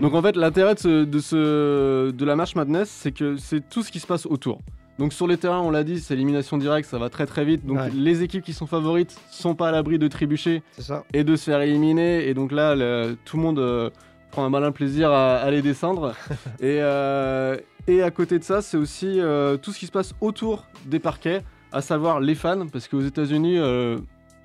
Donc 0.00 0.14
en 0.14 0.22
fait, 0.22 0.36
l'intérêt 0.36 0.74
de, 0.74 0.78
ce- 0.80 1.04
de, 1.04 1.18
ce- 1.18 2.10
de 2.10 2.24
la 2.24 2.36
March 2.36 2.54
Madness, 2.54 2.88
c'est 2.88 3.12
que 3.12 3.36
c'est 3.36 3.66
tout 3.68 3.82
ce 3.82 3.90
qui 3.90 4.00
se 4.00 4.06
passe 4.06 4.26
autour. 4.26 4.60
Donc 4.98 5.12
sur 5.14 5.26
les 5.26 5.36
terrains, 5.38 5.60
on 5.60 5.70
l'a 5.70 5.82
dit, 5.84 5.98
c'est 6.00 6.12
élimination 6.14 6.58
directe, 6.58 6.88
ça 6.88 6.98
va 6.98 7.08
très 7.08 7.24
très 7.26 7.44
vite. 7.44 7.64
Donc 7.66 7.78
Ouais. 7.78 7.90
les 7.94 8.22
équipes 8.22 8.42
qui 8.44 8.52
sont 8.52 8.66
favorites 8.66 9.18
sont 9.30 9.54
pas 9.54 9.68
à 9.68 9.72
l'abri 9.72 9.98
de 9.98 10.08
trébucher 10.08 10.62
ça. 10.78 11.04
et 11.14 11.24
de 11.24 11.36
se 11.36 11.44
faire 11.50 11.60
éliminer. 11.62 12.28
Et 12.28 12.34
donc 12.34 12.52
là, 12.52 12.74
le- 12.74 13.16
tout 13.24 13.36
le 13.38 13.42
monde 13.42 13.58
euh, 13.58 13.88
prend 14.30 14.44
un 14.44 14.50
malin 14.50 14.72
plaisir 14.72 15.10
à, 15.10 15.36
à 15.36 15.50
les 15.50 15.62
descendre. 15.62 16.14
et, 16.60 16.78
euh, 16.82 17.56
et 17.86 18.02
à 18.02 18.10
côté 18.10 18.38
de 18.38 18.44
ça, 18.44 18.60
c'est 18.62 18.76
aussi 18.76 19.18
euh, 19.20 19.56
tout 19.56 19.72
ce 19.72 19.78
qui 19.78 19.86
se 19.86 19.92
passe 19.92 20.14
autour 20.20 20.64
des 20.86 20.98
parquets, 20.98 21.42
à 21.72 21.80
savoir 21.80 22.20
les 22.20 22.34
fans, 22.34 22.66
parce 22.72 22.88
qu'aux 22.88 23.00
États-Unis, 23.00 23.58
euh, 23.58 23.98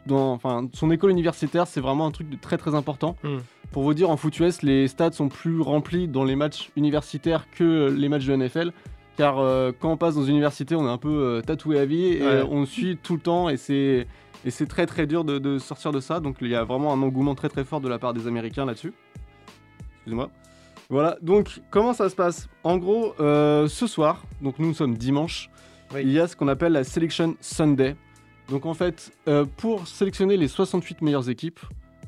dans 0.05 0.31
enfin, 0.33 0.67
son 0.73 0.91
école 0.91 1.11
universitaire, 1.11 1.67
c'est 1.67 1.81
vraiment 1.81 2.05
un 2.05 2.11
truc 2.11 2.29
de 2.29 2.35
très 2.37 2.57
très 2.57 2.75
important. 2.75 3.15
Mm. 3.23 3.37
Pour 3.71 3.83
vous 3.83 3.93
dire, 3.93 4.09
en 4.09 4.17
foot 4.17 4.39
US, 4.39 4.61
les 4.61 4.87
stades 4.87 5.13
sont 5.13 5.27
plus 5.29 5.59
remplis 5.61 6.07
dans 6.07 6.23
les 6.23 6.35
matchs 6.35 6.69
universitaires 6.75 7.47
que 7.51 7.89
les 7.89 8.09
matchs 8.09 8.25
de 8.25 8.35
NFL. 8.35 8.71
Car 9.17 9.39
euh, 9.39 9.71
quand 9.79 9.91
on 9.91 9.97
passe 9.97 10.15
dans 10.15 10.23
une 10.23 10.31
université, 10.35 10.75
on 10.75 10.85
est 10.87 10.91
un 10.91 10.97
peu 10.97 11.09
euh, 11.09 11.41
tatoué 11.41 11.79
à 11.79 11.85
vie 11.85 12.03
et 12.13 12.21
Ouais. 12.21 12.43
on 12.49 12.65
suit 12.65 12.97
tout 13.01 13.13
le 13.13 13.21
temps 13.21 13.47
et 13.49 13.55
c'est 13.57 14.07
et 14.43 14.51
c'est 14.51 14.65
très 14.67 14.85
très 14.85 15.07
dur 15.07 15.23
de, 15.23 15.39
de 15.39 15.57
sortir 15.57 15.91
de 15.93 15.99
ça. 16.01 16.19
Donc 16.19 16.35
il 16.41 16.49
y 16.49 16.55
a 16.55 16.63
vraiment 16.65 16.91
un 16.93 17.01
engouement 17.01 17.33
très 17.33 17.47
très 17.49 17.63
fort 17.63 17.79
de 17.81 17.87
la 17.87 17.97
part 17.97 18.13
des 18.13 18.27
Américains 18.27 18.65
là-dessus. 18.65 18.93
Excusez-moi. 19.97 20.29
Voilà, 20.89 21.17
donc 21.21 21.61
comment 21.71 21.93
ça 21.93 22.09
se 22.09 22.15
passe? 22.15 22.47
En 22.63 22.77
gros, 22.77 23.15
ce 23.17 23.87
soir, 23.87 24.21
donc 24.41 24.59
nous, 24.59 24.67
nous 24.67 24.73
sommes 24.75 24.95
dimanche, 24.95 25.49
il 25.93 26.11
y 26.11 26.19
a 26.19 26.27
ce 26.27 26.35
qu'on 26.35 26.47
appelle 26.47 26.73
la 26.73 26.83
Selection 26.83 27.35
Sunday. 27.41 27.95
Donc 28.49 28.65
en 28.65 28.73
fait, 28.73 29.11
euh, 29.27 29.45
pour 29.57 29.87
sélectionner 29.87 30.37
les 30.37 30.47
68 30.47 31.01
meilleures 31.01 31.29
équipes, 31.29 31.59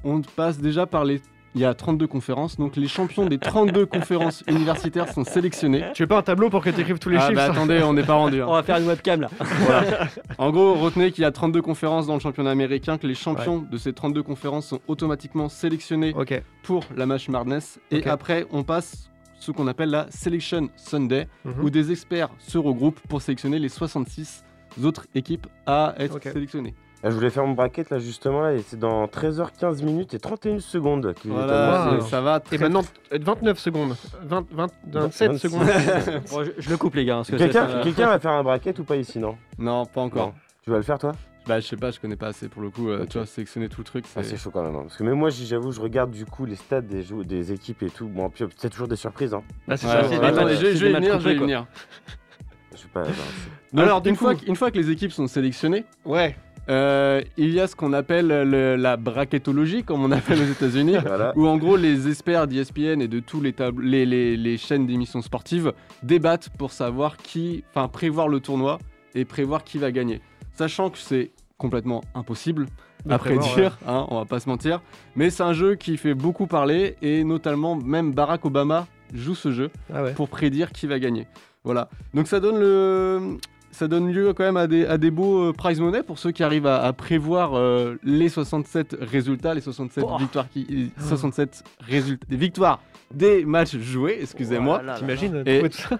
on 0.04 0.22
passe 0.22 0.60
déjà 0.60 0.86
par 0.86 1.04
les... 1.06 1.22
Il 1.56 1.62
y 1.62 1.66
a 1.66 1.74
32 1.74 2.06
conférences, 2.06 2.58
donc 2.58 2.76
les 2.76 2.88
champions 2.88 3.26
des 3.26 3.40
32 3.40 3.86
conférences 3.88 4.44
universitaires 4.48 5.12
sont 5.12 5.24
sélectionnés. 5.24 5.86
Tu 5.96 6.04
veux 6.04 6.08
pas 6.08 6.20
un 6.20 6.22
tableau 6.22 6.52
pour 6.52 6.64
que 6.64 6.70
tu 6.70 6.82
écrives 6.82 7.00
tous 7.00 7.10
les 7.10 7.18
ah 7.18 7.22
chiffres 7.22 7.34
bah 7.34 7.46
attendez, 7.46 7.82
on 7.82 7.94
n'est 7.94 8.04
pas 8.04 8.14
rendu. 8.14 8.44
hein. 8.44 8.46
On 8.48 8.54
va 8.54 8.62
faire 8.62 8.78
une 8.78 8.86
webcam 8.86 9.22
là. 9.22 9.30
Voilà. 9.40 10.08
En 10.38 10.52
gros, 10.52 10.76
retenez 10.76 11.12
qu'il 11.12 11.24
y 11.24 11.26
a 11.26 11.32
32 11.32 11.64
conférences 11.64 12.06
dans 12.06 12.14
le 12.14 12.20
championnat 12.20 12.52
américain, 12.52 13.00
que 13.00 13.08
les 13.08 13.16
champions 13.16 13.58
de 13.60 13.78
ces 13.78 13.92
32 13.92 14.22
conférences 14.22 14.68
sont 14.68 14.82
automatiquement 14.88 15.50
sélectionnés 15.50 16.14
pour 16.62 16.84
la 16.96 17.08
match 17.08 17.28
Madness. 17.28 17.80
Et 17.90 18.06
après, 18.06 18.46
on 18.52 18.64
passe 18.64 19.10
ce 19.40 19.52
qu'on 19.52 19.68
appelle 19.68 19.90
la 19.90 20.08
Selection 20.10 20.70
Sunday, 20.76 21.28
Mhm. 21.46 21.64
où 21.64 21.70
des 21.70 21.92
experts 21.92 22.30
se 22.40 22.58
regroupent 22.58 23.00
pour 23.08 23.22
sélectionner 23.22 23.60
les 23.60 23.70
66 23.70 24.44
autres 24.84 25.06
équipes 25.16 25.48
à 25.66 25.96
être 25.98 26.22
sélectionnées. 26.22 26.76
Ah, 27.04 27.12
je 27.12 27.16
voulais 27.16 27.30
faire 27.30 27.46
mon 27.46 27.54
bracket 27.54 27.92
là 27.92 28.00
justement 28.00 28.50
et 28.50 28.60
c'est 28.66 28.80
dans 28.80 29.06
13h15 29.08 29.84
minutes 29.84 30.16
et 30.16 30.20
31 30.20 30.60
secondes 30.60 31.14
qu'il 31.14 31.30
Voilà, 31.32 32.00
ça 32.10 32.22
va 32.22 32.38
Et 32.38 32.40
très 32.42 32.58
maintenant, 32.58 32.82
euh, 33.14 33.20
29 33.22 33.60
secondes. 33.60 33.96
20, 34.24 34.48
20, 34.52 34.68
27 34.92 35.32
26. 35.34 35.40
secondes. 35.48 35.68
Bon, 36.32 36.44
je, 36.44 36.52
je 36.58 36.70
le 36.72 36.78
coupe 36.78 36.96
les 36.96 37.06
gars. 37.06 37.22
Quelqu'un 37.28 38.08
va 38.08 38.18
faire 38.20 38.32
un 38.32 38.44
bracket 38.44 38.80
ou 38.80 38.84
pas 38.84 38.96
ici 38.96 39.20
non? 39.20 39.38
Non, 39.60 39.86
pas 39.86 40.02
encore. 40.02 40.28
Non. 40.30 40.34
Tu 40.64 40.72
vas 40.72 40.78
le 40.78 40.84
faire 40.84 40.98
toi? 40.98 41.12
Bah, 41.48 41.60
je 41.60 41.68
sais 41.68 41.78
pas, 41.78 41.92
je 41.92 42.00
connais 42.00 42.16
pas 42.16 42.28
assez 42.28 42.50
pour 42.50 42.62
le 42.62 42.70
coup. 42.70 42.90
euh, 42.90 43.06
Tu 43.10 43.18
vois, 43.18 43.26
sélectionner 43.26 43.70
tout 43.70 43.80
le 43.82 43.86
truc, 43.86 44.06
Ah, 44.08 44.22
c'est. 44.24 44.32
c'est 44.32 44.38
chaud 44.38 44.52
quand 44.52 44.64
même. 44.64 44.76
hein. 44.76 44.82
Parce 44.84 44.98
que 44.98 45.04
même 45.04 45.16
moi, 45.18 45.30
j'avoue, 45.30 45.72
je 45.72 45.80
regarde 45.80 46.12
du 46.12 46.26
coup 46.26 46.46
les 46.46 46.56
stats 46.56 46.82
des, 46.82 47.04
jou- 47.04 47.24
des 47.24 47.52
équipes 47.54 47.84
et 47.84 47.90
tout. 47.90 48.08
Bon, 48.08 48.30
puis 48.30 48.44
c'est 48.58 48.70
toujours 48.70 48.88
des 48.88 48.96
surprises. 48.98 49.34
Hein. 49.34 49.44
C'est 49.68 49.72
Ouais, 49.72 49.78
ça. 49.78 50.02
ouais, 50.02 50.08
c'est 50.10 50.20
bah, 50.20 50.28
attendez, 50.28 50.54
matchs- 50.54 50.56
je 50.60 50.66
vais- 50.66 50.74
c'est 50.74 50.78
je 50.80 50.86
vais 50.86 50.94
venir, 50.94 51.20
je 51.20 51.30
vais 51.30 51.36
venir. 51.36 51.66
Je 52.74 52.78
sais 52.84 52.88
pas. 52.94 53.06
c'est- 53.06 53.76
Donc, 53.76 53.86
Alors, 53.86 54.02
une, 54.06 54.16
coup- 54.16 54.24
fois, 54.26 54.36
que- 54.36 54.46
une 54.46 54.56
fois 54.56 54.70
que 54.72 54.78
les 54.78 54.92
équipes 54.92 55.12
sont 55.12 55.26
sélectionnées, 55.28 55.84
Ouais. 56.06 56.36
euh, 56.70 57.22
il 57.38 57.50
y 57.52 57.60
a 57.60 57.66
ce 57.66 57.76
qu'on 57.76 57.92
appelle 57.94 58.28
le- 58.28 58.76
la 58.76 58.98
bracketologie, 58.98 59.84
comme 59.84 60.04
on 60.04 60.12
appelle 60.12 60.40
aux 60.42 60.46
États-Unis, 60.52 60.98
Voilà. 61.06 61.34
où 61.36 61.48
en 61.48 61.58
gros 61.58 61.76
les 61.76 62.08
experts 62.08 62.46
d'ESPN 62.46 63.02
et 63.02 63.08
de 63.08 63.20
tous 63.20 63.42
les, 63.42 63.54
tab- 63.54 63.80
les, 63.80 64.06
les- 64.06 64.38
les 64.38 64.58
chaînes 64.58 64.86
d'émissions 64.86 65.22
sportives 65.24 65.74
débattent 66.04 66.50
pour 66.58 66.72
savoir 66.72 67.18
qui, 67.18 67.64
enfin 67.74 67.88
prévoir 67.88 68.28
le 68.28 68.40
tournoi 68.42 68.78
et 69.16 69.26
prévoir 69.26 69.64
qui 69.64 69.80
va 69.80 69.92
gagner. 69.92 70.22
Sachant 70.58 70.90
que 70.90 70.98
c'est 70.98 71.32
complètement 71.58 72.02
impossible 72.16 72.66
à 73.10 73.20
prévoir, 73.20 73.46
prédire, 73.48 73.78
hein, 73.88 74.08
on 74.10 74.16
va 74.18 74.26
pas 74.26 74.40
se 74.40 74.50
mentir, 74.50 74.82
mais 75.16 75.30
c'est 75.30 75.44
un 75.44 75.54
jeu 75.54 75.76
qui 75.76 75.98
fait 75.98 76.16
beaucoup 76.16 76.48
parler 76.48 76.96
et 77.04 77.24
notamment 77.24 77.76
même 77.76 78.12
Barack 78.12 78.44
Obama 78.46 78.88
joue 79.14 79.36
ce 79.36 79.52
jeu 79.52 79.70
Ah 79.94 80.04
ouais. 80.04 80.14
pour 80.14 80.30
prédire 80.30 80.72
qui 80.72 80.88
va 80.88 80.98
gagner. 81.00 81.28
Voilà. 81.64 81.90
Donc 82.16 82.28
ça 82.28 82.40
donne 82.40 82.60
le 82.60 83.38
ça 83.78 83.88
donne 83.88 84.12
lieu 84.12 84.34
quand 84.34 84.44
même 84.44 84.58
à 84.58 84.68
des, 84.68 84.86
à 84.86 84.98
des 84.98 85.12
beaux 85.12 85.50
euh, 85.50 85.54
prize 85.54 85.80
money 85.80 86.02
pour 86.04 86.18
ceux 86.20 86.32
qui 86.32 86.44
arrivent 86.44 86.66
à, 86.68 86.84
à 86.84 86.94
prévoir 86.94 87.54
euh, 87.56 87.96
les 88.04 88.28
67 88.30 88.98
résultats, 89.00 89.54
les 89.54 89.62
67 89.62 90.04
Oh. 90.08 90.18
victoires 90.18 90.50
qui 90.50 90.92
67 91.00 91.64
résultats 91.82 92.26
des 92.30 92.38
victoires 92.38 92.80
des 93.14 93.46
matchs 93.46 93.78
joués, 93.78 94.18
excusez-moi. 94.22 94.80
Voilà, 94.80 94.96
T'imagines 94.98 95.44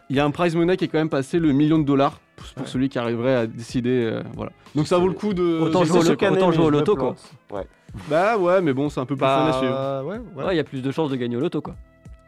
Il 0.10 0.16
y 0.16 0.20
a 0.20 0.26
un 0.26 0.32
prize 0.32 0.56
money 0.56 0.76
qui 0.76 0.86
est 0.86 0.88
quand 0.90 0.98
même 0.98 1.08
passé 1.10 1.40
le 1.40 1.52
million 1.54 1.80
de 1.80 1.86
dollars 1.86 2.20
pour, 2.36 2.48
pour 2.56 2.68
celui 2.68 2.90
qui 2.90 3.00
arriverait 3.00 3.36
à 3.36 3.48
décider 3.48 4.04
euh, 4.12 4.22
voilà. 4.36 4.52
Donc 4.76 4.88
ça 4.88 4.98
vaut 4.98 5.08
le 5.08 5.14
coup 5.14 5.34
de 5.34 5.60
Autant 5.62 5.86
jouer 5.86 6.00
autant 6.12 6.52
jouer 6.52 6.66
au 6.66 6.70
loto, 6.70 6.96
quoi. 6.96 7.14
plante. 7.16 7.32
Ouais. 7.54 7.68
Bah 8.10 8.38
ouais, 8.38 8.62
mais 8.62 8.74
bon, 8.74 8.90
c'est 8.90 9.00
un 9.00 9.06
peu 9.06 9.16
plus 9.16 9.26
fun 9.26 9.46
à 9.48 9.54
suivre. 9.54 9.72
Bah, 9.74 10.04
ouais, 10.04 10.18
ouais. 10.36 10.44
Ouais, 10.46 10.54
il 10.54 10.58
y 10.58 10.60
a 10.60 10.64
plus 10.66 10.82
de 10.82 10.92
chances 10.92 11.10
de 11.10 11.16
gagner 11.16 11.38
au 11.38 11.40
loto 11.40 11.62
quoi. 11.62 11.76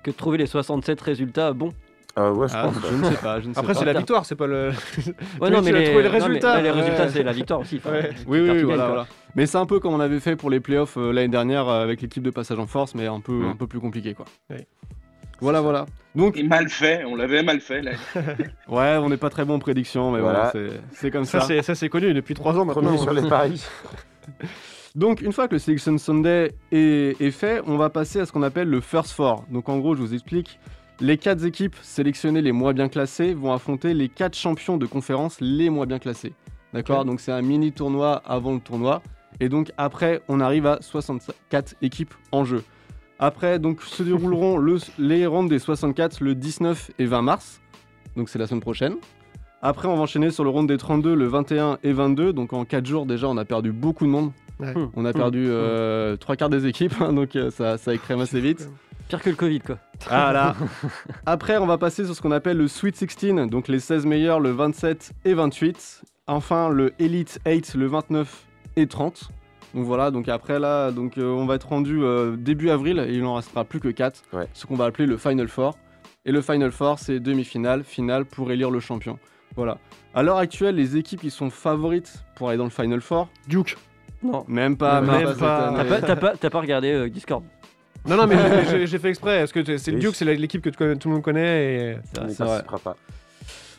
Que 0.04 0.12
de 0.12 0.16
trouver 0.16 0.38
les 0.38 0.46
67 0.46 1.02
résultats 1.02 1.52
bons. 1.52 1.74
Ah 2.16 2.32
ouais, 2.34 2.48
je 2.48 2.54
Ah, 2.58 2.64
pense. 2.64 2.76
je 2.90 2.96
ne 2.96 3.04
sais 3.06 3.18
pas, 3.18 3.40
je 3.40 3.48
ne 3.50 3.54
sais 3.54 3.60
Après, 3.60 3.74
c'est 3.74 3.86
la 3.86 3.94
victoire, 3.94 4.26
c'est 4.26 4.36
pas 4.36 4.48
le. 4.48 4.72
Ouais, 5.40 5.50
non, 5.52 5.62
mais 5.62 5.70
tu 5.72 5.76
as 5.76 5.80
les, 5.80 5.86
trouvé 5.86 6.04
le 6.04 6.10
non, 6.10 6.16
mais- 6.16 6.26
résultat. 6.26 6.56
mais 6.58 6.64
les 6.64 6.70
Ouais. 6.72 6.76
résultats, 6.82 7.10
c'est 7.10 7.24
la 7.24 7.32
victoire 7.32 7.60
aussi. 7.62 7.78
enfin, 7.78 7.92
Ouais. 7.92 8.10
qui 8.10 8.26
Oui, 8.28 8.40
oui, 8.42 8.64
voilà, 8.64 8.88
voilà. 8.88 9.08
Mais 9.36 9.46
c'est 9.46 9.58
un 9.58 9.66
peu 9.66 9.80
comme 9.80 9.94
on 9.94 10.00
avait 10.00 10.20
fait 10.20 10.36
pour 10.36 10.50
les 10.50 10.60
playoffs 10.60 10.98
euh, 10.98 11.12
l'année 11.14 11.28
dernière 11.30 11.68
euh, 11.70 11.84
avec 11.84 12.02
l'équipe 12.02 12.24
de 12.24 12.32
passage 12.32 12.58
en 12.60 12.66
force, 12.68 12.96
mais 12.96 13.06
un 13.08 13.20
peu, 13.20 13.34
Mm. 13.34 13.50
un 13.50 13.56
peu 13.56 13.68
plus 13.68 13.80
compliqué, 13.80 14.14
quoi. 14.16 14.26
Voilà, 15.42 15.62
voilà. 15.62 15.86
Donc, 16.16 16.36
Et 16.36 16.44
mal 16.44 16.68
fait, 16.68 17.06
on 17.06 17.16
l'avait 17.16 17.44
mal 17.44 17.62
fait 17.62 17.82
là. 17.82 17.92
ouais, 18.68 18.98
on 19.02 19.08
n'est 19.08 19.16
pas 19.18 19.30
très 19.30 19.46
bon 19.46 19.54
en 19.56 19.60
prédiction, 19.60 20.12
mais 20.12 20.20
Voilà. 20.20 20.52
voilà, 20.52 20.70
c'est- 20.72 20.82
c'est 20.92 21.12
comme 21.12 21.24
Ça, 21.26 21.40
ça. 21.42 21.46
c'est, 21.48 21.62
ça, 21.62 21.76
c'est 21.76 21.88
connu 21.88 22.14
depuis 22.14 22.34
3 22.34 22.58
ans 22.60 22.66
maintenant. 22.66 22.82
Premier 22.84 22.98
sur 22.98 23.14
les 23.14 23.30
paris. 23.30 23.64
Donc, 24.96 25.22
une 25.22 25.32
fois 25.32 25.48
que 25.48 25.54
le 25.54 25.60
Selection 25.60 25.98
Sunday 25.98 26.52
est, 26.72 27.16
est 27.22 27.32
fait, 27.32 27.62
on 27.68 27.78
va 27.78 27.90
passer 27.90 28.20
à 28.20 28.26
ce 28.26 28.32
qu'on 28.32 28.42
appelle 28.44 28.68
le 28.70 28.82
First 28.82 29.12
Four. 29.12 29.46
Donc, 29.50 29.70
en 29.70 29.78
gros, 29.78 29.96
je 29.96 30.02
vous 30.02 30.14
explique. 30.14 30.60
Les 31.02 31.18
quatre 31.18 31.46
équipes 31.46 31.76
sélectionnées 31.82 32.42
les 32.42 32.52
moins 32.52 32.74
bien 32.74 32.90
classées 32.90 33.34
vont 33.34 33.54
affronter 33.54 33.94
les 33.94 34.10
quatre 34.10 34.36
champions 34.36 34.78
de 34.78 34.86
conférence 34.86 35.40
les 35.40 35.70
moins 35.70 35.86
bien 35.86 36.00
classés. 36.00 36.34
D'accord. 36.74 37.06
Donc, 37.06 37.20
c'est 37.22 37.32
un 37.32 37.42
mini 37.42 37.72
tournoi 37.72 38.22
avant 38.26 38.54
le 38.54 38.60
tournoi. 38.60 39.02
Et 39.40 39.48
donc, 39.48 39.72
après, 39.78 40.22
on 40.28 40.40
arrive 40.42 40.66
à 40.66 40.80
64 40.82 41.76
équipes 41.82 42.14
en 42.32 42.44
jeu. 42.44 42.64
Après, 43.18 43.60
donc, 43.60 43.82
se 43.82 44.04
dérouleront 44.04 44.58
le- 44.60 44.78
les 44.98 45.26
rounds 45.26 45.50
des 45.50 45.60
64 45.60 46.22
le 46.22 46.36
19 46.36 46.92
et 47.00 47.06
20 47.06 47.22
mars. 47.22 47.62
Donc, 48.18 48.28
c'est 48.30 48.40
la 48.40 48.48
semaine 48.48 48.62
prochaine. 48.62 48.96
Après, 49.62 49.88
on 49.88 49.96
va 49.96 50.02
enchaîner 50.02 50.32
sur 50.32 50.44
le 50.44 50.50
round 50.50 50.68
des 50.68 50.78
32 50.78 51.16
le 51.16 51.28
21 51.28 51.80
et 51.84 51.94
22. 51.94 52.34
Donc, 52.34 52.52
en 52.54 52.66
4 52.66 52.86
jours, 52.86 53.06
déjà, 53.06 53.28
on 53.30 53.38
a 53.38 53.46
perdu 53.46 53.72
beaucoup 53.72 54.06
de 54.06 54.10
monde. 54.12 54.32
Ouais. 54.60 54.74
On 54.96 55.06
a 55.06 55.14
perdu 55.14 55.46
euh, 55.48 56.18
trois 56.18 56.36
quarts 56.36 56.50
des 56.50 56.66
équipes, 56.68 56.96
hein, 57.00 57.14
donc 57.14 57.38
euh, 57.38 57.50
ça, 57.50 57.78
ça 57.78 57.94
écrème 57.94 58.20
assez 58.20 58.42
vite. 58.42 58.70
Pire 59.10 59.22
que 59.22 59.30
le 59.32 59.36
Covid, 59.36 59.60
quoi. 59.62 59.80
Voilà. 60.08 60.56
Après, 61.26 61.58
on 61.58 61.66
va 61.66 61.78
passer 61.78 62.06
sur 62.06 62.16
ce 62.16 62.22
qu'on 62.22 62.32
appelle 62.32 62.58
le 62.58 62.68
Sweet 62.68 62.96
16, 62.96 63.48
donc 63.50 63.68
les 63.68 63.80
16 63.80 64.06
meilleurs 64.06 64.40
le 64.40 64.52
27 64.52 65.12
et 65.26 65.34
28. 65.34 66.04
Enfin, 66.28 66.70
le 66.70 66.94
Elite 67.00 67.40
8 67.46 67.74
le 67.76 67.88
29 67.88 68.46
et 68.76 68.86
30. 68.88 69.30
Donc 69.74 69.84
voilà, 69.86 70.10
donc 70.12 70.28
après 70.30 70.60
là, 70.60 70.92
donc, 70.92 71.18
euh, 71.18 71.26
on 71.26 71.46
va 71.46 71.56
être 71.56 71.68
rendu 71.70 72.04
euh, 72.04 72.36
début 72.36 72.70
avril 72.72 73.00
et 73.08 73.14
il 73.14 73.22
n'en 73.22 73.36
restera 73.36 73.66
plus 73.66 73.80
que 73.80 73.88
4. 73.90 74.24
Ce 74.54 74.66
qu'on 74.66 74.76
va 74.76 74.86
appeler 74.86 75.06
le 75.08 75.18
Final 75.18 75.48
Four. 75.48 75.76
Et 76.26 76.32
le 76.32 76.42
Final 76.42 76.72
Four, 76.72 77.00
c'est 77.00 77.20
demi-finale, 77.20 77.84
finale 77.84 78.26
pour 78.26 78.52
élire 78.52 78.70
le 78.72 78.80
champion. 78.80 79.18
Voilà. 79.56 79.78
À 80.14 80.22
l'heure 80.22 80.38
actuelle, 80.38 80.76
les 80.76 80.98
équipes 80.98 81.22
qui 81.22 81.32
sont 81.32 81.50
favorites 81.50 82.24
pour 82.36 82.50
aller 82.50 82.58
dans 82.60 82.64
le 82.64 82.70
Final 82.70 83.02
Four. 83.02 83.28
Duke. 83.48 83.76
Non. 84.22 84.44
Même 84.48 84.76
pas, 84.78 85.02
Même 85.02 85.12
même 85.26 85.36
pas. 85.36 85.72
pas. 85.72 85.74
T'as 85.78 85.86
pas, 85.86 86.02
t'as 86.02 86.16
pas- 86.16 86.38
t'as 86.38 86.50
pas 86.50 86.62
regardé 86.62 86.92
euh, 86.92 87.10
Discord? 87.10 87.44
Non, 88.08 88.16
non, 88.18 88.28
mais 88.28 88.36
j'ai- 88.88 88.98
fait 89.00 89.10
exprès. 89.10 89.40
Parce 89.40 89.52
que 89.52 89.78
c'est 89.78 89.92
le. 89.92 90.00
Duke, 90.00 90.16
c'est 90.16 90.26
l'équipe 90.26 90.62
que 90.62 90.70
connais- 90.70 90.96
tout 90.96 91.10
le 91.10 91.16
monde 91.16 91.24
connaît. 91.24 91.94
Et... 91.94 91.98
C'est 92.30 92.44
vrai. 92.44 92.64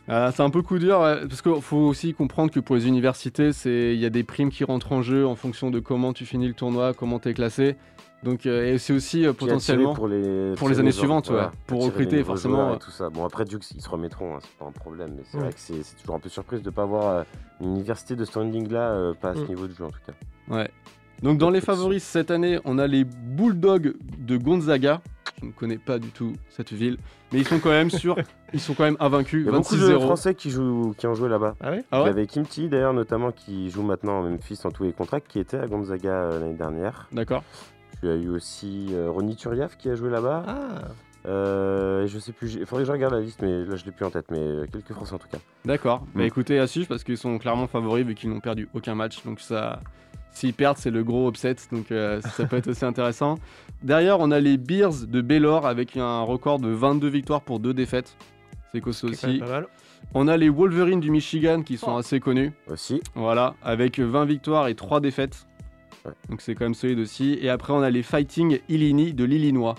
Ah, 0.08 0.32
c'est 0.34 0.42
un 0.42 0.50
peu 0.50 0.62
coup 0.62 0.78
dur, 0.78 0.98
ouais, 1.00 1.20
parce 1.28 1.40
qu'il 1.40 1.60
faut 1.62 1.76
aussi 1.76 2.14
comprendre 2.14 2.50
que 2.50 2.58
pour 2.58 2.74
les 2.74 2.88
universités, 2.88 3.52
c'est- 3.52 3.94
il 3.94 4.00
y 4.00 4.06
a 4.06 4.10
des 4.10 4.24
primes 4.24 4.50
qui 4.50 4.64
rentrent 4.64 4.92
en 4.92 5.02
jeu 5.02 5.26
en 5.26 5.36
fonction 5.36 5.70
de 5.70 5.78
comment 5.78 6.12
tu 6.12 6.26
finis 6.26 6.48
le 6.48 6.54
tournoi, 6.54 6.94
comment 6.94 7.18
tu 7.20 7.28
es 7.28 7.34
classé. 7.34 7.76
Donc, 8.24 8.44
euh, 8.44 8.74
et 8.74 8.78
c'est 8.78 8.92
aussi 8.92 9.24
euh, 9.24 9.32
potentiellement 9.32 9.94
pour 9.94 10.08
les, 10.08 10.52
pour 10.56 10.68
les 10.68 10.78
années 10.80 10.90
suivantes, 10.92 11.28
voilà, 11.30 11.46
ouais, 11.46 11.52
pour 11.66 11.84
recruter 11.84 12.22
forcément. 12.24 12.72
euh, 12.72 12.76
et 12.76 12.78
tout 12.78 12.90
ça. 12.90 13.08
Bon 13.08 13.24
après 13.24 13.44
Duke 13.46 13.62
ils 13.74 13.80
se 13.80 13.88
remettront, 13.88 14.34
hein, 14.34 14.38
c'est 14.42 14.58
pas 14.58 14.66
un 14.66 14.72
problème, 14.72 15.12
mais 15.16 15.22
c'est 15.30 15.38
Ouais. 15.38 15.44
vrai 15.44 15.52
que 15.54 15.58
c'est 15.60 15.96
toujours 16.00 16.16
un 16.16 16.18
peu 16.20 16.28
surprise 16.28 16.60
de 16.60 16.68
pas 16.68 16.82
avoir 16.82 17.06
euh, 17.08 17.22
une 17.62 17.76
université 17.76 18.16
de 18.16 18.24
standing 18.26 18.68
là, 18.70 18.90
euh, 18.90 19.14
pas 19.14 19.30
à 19.30 19.34
ce 19.36 19.40
Mm. 19.40 19.46
niveau 19.48 19.66
de 19.68 19.72
jeu 19.74 19.84
en 19.84 19.90
tout 19.90 20.00
cas. 20.06 20.12
Ouais. 20.54 20.68
Donc 21.22 21.38
dans 21.38 21.50
les 21.50 21.60
favoris 21.60 22.02
cette 22.02 22.30
année, 22.30 22.58
on 22.64 22.78
a 22.78 22.86
les 22.86 23.04
Bulldogs 23.04 23.94
de 24.18 24.36
Gonzaga. 24.36 25.00
Je 25.40 25.46
ne 25.46 25.52
connais 25.52 25.78
pas 25.78 25.98
du 25.98 26.08
tout 26.08 26.32
cette 26.50 26.72
ville, 26.72 26.98
mais 27.32 27.38
ils 27.40 27.46
sont 27.48 27.58
quand 27.60 27.70
même 27.70 27.88
sûrs. 27.90 28.16
ils 28.52 28.60
sont 28.60 28.74
quand 28.74 28.84
même 28.84 28.96
invaincus. 29.00 29.42
Il 29.42 29.46
y 29.46 29.48
a 29.48 29.52
beaucoup 29.58 29.76
de 29.76 29.88
26-0. 29.90 30.00
Français 30.00 30.34
qui 30.34 30.50
jouent, 30.50 30.94
qui 30.98 31.06
ont 31.06 31.14
joué 31.14 31.28
là-bas. 31.30 31.54
Ah 31.60 31.70
ouais? 31.70 31.84
Ah 31.90 31.98
Il 31.98 32.00
ouais 32.02 32.06
y 32.08 32.10
avait 32.10 32.26
Kimchi 32.26 32.68
d'ailleurs 32.68 32.92
notamment 32.92 33.32
qui 33.32 33.70
joue 33.70 33.82
maintenant 33.82 34.20
en 34.20 34.22
Memphis 34.30 34.58
en 34.64 34.70
tous 34.70 34.82
les 34.84 34.92
contrats, 34.92 35.20
qui 35.20 35.38
était 35.38 35.58
à 35.58 35.66
Gonzaga 35.66 36.10
euh, 36.10 36.40
l'année 36.40 36.54
dernière. 36.54 37.06
D'accord. 37.12 37.42
Tu 38.00 38.08
as 38.08 38.16
eu 38.16 38.28
aussi 38.28 38.88
euh, 38.92 39.10
Ronny 39.10 39.36
Turiaf 39.36 39.76
qui 39.78 39.88
a 39.88 39.94
joué 39.94 40.10
là-bas. 40.10 40.44
Ah. 40.46 40.58
Euh, 41.26 42.06
je 42.06 42.18
sais 42.18 42.32
plus, 42.32 42.54
il 42.54 42.64
faudrait 42.66 42.82
que 42.84 42.88
je 42.88 42.92
regarde 42.92 43.12
la 43.14 43.20
liste, 43.20 43.40
mais 43.42 43.64
là 43.64 43.76
je 43.76 43.84
l'ai 43.84 43.92
plus 43.92 44.06
en 44.06 44.10
tête, 44.10 44.26
mais 44.30 44.38
euh, 44.38 44.66
quelques 44.72 44.92
Français 44.94 45.14
en 45.14 45.18
tout 45.18 45.28
cas. 45.28 45.38
D'accord. 45.66 46.00
Bah 46.14 46.22
Mm. 46.22 46.26
écoutez, 46.26 46.58
à 46.58 46.66
suivre 46.66 46.88
parce 46.88 47.04
qu'ils 47.04 47.18
sont 47.18 47.38
clairement 47.38 47.66
favoris 47.66 48.06
vu 48.06 48.14
qu'ils 48.14 48.30
n'ont 48.30 48.40
perdu 48.40 48.68
aucun 48.74 48.94
match. 48.94 49.22
Donc 49.24 49.40
ça, 49.40 49.80
s'ils 50.32 50.54
perdent, 50.54 50.78
c'est 50.78 50.90
le 50.90 51.04
gros 51.04 51.28
upset. 51.28 51.56
Donc 51.72 51.90
euh, 51.90 52.20
ça 52.20 52.46
peut 52.46 52.56
être 52.56 52.68
aussi 52.68 52.84
intéressant. 52.84 53.38
Derrière, 53.82 54.20
on 54.20 54.30
a 54.30 54.40
les 54.40 54.56
Bears 54.56 55.06
de 55.06 55.20
Baylor 55.20 55.66
avec 55.66 55.96
un 55.96 56.20
record 56.22 56.58
de 56.58 56.68
22 56.68 57.08
victoires 57.08 57.42
pour 57.42 57.60
2 57.60 57.74
défaites. 57.74 58.16
C'est 58.72 58.80
costaud 58.80 59.08
aussi. 59.08 59.40
On 60.14 60.28
a 60.28 60.36
les 60.36 60.48
Wolverines 60.48 61.00
du 61.00 61.10
Michigan 61.10 61.62
qui 61.62 61.76
sont 61.76 61.96
assez 61.96 62.20
connus. 62.20 62.52
Aussi. 62.68 63.00
Voilà, 63.14 63.54
avec 63.62 63.98
20 63.98 64.24
victoires 64.24 64.68
et 64.68 64.74
3 64.74 65.00
défaites. 65.00 65.46
Donc 66.28 66.40
c'est 66.40 66.54
quand 66.54 66.64
même 66.64 66.74
solide 66.74 66.98
aussi. 66.98 67.38
Et 67.40 67.50
après, 67.50 67.72
on 67.72 67.82
a 67.82 67.90
les 67.90 68.02
Fighting 68.02 68.60
Illini 68.68 69.12
de 69.12 69.24
l'Illinois. 69.24 69.74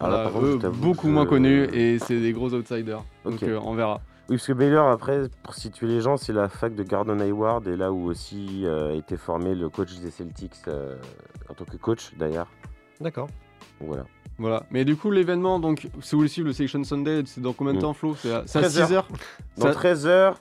Ah, 0.00 0.08
Voilà, 0.08 0.30
eux, 0.40 0.52
je 0.52 0.58
t'avoue 0.58 0.80
beaucoup 0.80 1.08
moins 1.08 1.26
connus 1.26 1.64
et 1.72 1.98
c'est 1.98 2.20
des 2.20 2.32
gros 2.32 2.54
outsiders. 2.54 3.04
Donc 3.24 3.42
euh, 3.42 3.58
on 3.62 3.74
verra. 3.74 4.00
Oui, 4.28 4.36
parce 4.36 4.46
que 4.46 4.52
Baylor, 4.52 4.88
après, 4.88 5.22
pour 5.42 5.54
situer 5.54 5.86
les 5.86 6.02
gens, 6.02 6.18
c'est 6.18 6.34
la 6.34 6.50
fac 6.50 6.74
de 6.74 6.82
Gardon 6.82 7.18
Hayward 7.18 7.66
et 7.66 7.76
là 7.76 7.92
où 7.92 8.04
aussi 8.04 8.66
euh, 8.66 8.94
était 8.94 9.16
formé 9.16 9.54
le 9.54 9.70
coach 9.70 9.94
des 10.00 10.10
Celtics 10.10 10.52
euh, 10.68 10.96
en 11.48 11.54
tant 11.54 11.64
que 11.64 11.78
coach 11.78 12.12
d'ailleurs. 12.18 12.48
D'accord. 13.00 13.28
Voilà. 13.80 14.04
Voilà. 14.38 14.64
Mais 14.70 14.84
du 14.84 14.96
coup, 14.96 15.10
l'événement, 15.10 15.58
donc, 15.58 15.88
si 16.00 16.14
vous 16.14 16.22
voulez 16.22 16.42
le 16.44 16.52
Selection 16.52 16.84
Sunday, 16.84 17.22
c'est 17.24 17.40
dans 17.40 17.54
combien 17.54 17.72
de 17.72 17.78
hmm. 17.78 17.82
temps, 17.82 17.94
Flo? 17.94 18.14
C'est 18.16 18.32
à, 18.32 18.42
16h 18.44 19.04
Dans 19.56 19.70
13h, 19.70 20.34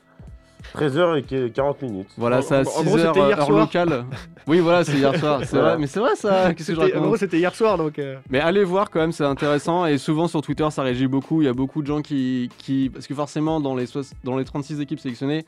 13h40 0.76 1.76
minutes. 1.84 2.10
Voilà, 2.18 2.42
ça, 2.42 2.64
6h, 2.64 3.18
heure 3.18 3.46
soir. 3.46 3.60
locale. 3.60 4.06
oui, 4.48 4.60
voilà, 4.60 4.84
c'est 4.84 4.98
hier 4.98 5.16
soir. 5.18 5.42
Mais 5.80 5.88
c'est 5.88 6.00
vrai 6.00 6.16
ça. 6.16 6.54
Qu'est-ce 6.54 6.70
que 6.70 6.76
je 6.76 6.80
raconte 6.80 7.02
En 7.02 7.06
gros, 7.06 7.18
c'était 7.18 7.38
hier 7.38 7.54
soir 7.56 7.78
donc. 7.78 8.00
Euh. 8.00 8.18
Mais 8.30 8.40
allez 8.40 8.64
voir 8.64 8.90
quand 8.90 9.00
même, 9.00 9.12
c'est 9.12 9.24
intéressant. 9.24 9.86
Et 9.86 9.98
souvent 9.98 10.28
sur 10.28 10.42
Twitter, 10.42 10.68
ça 10.72 10.84
réagit 10.84 11.08
beaucoup. 11.08 11.42
Il 11.42 11.46
y 11.46 11.50
a 11.50 11.54
beaucoup 11.54 11.82
de 11.82 11.88
gens 11.88 12.02
qui. 12.02 12.50
Parce 12.94 13.08
que 13.08 13.16
forcément, 13.16 13.60
dans 13.60 13.76
les, 13.76 13.86
dans 14.24 14.38
les 14.38 14.46
36 14.46 14.82
équipes 14.82 15.00
sélectionnées, 15.00 15.46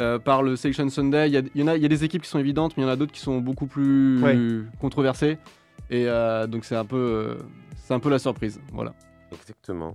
euh, 0.00 0.18
par 0.18 0.42
le 0.42 0.56
Selection 0.56 0.88
Sunday, 0.88 1.28
il 1.28 1.34
y, 1.34 1.36
a, 1.68 1.76
y, 1.76 1.84
a 1.84 1.88
des 1.88 2.04
équipes 2.04 2.22
qui 2.22 2.28
sont 2.28 2.38
évidentes, 2.38 2.76
mais 2.76 2.82
il 2.82 2.86
y 2.86 2.88
en 2.88 2.92
a 2.92 2.96
d'autres 2.96 3.12
qui 3.12 3.20
sont 3.20 3.38
beaucoup 3.38 3.66
plus 3.66 4.66
controversées. 4.80 5.38
Et 5.90 6.06
euh, 6.06 6.46
donc, 6.46 6.64
c'est 6.64 6.76
un, 6.76 6.86
c'est 7.76 7.94
un 7.94 8.00
peu 8.00 8.08
la 8.10 8.18
surprise. 8.18 8.60
Voilà. 8.72 8.94
Exactement. 9.32 9.94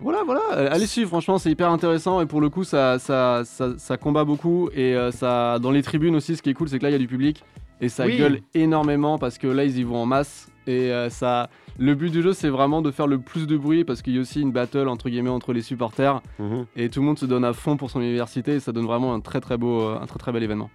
Voilà, 0.00 0.22
voilà, 0.24 0.40
euh, 0.54 0.68
allez 0.70 0.86
suivre, 0.86 1.08
franchement, 1.08 1.36
c'est 1.38 1.50
hyper 1.50 1.70
intéressant 1.70 2.22
et 2.22 2.26
pour 2.26 2.40
le 2.40 2.48
coup, 2.48 2.64
ça, 2.64 2.98
ça, 2.98 3.42
ça, 3.44 3.74
ça 3.76 3.96
combat 3.98 4.24
beaucoup. 4.24 4.70
Et 4.74 4.94
euh, 4.96 5.10
ça, 5.10 5.58
dans 5.58 5.70
les 5.70 5.82
tribunes 5.82 6.16
aussi, 6.16 6.36
ce 6.36 6.42
qui 6.42 6.48
est 6.50 6.54
cool, 6.54 6.68
c'est 6.70 6.78
que 6.78 6.84
là, 6.84 6.88
il 6.90 6.92
y 6.92 6.96
a 6.96 6.98
du 6.98 7.06
public 7.06 7.44
et 7.82 7.88
ça 7.90 8.06
Oui. 8.06 8.16
gueule 8.16 8.40
énormément 8.54 9.18
parce 9.18 9.36
que 9.36 9.46
là, 9.46 9.64
ils 9.64 9.76
y 9.78 9.82
vont 9.82 9.96
en 9.98 10.06
masse. 10.06 10.48
Et 10.66 10.90
euh, 10.90 11.10
ça, 11.10 11.50
le 11.78 11.94
but 11.94 12.10
du 12.10 12.22
jeu, 12.22 12.32
c'est 12.32 12.48
vraiment 12.48 12.80
de 12.80 12.90
faire 12.90 13.06
le 13.06 13.18
plus 13.18 13.46
de 13.46 13.56
bruit 13.58 13.84
parce 13.84 14.00
qu'il 14.00 14.14
y 14.14 14.18
a 14.18 14.20
aussi 14.22 14.40
une 14.40 14.52
battle 14.52 14.88
entre 14.88 15.10
guillemets 15.10 15.28
entre 15.30 15.52
les 15.52 15.62
supporters 15.62 16.22
Mhm. 16.38 16.64
et 16.76 16.88
tout 16.88 17.00
le 17.00 17.06
monde 17.06 17.18
se 17.18 17.26
donne 17.26 17.44
à 17.44 17.52
fond 17.52 17.76
pour 17.76 17.90
son 17.90 18.00
université 18.00 18.54
et 18.54 18.60
ça 18.60 18.72
donne 18.72 18.86
vraiment 18.86 19.12
un 19.14 19.20
très 19.20 19.40
très 19.40 19.56
beau, 19.58 19.82
euh, 19.82 19.98
un 20.00 20.06
très 20.06 20.18
très 20.18 20.32
bel 20.32 20.42
événement. 20.42 20.70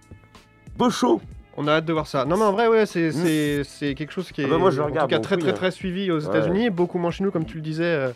Beau 0.78 0.90
show 0.90 1.20
On 1.58 1.66
a 1.68 1.72
hâte 1.72 1.86
de 1.86 1.92
voir 1.94 2.06
ça. 2.06 2.26
Non, 2.26 2.36
mais 2.36 2.42
en 2.44 2.52
vrai, 2.52 2.68
ouais, 2.68 2.84
c'est 2.84 3.10
c'est- 3.12 3.64
c'est 3.64 3.94
quelque 3.94 4.12
chose 4.12 4.30
qui 4.30 4.42
est 4.42 4.44
Ah 4.44 4.48
bah 4.48 4.58
moi, 4.58 4.70
je 4.70 4.76
le 4.76 4.82
en 4.82 4.86
regarde, 4.86 5.08
tout 5.08 5.16
cas 5.16 5.20
très, 5.22 5.38
très, 5.38 5.54
très 5.54 5.70
suivi 5.70 6.10
aux 6.10 6.20
Ouais. 6.20 6.26
États-Unis, 6.26 6.68
beaucoup 6.68 6.98
moins 6.98 7.10
chez 7.10 7.24
nous, 7.24 7.30
comme 7.30 7.46
tu 7.46 7.56
le 7.56 7.62
disais 7.62 7.84
euh, 7.84 8.10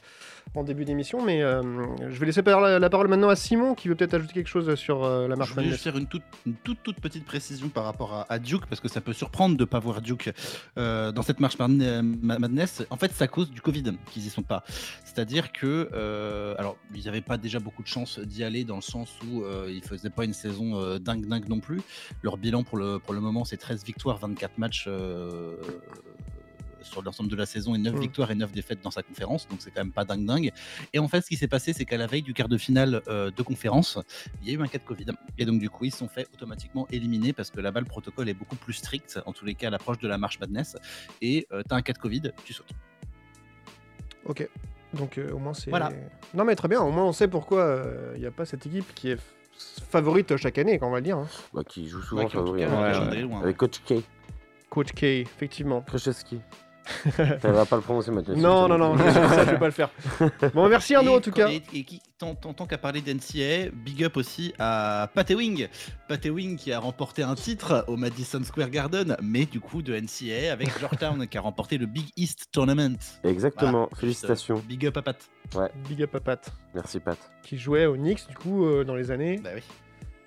en 0.54 0.64
début 0.64 0.84
d'émission. 0.84 1.22
Mais 1.24 1.42
euh, 1.42 1.62
je 2.08 2.18
vais 2.18 2.26
laisser 2.26 2.42
par- 2.42 2.60
la, 2.60 2.78
la 2.78 2.90
parole 2.90 3.08
maintenant 3.08 3.28
à 3.28 3.36
Simon, 3.36 3.74
qui 3.74 3.88
veut 3.88 3.94
peut-être 3.94 4.14
ajouter 4.14 4.32
quelque 4.34 4.48
chose 4.48 4.74
sur 4.74 5.04
euh, 5.04 5.28
la 5.28 5.36
marche 5.36 5.50
Je 5.50 5.56
Madness. 5.56 5.72
juste 5.72 5.84
faire 5.84 5.96
une 5.96 6.06
toute, 6.06 6.22
une 6.46 6.54
toute, 6.54 6.82
toute 6.82 7.00
petite 7.00 7.24
précision 7.24 7.68
par 7.68 7.84
rapport 7.84 8.12
à, 8.14 8.26
à 8.28 8.38
Duke, 8.38 8.66
parce 8.66 8.80
que 8.80 8.88
ça 8.88 9.00
peut 9.00 9.12
surprendre 9.12 9.56
de 9.56 9.62
ne 9.62 9.64
pas 9.66 9.78
voir 9.78 10.00
Duke 10.02 10.32
euh, 10.78 11.12
dans 11.12 11.22
cette 11.22 11.40
marche 11.40 11.58
Madne- 11.58 12.02
Ma- 12.22 12.38
Madness. 12.38 12.82
En 12.90 12.96
fait, 12.96 13.12
c'est 13.14 13.24
à 13.24 13.28
cause 13.28 13.50
du 13.50 13.60
Covid 13.60 13.84
qu'ils 14.10 14.26
y 14.26 14.30
sont 14.30 14.42
pas. 14.42 14.64
C'est-à-dire 15.04 15.52
que, 15.52 15.88
alors, 16.58 16.76
ils 16.94 17.04
n'avaient 17.04 17.20
pas 17.20 17.36
déjà 17.36 17.58
beaucoup 17.60 17.82
de 17.82 17.88
chance 17.88 18.18
d'y 18.18 18.42
aller 18.44 18.64
dans 18.64 18.76
le 18.76 18.82
sens 18.82 19.10
où 19.26 19.44
ils 19.68 19.82
faisaient 19.82 20.10
pas 20.10 20.24
une 20.24 20.32
saison 20.34 20.98
dingue 20.98 21.26
dingue 21.26 21.48
non 21.48 21.60
plus. 21.60 21.80
Leur 22.22 22.36
bilan 22.36 22.62
pour 22.64 22.78
le, 22.78 22.98
pour 22.98 23.14
le 23.14 23.20
moment, 23.20 23.44
c'est 23.44 23.56
13 23.56 23.84
victoires, 23.84 24.18
24 24.18 24.58
matchs. 24.58 24.88
Euh, 26.80 26.84
sur 26.84 27.02
l'ensemble 27.02 27.28
de 27.30 27.36
la 27.36 27.46
saison 27.46 27.74
et 27.74 27.78
9 27.78 27.94
Mm. 27.94 28.00
victoires 28.00 28.30
et 28.30 28.34
9 28.34 28.52
défaites 28.52 28.80
dans 28.82 28.90
sa 28.90 29.02
conférence, 29.02 29.46
donc 29.48 29.60
c'est 29.62 29.70
quand 29.70 29.80
même 29.82 29.92
pas 29.92 30.04
dingue 30.04 30.24
dingue. 30.24 30.52
Et 30.92 30.98
en 30.98 31.08
fait, 31.08 31.20
ce 31.20 31.28
qui 31.28 31.36
s'est 31.36 31.48
passé, 31.48 31.72
c'est 31.72 31.84
qu'à 31.84 31.96
la 31.96 32.06
veille 32.06 32.22
du 32.22 32.34
quart 32.34 32.48
de 32.48 32.58
finale 32.58 33.02
euh, 33.08 33.30
de 33.30 33.42
conférence, 33.42 33.98
il 34.42 34.48
y 34.48 34.50
a 34.50 34.58
eu 34.58 34.62
un 34.62 34.66
cas 34.66 34.78
de 34.78 34.84
Covid. 34.84 35.06
Et 35.38 35.44
donc, 35.44 35.60
du 35.60 35.68
coup, 35.70 35.84
ils 35.84 35.92
se 35.92 35.98
sont 35.98 36.08
fait 36.08 36.26
automatiquement 36.34 36.86
éliminer 36.90 37.32
parce 37.32 37.50
que 37.50 37.60
là-bas, 37.60 37.80
le 37.80 37.86
protocole 37.86 38.28
est 38.28 38.34
beaucoup 38.34 38.56
plus 38.56 38.72
strict, 38.74 39.18
en 39.26 39.32
tous 39.32 39.44
les 39.44 39.54
cas, 39.54 39.68
à 39.68 39.70
l'approche 39.70 39.98
de 39.98 40.08
la 40.08 40.18
marche 40.18 40.38
Madness. 40.40 40.76
Et 41.22 41.46
tu 41.50 41.56
as 41.70 41.74
un 41.76 41.82
cas 41.82 41.92
de 41.92 41.98
Covid, 41.98 42.32
tu 42.44 42.52
sautes. 42.52 42.72
Ok. 44.24 44.48
Donc 44.94 45.18
euh, 45.18 45.30
au 45.32 45.38
moins 45.38 45.54
c'est. 45.54 45.70
Voilà. 45.70 45.90
Non 46.34 46.44
mais 46.44 46.56
très 46.56 46.66
bien, 46.68 46.80
au 46.82 46.90
moins 46.90 47.04
on 47.04 47.12
sait 47.12 47.28
pourquoi 47.28 47.84
il 48.16 48.20
n'y 48.20 48.26
a 48.26 48.30
pas 48.32 48.44
cette 48.44 48.66
équipe 48.66 48.92
qui 48.94 49.10
est 49.10 49.18
favorite 49.90 50.36
chaque 50.36 50.58
année, 50.58 50.78
quand 50.78 50.88
on 50.88 50.90
va 50.90 50.98
le 50.98 51.04
dire. 51.04 51.16
hein. 51.18 51.28
Bah, 51.54 51.62
qui 51.66 51.88
joue 51.88 52.02
souvent 52.02 52.22
Ouais, 52.24 52.28
qui, 52.28 52.36
en 52.36 52.40
tout 52.40 52.46
favori. 52.46 52.60
cas, 52.62 52.70
hein. 52.70 53.08
Ouais, 53.08 53.10
ouais. 53.16 53.22
loin. 53.22 53.40
Avec 53.42 53.56
Coach 53.56 53.80
K. 53.86 53.94
Coach 54.68 54.92
K, 54.92 55.02
effectivement. 55.04 55.82
Krzyzewski. 55.82 56.40
Elle 57.18 57.38
va 57.52 57.64
pas 57.66 57.76
le 57.76 57.82
prononcer 57.82 58.10
maintenant. 58.10 58.36
Non, 58.36 58.68
non, 58.68 58.78
non, 58.78 58.98
ça, 58.98 59.44
je 59.44 59.50
vais 59.50 59.58
pas 59.58 59.66
le 59.66 59.70
faire. 59.72 59.90
Bon, 60.54 60.68
merci 60.68 60.94
Arnaud 60.94 61.16
en 61.16 61.20
tout 61.20 61.30
cas. 61.30 61.48
Et, 61.48 61.60
qui, 61.84 62.00
tant, 62.18 62.34
qu'à 62.66 62.78
parler 62.78 63.00
d'NCA, 63.00 63.70
big 63.72 64.04
up 64.04 64.16
aussi 64.16 64.52
à 64.58 65.08
Patewing. 65.14 65.68
Patewing 66.08 66.56
qui 66.56 66.72
a 66.72 66.78
remporté 66.80 67.22
un 67.22 67.34
titre 67.34 67.84
au 67.88 67.96
Madison 67.96 68.42
Square 68.42 68.70
Garden, 68.70 69.16
mais 69.22 69.44
du 69.46 69.60
coup 69.60 69.82
de 69.82 69.94
NCA 69.94 70.52
avec 70.52 70.78
Georgetown 70.78 71.26
qui 71.26 71.38
a 71.38 71.40
remporté 71.40 71.78
le 71.78 71.86
Big 71.86 72.06
East 72.16 72.48
Tournament. 72.52 72.96
Exactement, 73.24 73.88
félicitations. 73.94 74.56
euh, 74.56 74.68
Big 74.68 74.86
up 74.86 74.96
à 74.96 75.02
Pat. 75.02 75.16
Ouais, 75.54 75.70
Big 75.88 76.02
up 76.02 76.14
à 76.14 76.20
Pat, 76.20 76.52
merci 76.74 77.00
Pat. 77.00 77.18
qui 77.42 77.56
jouait 77.58 77.86
au 77.86 77.96
Knicks 77.96 78.28
du 78.28 78.34
coup 78.36 78.64
euh, 78.66 78.84
dans 78.84 78.94
les 78.94 79.10
années 79.10 79.40
Bah 79.42 79.50
oui. 79.54 79.62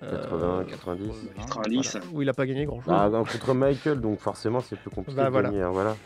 euh, 0.02 0.64
80, 0.64 0.64
90. 0.70 1.10
90. 1.46 1.92
voilà, 1.92 2.06
où 2.12 2.22
il 2.22 2.28
a 2.28 2.34
pas 2.34 2.44
gagné 2.46 2.64
grand 2.66 2.80
chose. 2.82 2.92
Ah, 2.94 3.08
non, 3.08 3.24
contre 3.24 3.54
Michael, 3.54 4.00
donc 4.00 4.18
forcément 4.20 4.60
c'est 4.60 4.76
plus 4.76 4.90
compliqué 4.90 5.16
Bah, 5.16 5.26
de 5.26 5.30
voilà. 5.30 5.48
gagner. 5.50 5.62
hein, 5.62 5.70
voilà. 5.72 5.96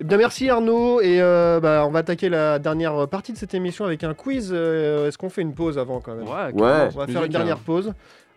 Eh 0.00 0.04
Bien 0.04 0.16
merci 0.16 0.48
Arnaud 0.48 1.00
et 1.02 1.20
euh, 1.20 1.60
bah, 1.60 1.84
on 1.86 1.90
va 1.90 1.98
attaquer 1.98 2.28
la 2.30 2.58
dernière 2.58 3.06
partie 3.08 3.32
de 3.32 3.38
cette 3.38 3.52
émission 3.54 3.84
avec 3.84 4.02
un 4.02 4.14
quiz. 4.14 4.50
Euh, 4.52 5.08
Est-ce 5.08 5.18
qu'on 5.18 5.28
fait 5.28 5.42
une 5.42 5.54
pause 5.54 5.78
avant 5.78 6.00
quand 6.00 6.14
même? 6.14 6.26
Ouais, 6.26 6.52
Ouais. 6.54 6.88
On 6.94 6.98
va 6.98 7.06
faire 7.06 7.24
une 7.24 7.32
dernière 7.32 7.58
pause. 7.58 7.92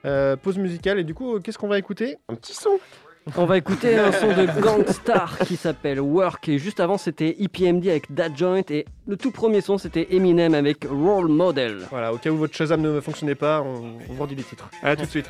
Euh, 0.05 0.35
pause 0.35 0.57
musicale 0.57 0.99
et 0.99 1.05
du 1.05 1.13
coup 1.13 1.39
qu'est-ce 1.39 1.57
qu'on 1.57 1.69
va 1.69 1.79
écouter? 1.79 2.17
Un 2.27 2.35
petit 2.35 2.53
son. 2.53 2.77
On 3.37 3.45
va 3.45 3.57
écouter 3.57 3.97
un 3.97 4.11
son 4.11 4.27
de 4.27 4.61
Gangstar 4.61 5.37
qui 5.47 5.55
s'appelle 5.55 6.01
Work. 6.01 6.49
Et 6.49 6.59
juste 6.59 6.81
avant, 6.81 6.97
c'était 6.97 7.37
EPMD 7.39 7.87
avec 7.87 8.13
That 8.13 8.35
Joint. 8.35 8.63
Et 8.69 8.83
le 9.07 9.15
tout 9.15 9.31
premier 9.31 9.61
son, 9.61 9.77
c'était 9.77 10.07
Eminem 10.13 10.53
avec 10.53 10.85
Role 10.89 11.29
Model. 11.29 11.83
Voilà, 11.89 12.11
au 12.13 12.17
cas 12.17 12.29
où 12.31 12.35
votre 12.35 12.53
Shazam 12.53 12.81
ne 12.81 12.99
fonctionnait 12.99 13.35
pas, 13.35 13.61
on, 13.61 13.97
on 14.09 14.13
vous 14.13 14.21
redit 14.23 14.35
les 14.35 14.43
titres. 14.43 14.69
Allez, 14.81 14.91
à 14.91 14.95
tout 14.97 15.05
de 15.05 15.09
suite. 15.09 15.29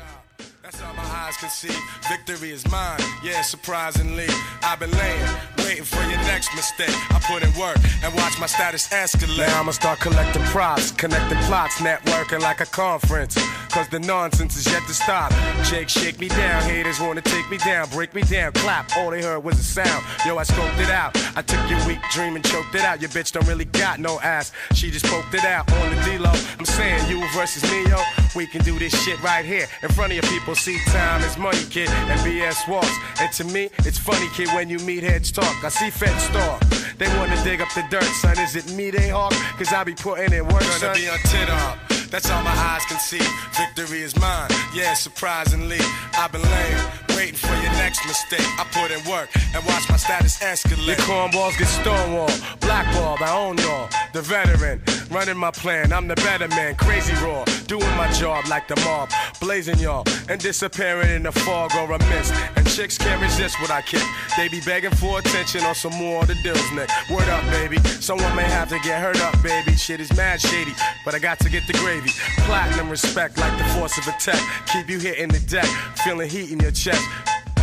That's 0.64 0.80
how 0.80 0.92
my 0.96 1.02
eyes 1.28 1.36
can 1.40 1.48
see. 1.48 1.68
Victory 2.10 2.50
is 2.50 2.64
mine. 2.68 2.98
Yeah, 3.22 3.42
surprisingly. 3.42 4.26
I've 4.64 4.80
been 4.80 4.90
laying, 4.90 5.38
waiting 5.64 5.84
for 5.84 6.02
your 6.02 6.20
next 6.28 6.54
mistake. 6.54 6.94
I 7.10 7.18
put 7.20 7.42
in 7.42 7.52
work 7.58 7.78
and 8.02 8.14
watch 8.14 8.38
my 8.38 8.46
status 8.46 8.88
escalate. 8.88 9.38
Now 9.38 9.60
I'ma 9.60 9.72
start 9.72 9.98
collecting 10.00 10.42
props, 10.44 10.90
connecting 10.92 11.38
plots, 11.48 11.76
networking 11.76 12.40
like 12.40 12.60
a 12.60 12.66
conference. 12.66 13.34
Cause 13.70 13.88
the 13.88 13.98
nonsense 13.98 14.56
is 14.56 14.66
yet 14.66 14.86
to 14.86 14.94
stop. 14.94 15.32
Jake, 15.64 15.88
shake 15.88 16.20
me 16.20 16.28
down. 16.28 16.62
Haters 16.62 17.00
wanna 17.00 17.22
take 17.22 17.50
me 17.50 17.58
down, 17.58 17.88
break 17.90 18.14
me 18.14 18.22
down, 18.22 18.52
clap. 18.52 18.96
All 18.96 19.10
they 19.10 19.22
heard 19.22 19.42
was 19.42 19.58
a 19.58 19.64
sound. 19.64 20.04
Yo, 20.24 20.36
I 20.36 20.44
scoped 20.44 20.78
it 20.78 20.90
out. 20.90 21.16
I 21.36 21.42
took 21.42 21.68
your 21.68 21.84
weak 21.86 21.98
dream 22.12 22.36
and 22.36 22.44
choked 22.44 22.74
it 22.74 22.82
out. 22.82 23.00
Your 23.00 23.10
bitch 23.10 23.32
don't 23.32 23.46
really 23.48 23.64
got 23.64 23.98
no 23.98 24.20
ass. 24.20 24.52
She 24.74 24.90
just 24.90 25.06
poked 25.06 25.34
it 25.34 25.44
out 25.44 25.72
on 25.72 25.94
the 25.94 26.02
D-Lo. 26.02 26.32
I'm 26.58 26.64
saying 26.64 27.08
you 27.08 27.26
versus 27.32 27.62
me, 27.70 27.88
yo. 27.88 28.00
We 28.36 28.46
can 28.46 28.62
do 28.62 28.78
this 28.78 28.94
shit 29.04 29.20
right 29.22 29.44
here 29.44 29.66
in 29.82 29.88
front 29.90 30.12
of 30.12 30.16
your 30.16 30.30
people. 30.30 30.54
See, 30.54 30.78
time 30.86 31.22
is 31.22 31.36
money, 31.36 31.64
kid, 31.70 31.88
and 31.88 32.20
BS 32.20 32.68
walks. 32.68 32.94
And 33.20 33.32
to 33.32 33.44
me, 33.44 33.70
it's 33.78 33.98
funny, 33.98 34.28
kid, 34.34 34.48
when 34.48 34.68
you 34.68 34.78
meet 34.80 35.02
heads 35.02 35.32
talk. 35.32 35.53
I 35.62 35.68
see 35.68 35.90
feds 35.90 36.28
talk. 36.28 36.60
They 36.98 37.08
wanna 37.18 37.42
dig 37.44 37.60
up 37.60 37.72
the 37.74 37.84
dirt, 37.90 38.04
son. 38.04 38.38
Is 38.38 38.56
it 38.56 38.72
me 38.72 38.90
they 38.90 39.08
hawk? 39.08 39.32
Cause 39.58 39.72
I 39.72 39.84
be 39.84 39.94
putting 39.94 40.32
in 40.32 40.46
work, 40.46 40.62
son. 40.62 40.92
Gonna 40.92 40.98
be 40.98 41.08
on 41.08 41.18
tit 41.18 41.50
up. 41.50 41.78
That's 42.10 42.30
all 42.30 42.42
my 42.42 42.52
eyes 42.52 42.84
can 42.84 43.00
see. 43.00 43.24
Victory 43.58 44.02
is 44.02 44.14
mine. 44.20 44.48
Yeah, 44.72 44.94
surprisingly, 44.94 45.80
I've 46.16 46.30
been 46.30 46.42
laying, 46.42 46.78
waiting 47.16 47.34
for 47.34 47.54
your 47.56 47.72
next 47.72 48.06
mistake. 48.06 48.46
I 48.56 48.64
put 48.70 48.92
in 48.92 49.02
work 49.10 49.30
and 49.52 49.64
watch 49.66 49.88
my 49.90 49.96
status 49.96 50.38
escalate. 50.38 50.86
Your 50.86 50.96
cornballs 51.08 51.58
get 51.58 51.66
stonewalled, 51.66 52.60
blackballed. 52.60 53.20
I 53.20 53.36
own 53.36 53.58
y'all, 53.58 53.88
the 54.12 54.22
veteran, 54.22 54.80
running 55.10 55.36
my 55.36 55.50
plan. 55.50 55.92
I'm 55.92 56.06
the 56.06 56.14
better 56.16 56.46
man, 56.48 56.76
crazy 56.76 57.14
raw, 57.14 57.44
doing 57.66 57.96
my 57.96 58.08
job 58.12 58.46
like 58.46 58.68
the 58.68 58.76
mob, 58.84 59.10
blazing 59.40 59.80
y'all 59.80 60.04
and 60.28 60.40
disappearing 60.40 61.10
in 61.10 61.22
the 61.22 61.32
fog 61.32 61.72
or 61.76 61.92
a 61.92 61.98
mist. 62.10 62.32
And 62.56 62.63
chicks 62.74 62.98
can't 62.98 63.22
resist 63.22 63.60
what 63.60 63.70
I 63.70 63.82
kick. 63.82 64.02
They 64.36 64.48
be 64.48 64.60
begging 64.60 64.90
for 64.90 65.20
attention 65.20 65.62
on 65.62 65.74
some 65.74 65.94
more 65.94 66.22
of 66.22 66.28
the 66.28 66.34
deals, 66.42 66.72
Nick. 66.72 66.90
Word 67.08 67.28
up, 67.28 67.44
baby. 67.50 67.78
Someone 68.00 68.34
may 68.34 68.44
have 68.44 68.68
to 68.70 68.78
get 68.80 69.00
hurt 69.00 69.20
up, 69.20 69.40
baby. 69.42 69.76
Shit 69.76 70.00
is 70.00 70.14
mad 70.16 70.40
shady, 70.40 70.72
but 71.04 71.14
I 71.14 71.20
got 71.20 71.38
to 71.40 71.48
get 71.48 71.66
the 71.68 71.72
gravy. 71.74 72.10
Platinum 72.38 72.90
respect 72.90 73.38
like 73.38 73.56
the 73.58 73.64
force 73.74 73.96
of 73.98 74.08
a 74.08 74.16
tech. 74.18 74.40
Keep 74.66 74.90
you 74.90 74.98
hitting 74.98 75.28
the 75.28 75.40
deck, 75.40 75.66
feeling 76.04 76.28
heat 76.28 76.50
in 76.50 76.58
your 76.58 76.72
chest. 76.72 77.02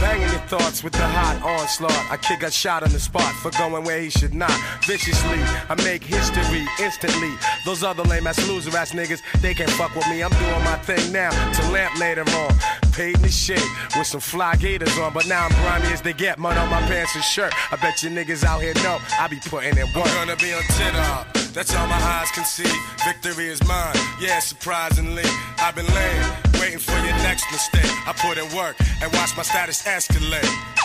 Banging 0.01 0.29
your 0.29 0.41
thoughts 0.49 0.83
with 0.83 0.93
the 0.93 1.07
hot 1.07 1.43
onslaught. 1.43 2.11
I 2.11 2.17
kick 2.17 2.41
a 2.41 2.49
shot 2.49 2.81
on 2.81 2.89
the 2.89 2.99
spot 2.99 3.31
for 3.35 3.51
going 3.51 3.83
where 3.83 4.01
he 4.01 4.09
should 4.09 4.33
not. 4.33 4.51
Viciously, 4.85 5.39
I 5.69 5.75
make 5.83 6.03
history 6.03 6.65
instantly. 6.79 7.31
Those 7.65 7.83
other 7.83 8.01
lame 8.01 8.25
ass 8.25 8.45
loser 8.47 8.75
ass 8.75 8.93
niggas, 8.93 9.21
they 9.41 9.53
can't 9.53 9.69
fuck 9.69 9.95
with 9.95 10.07
me. 10.09 10.23
I'm 10.23 10.31
doing 10.31 10.63
my 10.63 10.77
thing 10.77 11.11
now 11.11 11.29
to 11.29 11.71
lamp 11.71 11.99
later 11.99 12.23
on. 12.23 12.51
Paid 12.93 13.17
in 13.17 13.21
the 13.21 13.29
shit 13.29 13.63
with 13.95 14.07
some 14.07 14.19
fly 14.19 14.55
gators 14.55 14.97
on, 14.97 15.13
but 15.13 15.27
now 15.27 15.45
I'm 15.45 15.51
grimy 15.61 15.93
as 15.93 16.01
they 16.01 16.13
get. 16.13 16.39
Mud 16.39 16.57
on 16.57 16.69
my 16.69 16.81
pants 16.81 17.13
and 17.13 17.23
shirt. 17.23 17.53
I 17.71 17.75
bet 17.75 18.01
you 18.01 18.09
niggas 18.09 18.43
out 18.43 18.61
here 18.61 18.73
know 18.83 18.97
I 19.19 19.27
be 19.27 19.39
putting 19.45 19.77
in 19.77 19.85
work. 19.93 20.07
I'm 20.07 20.27
gonna 20.27 20.35
be 20.37 20.51
on 20.51 20.63
tit 20.63 20.95
up. 20.95 21.31
That's 21.53 21.75
all 21.75 21.85
my 21.85 22.01
eyes 22.01 22.31
can 22.31 22.45
see. 22.45 22.71
Victory 23.05 23.47
is 23.49 23.61
mine. 23.67 23.95
Yeah, 24.19 24.39
surprisingly, 24.39 25.25
I've 25.59 25.75
been 25.75 25.87
laying, 25.93 26.33
waiting 26.61 26.79
for 26.79 26.97
your 26.99 27.17
next 27.25 27.51
mistake. 27.51 27.91
I 28.07 28.13
put 28.13 28.37
in 28.37 28.45
work 28.55 28.75
and 29.01 29.11
watch 29.13 29.35
my 29.35 29.43
status 29.43 29.81
escalate. 29.83 30.80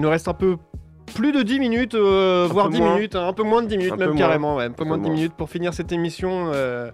Il 0.00 0.02
nous 0.04 0.08
reste 0.08 0.28
un 0.28 0.32
peu 0.34 0.56
plus 1.14 1.30
de 1.30 1.42
10 1.42 1.60
minutes, 1.60 1.94
euh, 1.94 2.48
voire 2.50 2.68
peu 2.68 2.72
10 2.76 2.80
moins. 2.80 2.94
minutes, 2.94 3.16
hein, 3.16 3.28
un 3.28 3.32
peu 3.34 3.42
moins 3.42 3.62
de 3.62 3.66
10 3.66 3.76
minutes 3.76 3.92
Un 3.92 3.96
même 3.98 4.16
carrément, 4.16 4.56
ouais, 4.56 4.64
un 4.64 4.70
peu 4.70 4.84
Un 4.84 4.86
moins 4.86 4.96
de 4.96 5.02
10 5.02 5.08
moins. 5.10 5.16
minutes 5.18 5.34
pour 5.34 5.50
finir 5.50 5.74
cette 5.74 5.92
émission 5.92 6.50
euh, 6.54 6.90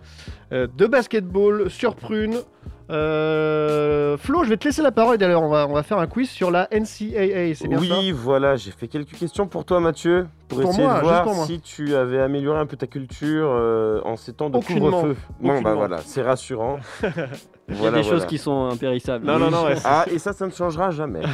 euh, 0.53 0.67
de 0.77 0.87
basketball 0.87 1.71
sur 1.71 1.95
Prune. 1.95 2.39
Euh, 2.89 4.17
Flo, 4.17 4.45
je 4.45 4.49
vais 4.49 4.57
te 4.57 4.65
laisser 4.65 4.81
la 4.83 4.93
parole 4.93 5.19
d'ailleurs, 5.19 5.43
on 5.43 5.49
va, 5.49 5.67
on 5.69 5.73
va 5.73 5.83
faire 5.83 5.99
un 5.99 6.07
quiz 6.07 6.31
sur 6.31 6.51
la 6.53 6.69
NCAA, 6.71 7.55
c'est 7.55 7.67
bien 7.69 7.79
oui, 7.81 7.89
ça? 7.89 7.95
voilà, 8.15 8.55
j'ai 8.57 8.71
fait 8.71 8.87
quelques 8.87 9.15
questions 9.17 9.49
pour 9.49 9.65
toi, 9.65 9.81
Mathieu, 9.81 10.29
pour, 10.49 10.61
Pour 10.61 10.71
essayer 10.71 10.85
moi, 10.85 10.95
de 10.95 10.99
juste 11.01 11.11
voir 11.11 11.23
pour 11.25 11.35
moi. 11.35 11.47
si 11.47 11.61
tu 11.61 11.97
avais 11.97 12.21
amélioré 12.21 12.61
un 12.61 12.67
peu 12.67 12.77
ta 12.77 12.87
culture 12.87 13.49
euh, 13.51 14.01
en 14.05 14.17
ces 14.17 14.33
temps 14.35 14.51
de 14.51 14.59
couvre-feu. 14.59 15.17
Bon, 15.41 15.61
bah 15.63 15.75
voilà, 15.75 15.99
c'est 16.05 16.23
rassurant. 16.23 16.79
Il 17.69 17.75
y 17.75 17.79
a 17.79 17.81
Voilà, 17.81 17.97
des 17.99 18.03
voilà. 18.03 18.19
choses 18.19 18.27
qui 18.27 18.39
sont 18.39 18.67
impérissables. 18.71 19.27
Non, 19.27 19.41
non, 19.41 19.51
non, 19.51 19.65
ouais, 19.65 19.75
Ah, 19.85 20.05
et 20.09 20.21
ça, 20.21 20.33
ça 20.33 20.47
ne 20.47 20.53
changera 20.53 20.93
jamais. 20.93 21.23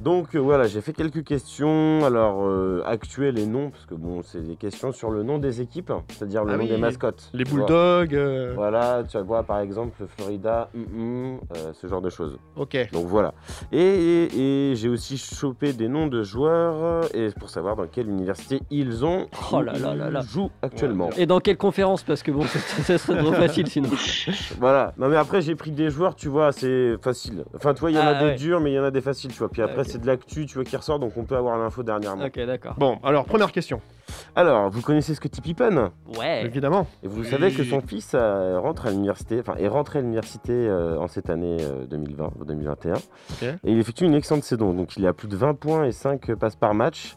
Donc 0.00 0.34
euh, 0.34 0.38
voilà, 0.40 0.66
j'ai 0.66 0.80
fait 0.80 0.92
quelques 0.92 1.22
questions, 1.24 2.04
alors 2.04 2.42
euh, 2.44 2.82
actuelles 2.84 3.38
et 3.38 3.46
non, 3.46 3.70
parce 3.70 3.86
que 3.86 3.94
bon, 3.94 4.22
c'est 4.22 4.40
des 4.42 4.56
questions 4.56 4.90
sur 4.92 5.10
le 5.10 5.22
nom 5.22 5.38
des 5.38 5.60
équipes, 5.60 5.92
c'est-à-dire 6.08 6.44
le 6.44 6.52
Ah 6.52 6.56
nom 6.56 6.64
oui, 6.64 6.68
des 6.68 6.76
mascottes. 6.78 7.30
Les. 7.32 7.44
Bulldogs. 7.44 8.14
euh, 8.14 8.52
Voilà, 8.56 9.04
tu 9.08 9.16
vois 9.18 9.44
par 9.44 9.60
exemple 9.60 10.04
Florida, 10.16 10.68
hum, 10.74 10.84
hum, 10.94 11.38
euh, 11.56 11.72
ce 11.72 11.86
genre 11.86 12.02
de 12.02 12.10
choses. 12.10 12.36
Ok. 12.56 12.76
Donc 12.92 13.06
voilà. 13.06 13.32
Et, 13.70 13.78
et- 13.78 14.70
et 14.72 14.76
j'ai 14.76 14.88
aussi 14.88 15.16
chopé 15.16 15.72
des 15.72 15.86
noms 15.88 16.08
de 16.08 16.22
joueurs 16.24 17.04
et 17.14 17.28
pour 17.38 17.48
savoir 17.48 17.76
dans 17.76 17.86
quelle 17.86 18.08
université 18.08 18.60
ils 18.70 19.04
ont 19.04 19.28
Oh 19.52 19.62
là 19.62 19.74
là 19.74 19.94
là 19.94 20.10
là. 20.10 20.20
jouent 20.22 20.50
actuellement. 20.62 21.10
Et 21.16 21.26
dans 21.26 21.38
quelle 21.38 21.56
conférence 21.56 22.02
Parce 22.02 22.22
que 22.24 22.32
bon, 22.32 22.42
ça, 22.82 22.98
serait 22.98 23.18
trop 23.22 23.32
facile 23.32 23.68
sinon. 23.68 23.90
Voilà. 24.58 24.92
Non 24.98 25.08
mais 25.08 25.16
après 25.16 25.40
j'ai 25.40 25.54
pris 25.54 25.70
des 25.70 25.88
joueurs, 25.90 26.16
tu 26.16 26.28
vois, 26.28 26.50
c'est 26.50 26.96
facile. 27.00 27.44
Enfin, 27.54 27.74
tu 27.74 27.80
vois, 27.80 27.90
il 27.92 27.96
y 27.96 27.98
en 27.98 28.02
a 28.02 28.06
Ah, 28.16 28.18
des 28.20 28.24
ouais. 28.30 28.34
durs, 28.36 28.60
mais 28.60 28.72
il 28.72 28.74
y 28.74 28.78
en 28.80 28.84
a 28.84 28.90
des 28.90 29.00
faciles, 29.00 29.30
tu 29.30 29.38
vois. 29.38 29.48
Puis 29.48 29.62
après 29.62 29.83
C'est 29.84 30.00
de 30.00 30.06
l'actu, 30.06 30.46
tu 30.46 30.54
vois, 30.54 30.64
qui 30.64 30.76
ressort, 30.76 30.98
donc 30.98 31.12
on 31.16 31.24
peut 31.24 31.36
avoir 31.36 31.58
l'info 31.58 31.82
dernièrement. 31.82 32.24
Ok, 32.24 32.38
d'accord. 32.46 32.74
Bon, 32.78 32.98
alors 33.02 33.24
première 33.24 33.52
question. 33.52 33.80
Alors, 34.36 34.68
vous 34.70 34.82
connaissez 34.82 35.14
Scottie 35.14 35.40
Pippen 35.40 35.90
Ouais. 36.18 36.44
Évidemment. 36.44 36.86
Et 37.02 37.08
vous 37.08 37.22
Oui. 37.22 37.28
savez 37.30 37.52
que 37.52 37.64
son 37.64 37.80
fils 37.80 38.12
euh, 38.14 38.58
rentre 38.60 38.86
à 38.86 38.90
l'université, 38.90 39.40
enfin 39.40 39.54
est 39.58 39.68
rentré 39.68 40.00
à 40.00 40.02
l'université 40.02 40.52
euh, 40.52 40.98
en 40.98 41.08
cette 41.08 41.30
année 41.30 41.56
euh, 41.60 41.86
2020 41.86 42.32
ou 42.40 42.44
2021. 42.44 42.94
Et 43.42 43.48
il 43.64 43.78
effectue 43.78 44.04
une 44.04 44.14
excellente 44.14 44.44
saison, 44.44 44.72
donc 44.74 44.96
il 44.96 45.04
est 45.04 45.08
à 45.08 45.12
plus 45.12 45.28
de 45.28 45.36
20 45.36 45.54
points 45.54 45.84
et 45.84 45.92
5 45.92 46.34
passes 46.34 46.56
par 46.56 46.74
match. 46.74 47.16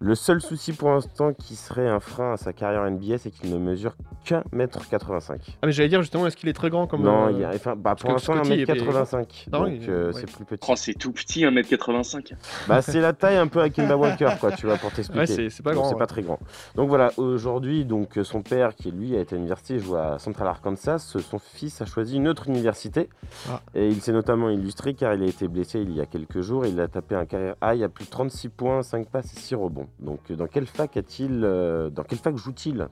Le 0.00 0.14
seul 0.14 0.42
souci 0.42 0.72
pour 0.72 0.90
l'instant 0.90 1.32
qui 1.32 1.56
serait 1.56 1.88
un 1.88 2.00
frein 2.00 2.32
à 2.34 2.36
sa 2.36 2.52
carrière 2.52 2.84
NBA, 2.90 3.16
c'est 3.16 3.30
qu'il 3.30 3.50
ne 3.50 3.58
mesure 3.58 3.94
qu'un 4.24 4.42
mètre 4.52 4.86
85. 4.88 5.40
Ah 5.62 5.66
mais 5.66 5.72
j'allais 5.72 5.88
dire 5.88 6.02
justement, 6.02 6.26
est-ce 6.26 6.36
qu'il 6.36 6.48
est 6.48 6.52
très 6.54 6.68
grand 6.68 6.86
comme 6.86 7.02
Non, 7.02 7.28
euh, 7.28 7.32
il 7.32 7.38
y 7.38 7.44
a, 7.44 7.50
enfin, 7.54 7.74
bah, 7.74 7.94
pour 7.94 8.10
l'instant, 8.10 8.34
Scotty 8.34 8.60
est- 8.60 8.64
1m85. 8.70 9.46
Non, 9.52 9.60
donc 9.60 9.88
euh, 9.88 10.12
ouais. 10.12 10.20
c'est 10.20 10.30
plus 10.30 10.44
petit. 10.44 10.68
Oh, 10.70 10.74
c'est 10.76 10.92
tout 10.94 11.12
petit, 11.12 11.44
1m85. 11.44 12.34
Bah, 12.68 12.82
c'est 12.82 13.00
la 13.00 13.12
taille 13.14 13.36
un 13.36 13.46
peu 13.46 13.60
à 13.62 13.70
Kemba 13.70 13.96
Walker, 13.96 14.28
quoi, 14.40 14.52
tu 14.52 14.66
vois, 14.66 14.76
pour 14.76 14.90
t'expliquer. 14.92 15.20
Ouais, 15.20 15.48
c'est- 15.48 15.62
pas 15.62 15.72
grand, 15.72 15.84
C'est 15.84 15.94
ouais. 15.94 15.98
pas 15.98 16.06
très 16.06 16.22
grand. 16.22 16.38
Donc 16.74 16.88
voilà, 16.88 17.10
aujourd'hui, 17.16 17.84
donc 17.86 18.18
son 18.24 18.42
père, 18.42 18.74
qui 18.74 18.90
lui 18.90 19.16
a 19.16 19.20
été 19.20 19.34
à 19.36 19.38
l'université, 19.38 19.78
joue 19.78 19.96
à 19.96 20.18
Central 20.18 20.48
Arkansas. 20.48 20.98
Son 20.98 21.38
fils 21.38 21.80
a 21.80 21.86
choisi 21.86 22.16
une 22.16 22.28
autre 22.28 22.48
université. 22.48 23.08
Ah. 23.48 23.60
Et 23.74 23.88
il 23.88 24.02
s'est 24.02 24.12
notamment 24.12 24.50
illustré 24.50 24.92
car 24.94 25.14
il 25.14 25.22
a 25.22 25.26
été 25.26 25.48
blessé 25.48 25.80
il 25.80 25.92
y 25.94 26.00
a 26.00 26.06
quelques 26.06 26.40
jours. 26.42 26.66
Il 26.66 26.78
a 26.80 26.88
tapé 26.88 27.14
un 27.14 27.24
carrière 27.24 27.54
high 27.62 27.82
à 27.84 27.88
plus 27.88 28.04
de 28.04 28.10
36 28.10 28.48
points, 28.50 28.82
5 28.82 29.08
passes 29.08 29.32
et 29.32 29.38
6 29.40 29.54
rebonds. 29.54 29.83
Donc 30.00 30.20
euh, 30.30 30.36
dans 30.36 30.46
quelle 30.46 30.66
fac 30.66 30.96
a-t-il, 30.96 31.42
euh, 31.44 31.90
dans 31.90 32.02
quelle 32.02 32.18
fac 32.18 32.36
joue-t-il 32.36 32.88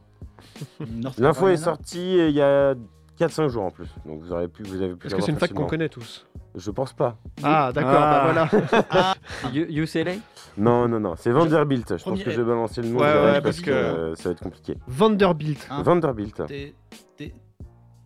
L'info 1.19 1.49
est 1.49 1.57
sortie 1.57 2.19
euh, 2.19 2.29
il 2.29 2.35
y 2.35 2.41
a 2.43 2.75
4-5 3.19 3.49
jours 3.49 3.65
en 3.65 3.71
plus. 3.71 3.89
Donc 4.07 4.21
vous, 4.23 4.33
aurez 4.33 4.49
pu, 4.49 4.63
vous 4.63 4.81
avez 4.83 4.95
pu 4.95 5.07
Est-ce 5.07 5.15
que 5.17 5.23
c'est 5.23 5.33
une 5.33 5.39
fac 5.39 5.53
qu'on 5.53 5.67
connaît 5.67 5.89
tous 5.89 6.27
Je 6.55 6.71
pense 6.71 6.93
pas. 6.93 7.17
Ah, 7.43 7.71
d'accord, 7.73 7.93
bah 7.93 8.49
voilà. 8.91 9.15
UCLA 9.55 10.13
Non, 10.57 10.89
non, 10.89 10.99
non, 11.01 11.15
c'est 11.17 11.31
Vanderbilt. 11.31 11.97
Je 11.99 12.05
pense 12.05 12.23
que 12.23 12.31
je 12.31 12.41
vais 12.41 12.47
balancer 12.47 12.83
le 12.83 12.89
nom 12.89 12.99
Ouais, 12.99 13.07
ouais, 13.07 13.33
parce 13.33 13.43
parce 13.43 13.61
que 13.61 13.65
que- 13.67 13.71
euh, 13.71 14.15
ça 14.17 14.29
va 14.29 14.33
être 14.33 14.43
compliqué. 14.43 14.77
Vanderbilt. 14.87 15.67
Hein 15.71 15.83
Vanderbilt. 15.83 16.43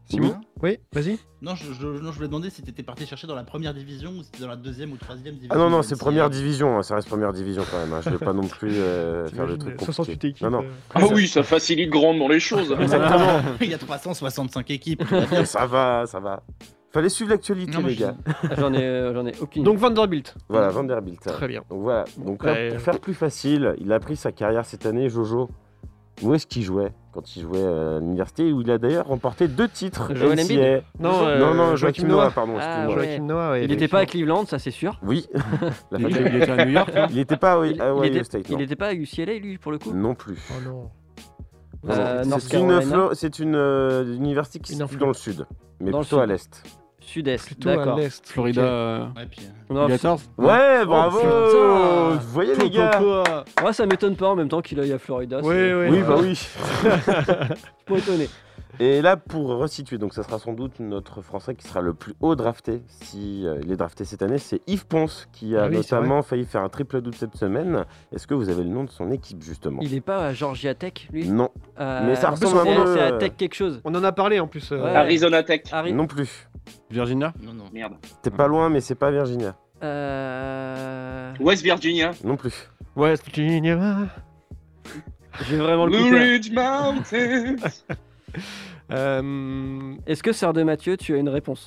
Simon 0.09 0.37
Oui, 0.63 0.79
vas-y. 0.93 1.19
Non, 1.43 1.55
je, 1.57 1.73
je- 1.73 1.87
non, 1.87 2.11
je 2.13 2.17
voulais 2.17 2.29
demander 2.29 2.49
si 2.51 2.63
t'étais 2.63 2.83
parti 2.83 3.07
chercher 3.07 3.27
dans 3.27 3.35
la 3.35 3.43
première 3.45 3.75
division 3.75 4.11
ou 4.13 4.23
si 4.23 4.31
t'étais 4.31 4.45
dans 4.45 4.51
la 4.51 4.57
deuxième 4.57 4.93
ou 4.93 4.97
troisième 4.97 5.35
division. 5.35 5.51
Ah 5.55 5.59
non, 5.59 5.69
non, 5.69 5.83
c'est 5.83 5.97
première 5.99 6.27
euh, 6.27 6.29
division, 6.31 6.79
hein, 6.79 6.83
ça 6.83 6.95
reste 6.95 7.09
première 7.09 7.33
division 7.33 7.65
quand 7.71 7.79
même. 7.79 7.93
hein. 7.93 8.01
Je 8.05 8.11
vais 8.11 8.19
pas 8.25 8.33
non 8.33 8.47
plus 8.47 8.71
euh, 8.73 9.27
faire 9.35 9.47
le 9.47 9.59
truc 9.59 9.75
68 9.81 10.13
compliqué. 10.15 10.29
équipes, 10.29 10.43
Non, 10.45 10.51
non. 10.51 10.63
euh. 10.63 10.71
Ah 10.95 11.01
oui, 11.13 11.27
ça 11.27 11.43
facilite 11.43 11.91
grandement 11.91 12.29
les 12.29 12.41
choses. 12.41 12.71
Exactement. 12.81 13.41
Il 13.61 13.69
y 13.71 13.75
a 13.75 13.79
365 13.79 14.71
équipes. 14.71 15.03
ça 15.45 15.67
va, 15.67 16.05
ça 16.07 16.21
va. 16.21 16.43
Fallait 16.93 17.09
suivre 17.09 17.31
l'actualité, 17.31 17.83
les 17.83 17.95
je- 17.95 18.01
gars. 18.01 18.17
J'en 18.57 18.73
ai, 18.73 18.83
euh, 18.83 19.13
j'en 19.13 19.27
ai 19.27 19.33
aucune. 19.41 19.65
Donc 19.65 19.77
Vanderbilt. 19.79 20.35
Voilà, 20.49 20.69
Vanderbilt. 20.69 21.21
Très 21.21 21.49
bien. 21.49 21.63
Donc 21.69 21.83
voilà. 21.83 22.05
Donc 22.17 22.45
là, 22.45 22.53
Ouais. 22.53 22.69
pour 22.71 22.81
faire 22.81 23.01
plus 23.01 23.13
facile, 23.15 23.75
il 23.81 23.93
a 23.93 23.99
pris 24.01 24.17
sa 24.17 24.31
carrière 24.33 24.65
cette 24.65 24.87
année, 24.87 25.09
Jojo. 25.11 25.51
Où 26.23 26.33
est-ce 26.33 26.47
qu'il 26.47 26.63
jouait? 26.63 26.93
Quand 27.17 27.35
il 27.35 27.43
jouait 27.43 27.65
à 27.65 27.99
l'université 27.99 28.53
où 28.53 28.61
il 28.61 28.71
a 28.71 28.77
d'ailleurs 28.79 29.07
remporté 29.07 29.49
deux 29.49 29.69
titres 29.69 30.13
NCAA. 30.13 30.83
Non, 31.01 31.27
euh, 31.27 31.39
non, 31.39 31.55
non, 31.55 31.77
Joachim 31.77 32.03
Joachim 32.03 32.07
Noah. 32.09 32.23
Noah, 32.25 32.31
pardon, 32.31 32.53
Ah, 32.61 32.83
excuse-moi. 32.85 32.97
ouais. 33.03 33.09
Joachim 33.09 33.25
Noah, 33.27 33.51
ouais, 33.53 33.65
Il 33.65 33.71
n'était 33.71 33.89
pas 33.89 33.99
à 34.01 34.07
Cleveland, 34.07 34.45
ça 34.47 34.59
c'est 34.59 34.71
sûr. 34.71 35.01
Oui. 35.03 35.27
La 35.91 35.99
Il 35.99 36.07
était- 36.07 36.21
il 36.31 36.37
était 36.43 36.51
à 36.51 36.65
New 36.67 36.73
York, 36.73 36.95
non 36.95 37.07
Il 37.11 37.17
n'était 37.17 37.37
pas 37.37 37.53
à 37.55 37.59
Ohio 37.59 38.05
était, 38.05 38.23
State, 38.25 38.43
il 38.51 38.57
non. 38.57 38.61
était 38.61 38.77
pas 38.77 38.89
à 38.89 38.93
UCLA 38.95 39.39
lui 39.39 39.57
pour 39.59 39.73
le 39.73 39.79
coup. 39.79 39.93
Non 39.95 40.15
plus. 40.15 40.37
Oh 40.51 40.61
non. 40.65 40.91
Non, 41.85 41.95
Euh, 41.95 42.23
non. 42.25 42.29
North 42.31 43.15
c'est 43.15 43.39
une, 43.39 43.55
euh, 43.55 44.15
université 44.17 44.59
qui 44.59 44.75
se 44.75 44.83
situe 44.83 44.97
dans 44.99 45.07
le 45.09 45.15
sud, 45.15 45.47
mais 45.81 45.91
Dans 45.91 45.99
le 45.99 46.05
plutôt 46.05 46.19
à 46.21 46.27
l'est. 46.27 46.63
Sud-est. 47.07 47.59
D'accord. 47.61 47.99
Florida. 48.25 48.61
Euh, 48.63 49.07
Ouais, 49.17 49.27
puis, 49.31 49.41
euh, 49.43 49.73
Ouais, 50.37 50.85
bravo 50.85 51.19
putain. 51.21 52.21
Vous 52.21 52.33
voyez 52.33 52.55
les 52.57 52.69
gars 52.71 53.01
Moi 53.63 53.73
ça 53.73 53.87
m'étonne 53.87 54.17
pas 54.17 54.29
en 54.29 54.37
même 54.37 54.49
temps 54.49 54.61
qu'il 54.61 54.79
aille 54.81 54.93
à 54.93 54.99
Florida. 54.99 55.41
Oui, 55.43 55.55
oui. 55.73 55.87
Oui, 55.91 56.03
bah 56.07 56.17
oui. 56.21 56.35
Je 56.35 56.35
suis 56.35 56.51
pas 57.87 57.97
étonné. 57.99 58.29
Et 58.79 59.01
là, 59.01 59.17
pour 59.17 59.49
resituer, 59.49 59.97
donc 59.97 60.13
ça 60.13 60.23
sera 60.23 60.39
sans 60.39 60.53
doute 60.53 60.81
notre 60.81 61.23
Français 61.23 61.55
qui 61.55 61.67
sera 61.67 61.81
le 61.81 61.95
plus 61.95 62.13
haut 62.21 62.35
drafté, 62.37 62.83
si 62.89 63.47
euh, 63.47 63.59
il 63.63 63.73
est 63.73 63.77
drafté 63.77 64.05
cette 64.05 64.21
année, 64.23 64.37
c'est 64.39 64.61
Yves 64.67 64.87
Ponce, 64.87 65.29
qui 65.33 65.57
a 65.57 65.65
Ah 65.65 65.69
oui, 65.69 65.77
notamment 65.77 66.23
failli 66.23 66.45
faire 66.45 66.63
un 66.63 66.69
triple 66.69 67.01
double 67.01 67.17
cette 67.17 67.37
semaine. 67.37 67.85
Est-ce 68.13 68.27
que 68.27 68.35
vous 68.35 68.51
avez 68.51 68.63
le 68.65 68.69
nom 68.69 68.85
de 68.85 68.91
son 68.91 69.11
équipe, 69.11 69.43
justement? 69.43 69.79
Il 69.83 69.95
est 69.95 70.01
pas 70.03 70.27
à 70.27 70.33
Georgia 70.35 70.75
Tech 70.75 71.09
lui? 71.11 71.27
Non, 71.29 71.51
Euh, 71.81 72.03
mais 72.07 72.17
ça 72.17 72.31
ressemble 72.31 72.59
un 72.59 72.65
c'est- 72.65 72.75
peu, 72.77 72.95
C'est 72.95 73.01
à 73.01 73.13
euh, 73.13 73.19
Tech 73.19 73.33
quelque 73.39 73.55
chose. 73.55 73.81
On 73.85 73.95
en 73.95 74.05
a 74.05 74.13
parlé 74.13 74.41
en 74.41 74.47
plus. 74.47 74.71
euh, 74.73 74.83
Ouais. 74.85 74.95
Arizona 74.95 75.43
Tech. 75.43 75.63
Non 75.93 76.07
plus. 76.07 76.49
Virginia? 76.91 77.33
Non, 77.43 77.55
non. 77.55 77.65
Merde. 77.73 77.95
T'es 78.23 78.31
pas 78.31 78.47
loin, 78.47 78.69
mais 78.69 78.81
c'est 78.81 78.95
pas 78.95 79.11
Virginia. 79.11 79.57
Euh... 79.83 81.33
West 81.41 81.63
Virginia. 81.63 82.11
Non 82.25 82.37
plus. 82.37 82.71
West 82.95 83.25
Virginia. 83.27 84.07
J'ai 85.49 85.57
vraiment 85.59 85.87
le 85.87 85.93
Blue. 85.99 86.15
Ridge 86.15 86.51
Mountains. 86.53 87.57
Euh, 88.93 89.95
Est-ce 90.07 90.23
que 90.23 90.31
Sœur 90.33 90.53
de 90.53 90.63
Mathieu, 90.63 90.97
tu 90.97 91.13
as 91.13 91.17
une 91.17 91.29
réponse? 91.29 91.67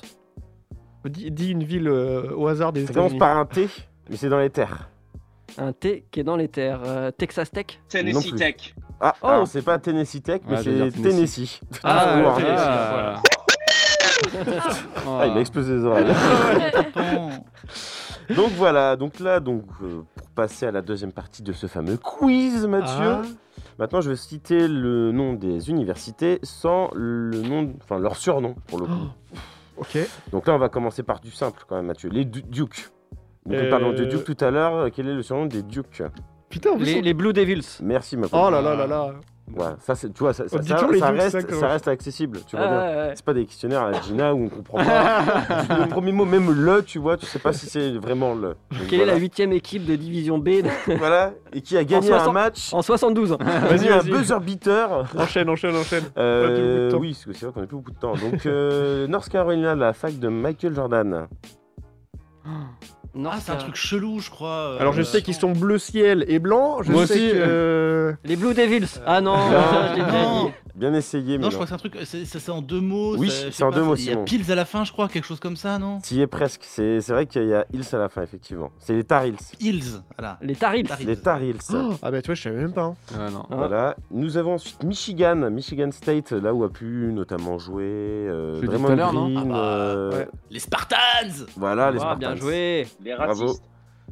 Dis, 1.04 1.30
dis 1.30 1.50
une 1.50 1.64
ville 1.64 1.86
euh, 1.88 2.32
au 2.34 2.46
hasard 2.46 2.72
des 2.72 2.86
Ça 2.86 2.94
commence 2.94 3.18
par 3.18 3.36
un 3.36 3.44
T, 3.44 3.68
mais 4.08 4.16
c'est 4.16 4.30
dans 4.30 4.38
les 4.38 4.48
terres. 4.48 4.88
Un 5.58 5.72
T 5.74 6.06
qui 6.10 6.20
est 6.20 6.24
dans 6.24 6.36
les 6.36 6.48
terres. 6.48 6.80
Euh, 6.86 7.10
Texas 7.10 7.50
Tech? 7.50 7.66
Non 7.68 7.78
Tennessee 7.90 8.28
plus. 8.30 8.38
Tech. 8.38 8.74
Ah, 9.02 9.14
Oh. 9.20 9.26
alors 9.26 9.46
c'est 9.48 9.60
pas 9.60 9.78
Tennessee 9.78 10.22
Tech, 10.22 10.40
mais 10.46 10.56
Ouais, 10.56 10.62
j'allais 10.62 10.90
c'est 10.90 10.98
dire 11.00 11.10
Tennessee. 11.10 11.60
Ah, 11.84 12.14
ouais, 12.16 12.22
voir. 12.22 12.36
Tennessee, 12.38 12.66
Ah. 12.66 13.22
Ah, 15.06 15.26
il 15.26 15.36
a 15.36 15.40
explosé 15.40 15.74
les 15.74 15.84
oreilles. 15.84 16.06
donc 18.34 18.50
voilà, 18.52 18.96
donc 18.96 19.18
là, 19.20 19.40
donc, 19.40 19.64
euh, 19.82 20.02
pour 20.14 20.26
passer 20.30 20.66
à 20.66 20.70
la 20.70 20.82
deuxième 20.82 21.12
partie 21.12 21.42
de 21.42 21.52
ce 21.52 21.66
fameux 21.66 21.96
quiz, 21.96 22.66
Mathieu. 22.66 23.16
Maintenant, 23.80 24.00
je 24.02 24.10
vais 24.10 24.16
citer 24.16 24.68
le 24.68 25.10
nom 25.10 25.32
des 25.32 25.70
universités 25.70 26.38
sans 26.42 26.90
le 26.94 27.40
nom, 27.40 27.72
enfin 27.82 27.98
leur 27.98 28.14
surnom 28.16 28.54
pour 28.66 28.78
le 28.78 28.86
coup. 28.86 29.08
Ok. 29.78 29.96
Donc 30.32 30.46
là, 30.46 30.54
on 30.54 30.58
va 30.58 30.68
commencer 30.68 31.02
par 31.02 31.18
du 31.20 31.30
simple 31.30 31.64
quand 31.66 31.76
même, 31.76 31.86
Mathieu. 31.86 32.10
Les 32.10 32.26
Du- 32.26 32.42
Duke. 32.42 32.90
Euh, 33.50 33.64
nous 33.64 33.70
parlons 33.70 33.92
de 33.94 34.04
Duke 34.04 34.24
tout 34.24 34.36
à 34.44 34.50
l'heure. 34.50 34.74
euh, 34.74 34.88
Quel 34.94 35.08
est 35.08 35.14
le 35.14 35.22
surnom 35.22 35.46
des 35.46 35.62
Duke 35.62 36.02
Putain, 36.50 36.76
les, 36.76 36.98
on- 36.98 37.00
les 37.00 37.14
Blue 37.14 37.32
Devils. 37.32 37.78
Merci, 37.82 38.18
ma 38.18 38.26
Oh 38.32 38.50
là 38.50 38.60
là 38.60 38.74
là 38.76 38.86
là. 38.86 39.14
Voilà, 39.54 39.76
ça, 39.80 39.94
c'est, 39.94 40.12
tu 40.12 40.20
vois, 40.20 40.32
ça, 40.32 40.48
ça, 40.48 40.56
reste, 40.58 41.84
ça, 41.84 41.90
accessible. 41.90 42.38
Tu 42.46 42.56
vois 42.56 42.64
Ah, 42.64 42.68
bien. 42.70 42.80
ouais, 42.80 42.96
ouais. 43.08 43.12
C'est 43.14 43.24
pas 43.24 43.34
des 43.34 43.46
questionnaires 43.46 43.82
à 43.82 43.90
la 43.90 44.00
Gina 44.00 44.34
où 44.34 44.44
on 44.44 44.48
comprend 44.48 44.78
pas. 44.78 45.22
le 45.80 45.88
premier 45.88 46.12
mot, 46.12 46.24
même 46.24 46.50
le, 46.52 46.82
tu 46.84 46.98
vois, 46.98 47.16
tu 47.16 47.26
sais 47.26 47.38
pas 47.38 47.52
si 47.52 47.66
c'est 47.66 47.92
vraiment 47.98 48.34
le. 48.34 48.48
Donc, 48.70 48.86
Quelle 48.88 49.00
est 49.00 49.06
la 49.06 49.16
huitième 49.16 49.52
équipe 49.52 49.84
de 49.84 49.96
division 49.96 50.38
B 50.38 50.62
de- 50.62 50.96
Voilà, 50.98 51.32
et 51.52 51.60
qui 51.60 51.76
a 51.76 51.84
gagné 51.84 52.10
En 52.12 52.14
un 52.16 52.18
60 52.18 52.34
match. 52.34 52.72
en 52.72 52.82
72 52.82 53.36
Vas-y, 53.40 53.88
un 53.88 53.98
vas-y. 53.98 54.10
buzzer 54.10 54.40
beater. 54.40 55.04
Enchaîne, 55.16 55.48
enchaîne, 55.48 55.76
enchaîne. 55.76 56.04
Euh, 56.16 56.90
oui, 56.94 57.12
parce 57.12 57.24
que 57.24 57.32
c'est 57.32 57.46
vrai 57.46 57.52
qu'on 57.54 57.60
n'a 57.60 57.66
plus 57.66 57.76
beaucoup 57.76 57.92
de 57.92 57.98
temps. 57.98 58.14
Donc, 58.14 58.46
euh, 58.46 59.06
North 59.08 59.28
Carolina, 59.28 59.74
la 59.74 59.92
fac 59.92 60.18
de 60.18 60.28
Michael 60.28 60.74
Jordan. 60.74 61.26
Non, 63.14 63.30
Ah, 63.32 63.38
c'est 63.40 63.50
un 63.52 63.56
truc 63.56 63.74
chelou, 63.74 64.20
je 64.20 64.30
crois. 64.30 64.48
euh, 64.74 64.78
Alors 64.80 64.92
je 64.92 65.02
sais 65.02 65.20
qu'ils 65.22 65.34
sont 65.34 65.50
bleu 65.52 65.78
ciel 65.78 66.24
et 66.28 66.38
blanc. 66.38 66.82
Je 66.82 66.92
Moi 66.92 67.06
sais 67.06 67.14
aussi. 67.14 67.28
que. 67.32 67.36
euh, 67.36 68.12
Les 68.24 68.36
Blue 68.36 68.54
Devils. 68.54 68.86
Ah 69.06 69.20
non, 69.20 69.36
je 69.36 69.96
l'ai 69.96 70.04
déjà 70.04 70.22
non. 70.22 70.52
Bien 70.74 70.94
essayé, 70.94 71.36
mais 71.38 71.44
Non, 71.44 71.50
je 71.50 71.54
crois 71.56 71.66
que 71.66 71.68
c'est 71.70 71.74
un 71.74 71.78
truc. 71.78 71.96
C'est 72.04 72.24
c'est- 72.24 72.38
c'est 72.38 72.50
en 72.50 72.62
deux 72.62 72.80
mots. 72.80 73.16
Oui, 73.16 73.30
c'est 73.50 73.62
en 73.64 73.70
pas, 73.70 73.76
deux 73.76 73.82
mots, 73.82 73.94
Il 73.96 74.04
y 74.04 74.12
a. 74.12 74.16
Pills 74.16 74.50
à 74.50 74.54
la 74.54 74.64
fin, 74.64 74.84
je 74.84 74.92
crois, 74.92 75.08
quelque 75.08 75.24
chose 75.26 75.40
comme 75.40 75.56
ça, 75.56 75.78
non? 75.78 75.98
T'y 76.00 76.20
es 76.20 76.26
presque. 76.26 76.62
C'est 76.64 77.00
c'est 77.00 77.12
vrai 77.12 77.26
qu'il 77.26 77.46
y 77.46 77.54
a 77.54 77.64
Hills 77.72 77.84
à 77.92 77.98
la 77.98 78.08
fin, 78.08 78.22
effectivement. 78.22 78.70
C'est 78.78 78.94
les 78.94 79.04
Tar 79.04 79.24
Heels. 79.24 79.36
Hills, 79.60 80.02
voilà. 80.18 80.38
Les 80.42 80.54
Tarils. 80.54 80.86
Tar 80.86 81.00
Heels. 81.00 81.06
Les 81.08 81.16
Tar 81.16 81.42
Heels. 81.42 81.56
Oh, 81.72 81.94
ah 82.02 82.10
bah 82.10 82.22
tu 82.22 82.26
vois, 82.26 82.34
je 82.34 82.42
savais 82.42 82.56
même 82.60 82.72
pas. 82.72 82.84
hein. 82.84 82.96
Ah 83.18 83.30
non. 83.30 83.44
Voilà. 83.50 83.96
Nous 84.10 84.36
avons 84.36 84.54
ensuite 84.54 84.82
Michigan, 84.84 85.50
Michigan 85.50 85.90
State, 85.92 86.32
là 86.32 86.54
où 86.54 86.64
a 86.64 86.68
pu 86.70 87.10
notamment 87.12 87.58
jouer 87.58 87.84
euh, 87.84 88.60
Draymond 88.60 88.86
tout 88.86 88.92
à 88.92 88.96
l'heure, 88.96 89.12
non? 89.12 89.24
Green. 89.26 89.38
Ah 89.38 89.44
bah, 89.44 89.56
euh, 89.58 90.12
ouais. 90.12 90.28
Les 90.50 90.58
Spartans 90.58 90.96
Voilà, 91.56 91.90
les 91.90 91.98
Ah, 91.98 92.00
Spartans. 92.00 92.18
bien 92.18 92.36
joué. 92.36 92.86
Les 93.04 93.14
Bravo. 93.14 93.54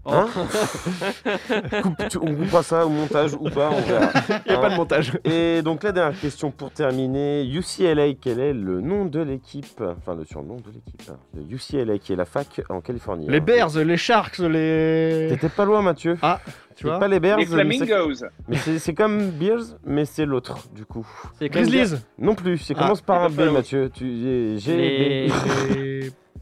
Racistes. 0.04 1.24
Hein 1.24 1.80
Coupe- 1.82 2.08
tu- 2.08 2.18
on 2.18 2.34
coupera 2.34 2.62
ça 2.62 2.86
au 2.86 2.88
montage 2.88 3.34
ou 3.34 3.48
pas, 3.50 3.70
on 3.70 3.80
verra. 3.80 4.10
Il 4.46 4.50
n'y 4.52 4.54
a 4.56 4.58
Hein 4.58 4.62
pas 4.62 4.70
de 4.70 4.76
montage. 4.76 5.12
Et 5.24 5.62
donc 5.62 5.82
la 5.82 5.92
dernière 5.92 6.18
question 6.18 6.50
pour 6.50 6.70
terminer, 6.70 7.44
UCLA, 7.44 8.14
quel 8.20 8.40
est 8.40 8.52
le 8.52 8.80
nom 8.80 9.04
de 9.04 9.20
l'équipe 9.20 9.80
Enfin 9.98 10.14
le 10.14 10.24
surnom 10.24 10.56
de 10.56 10.70
l'équipe. 10.72 11.02
hein, 11.10 11.16
de 11.34 11.54
UCLA, 11.54 11.98
qui 11.98 12.12
est 12.12 12.16
la 12.16 12.24
fac 12.24 12.60
en 12.68 12.80
Californie? 12.80 13.26
Les 13.28 13.38
hein. 13.38 13.42
Bears, 13.44 13.76
les 13.78 13.96
Sharks, 13.96 14.38
les. 14.38 15.26
T'étais 15.30 15.48
pas 15.48 15.64
loin 15.64 15.82
Mathieu. 15.82 16.16
Ah, 16.22 16.40
tu 16.76 16.84
C'est 16.84 16.88
vois. 16.90 16.98
pas 17.00 17.08
les 17.08 17.18
Bears, 17.20 17.38
Les 17.38 17.44
mais 17.64 17.78
c'est- 17.78 17.86
Flamingos. 17.86 18.24
mais 18.48 18.56
c'est 18.56 18.78
c'est 18.78 18.94
comme 18.94 19.30
Bears, 19.30 19.64
mais 19.84 20.04
c'est 20.04 20.24
l'autre 20.26 20.58
du 20.74 20.84
coup. 20.84 21.06
C'est 21.38 21.52
même 21.52 21.64
Grizzlies. 21.68 21.96
Non 22.18 22.34
plus, 22.34 22.58
ça 22.58 22.74
Ah, 22.76 22.80
commence 22.82 23.00
par 23.00 23.22
un 23.24 23.28
B 23.28 23.32
Buffalo. 23.32 23.52
Mathieu. 23.52 23.90
Tu, 23.92 24.58
j'ai, 24.58 24.76
Les- 24.76 25.26
Les- 25.26 25.28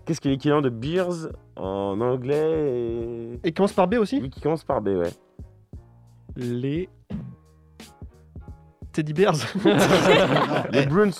Qu'est-ce 0.07 0.20
qui 0.20 0.28
est 0.28 0.30
l'équivalent 0.30 0.62
de 0.62 0.68
Bears 0.68 1.32
en 1.57 2.00
anglais 2.00 3.38
et... 3.42 3.48
Et 3.48 3.52
commence 3.52 3.72
par 3.72 3.88
B 3.88 3.94
aussi 3.94 4.20
Oui, 4.22 4.30
qui 4.30 4.40
commence 4.40 4.62
par 4.62 4.80
B, 4.80 4.88
ouais. 4.90 5.11
Les. 6.36 6.88
Teddy 8.92 9.12
Bears. 9.12 9.34
les 10.72 10.86
Bruins. 10.86 11.11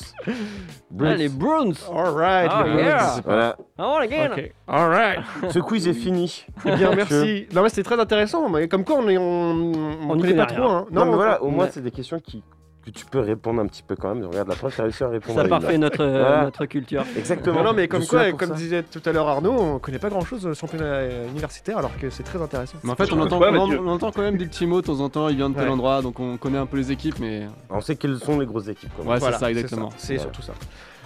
Ah, 1.01 1.15
les 1.15 1.29
Browns. 1.29 1.75
Alright. 1.93 2.51
Ah, 2.51 2.65
les 2.65 2.73
Bruins. 2.73 2.85
yeah. 2.85 3.21
Voilà. 3.25 3.57
Ah, 3.77 3.89
on 3.89 3.97
again. 3.97 4.31
Ok. 4.33 4.53
Alright. 4.67 5.21
Ce 5.51 5.59
quiz 5.59 5.89
est 5.89 5.93
fini. 5.93 6.47
Eh 6.65 6.77
bien, 6.77 6.95
merci. 6.95 7.47
Non, 7.53 7.63
mais 7.63 7.69
c'était 7.69 7.83
très 7.83 8.01
intéressant. 8.01 8.49
Mais 8.49 8.69
comme 8.69 8.85
quoi, 8.85 8.97
on 8.99 9.09
est, 9.09 9.19
on, 9.19 9.73
on, 10.11 10.19
connaît 10.19 10.35
pas 10.35 10.47
trop. 10.47 10.63
Hein. 10.63 10.87
Non, 10.91 11.05
mais 11.07 11.15
voilà, 11.15 11.43
au 11.43 11.51
moins 11.51 11.65
ouais. 11.65 11.71
c'est 11.73 11.83
des 11.83 11.91
questions 11.91 12.19
qui, 12.19 12.43
que 12.87 12.91
tu 12.99 13.05
peux 13.05 13.21
répondre 13.21 13.61
un 13.61 13.67
petit 13.67 13.83
peu 13.83 13.97
quand 13.97 14.15
même. 14.15 14.25
Regarde, 14.25 14.49
la 14.49 14.55
preuve, 14.55 14.75
tu 14.75 14.81
as 14.81 14.85
réussi 14.85 15.03
à 15.05 15.09
répondre. 15.09 15.39
Ça 15.39 15.45
à 15.45 15.49
parfait 15.49 15.77
notre, 15.79 16.01
euh, 16.03 16.21
Voilà. 16.21 16.45
notre 16.45 16.67
culture. 16.67 17.05
Exactement. 17.17 17.57
Non, 17.57 17.65
non, 17.65 17.73
mais 17.75 17.89
comme 17.89 18.07
quoi, 18.07 18.31
comme 18.33 18.51
ça. 18.51 18.55
disait 18.55 18.83
tout 18.85 19.03
à 19.05 19.13
l'heure 19.13 19.29
Arnaud, 19.29 19.53
on 19.59 19.79
connaît 19.79 19.99
pas 19.99 20.09
grand 20.09 20.25
chose 20.25 20.41
sur 20.41 20.55
championnat 20.55 20.85
euh, 20.85 21.29
universitaire 21.31 21.79
alors 21.79 21.91
que 21.99 22.11
c'est 22.11 22.23
très 22.23 22.41
intéressant. 22.41 22.79
Mais 22.85 22.91
en 22.91 22.95
fait, 22.95 23.13
on 23.13 23.21
entend, 23.21 23.41
sais 23.41 23.51
pas, 23.51 23.59
on, 23.59 23.67
Mathieu. 23.67 23.81
on 23.85 23.89
entend 23.89 24.13
quand 24.13 24.23
même 24.23 24.37
des 24.37 24.47
petits 24.47 24.67
mots 24.67 24.81
de 24.81 24.87
temps 24.87 25.01
en 25.01 25.09
temps. 25.09 25.29
Il 25.29 25.37
vient 25.37 25.51
de 25.51 25.55
tel 25.57 25.69
endroit, 25.69 26.01
donc 26.03 26.21
on 26.21 26.37
connaît 26.37 26.59
un 26.59 26.67
peu 26.67 26.77
les 26.77 26.93
équipes, 26.93 27.19
mais 27.19 27.47
On 27.71 27.81
sait 27.81 27.97
quelles 27.97 28.19
sont 28.19 28.39
les 28.39 28.47
grosses 28.47 28.69
équipes. 28.69 28.91
Quand 28.97 29.03
même. 29.03 29.13
ouais, 29.13 29.19
Voilà, 29.19 29.37
c'est 29.39 29.45
ça 29.45 29.51
exactement. 29.51 29.91
C'est 29.97 30.15
Voilà. 30.17 30.23
surtout 30.23 30.43
ça. 30.43 30.53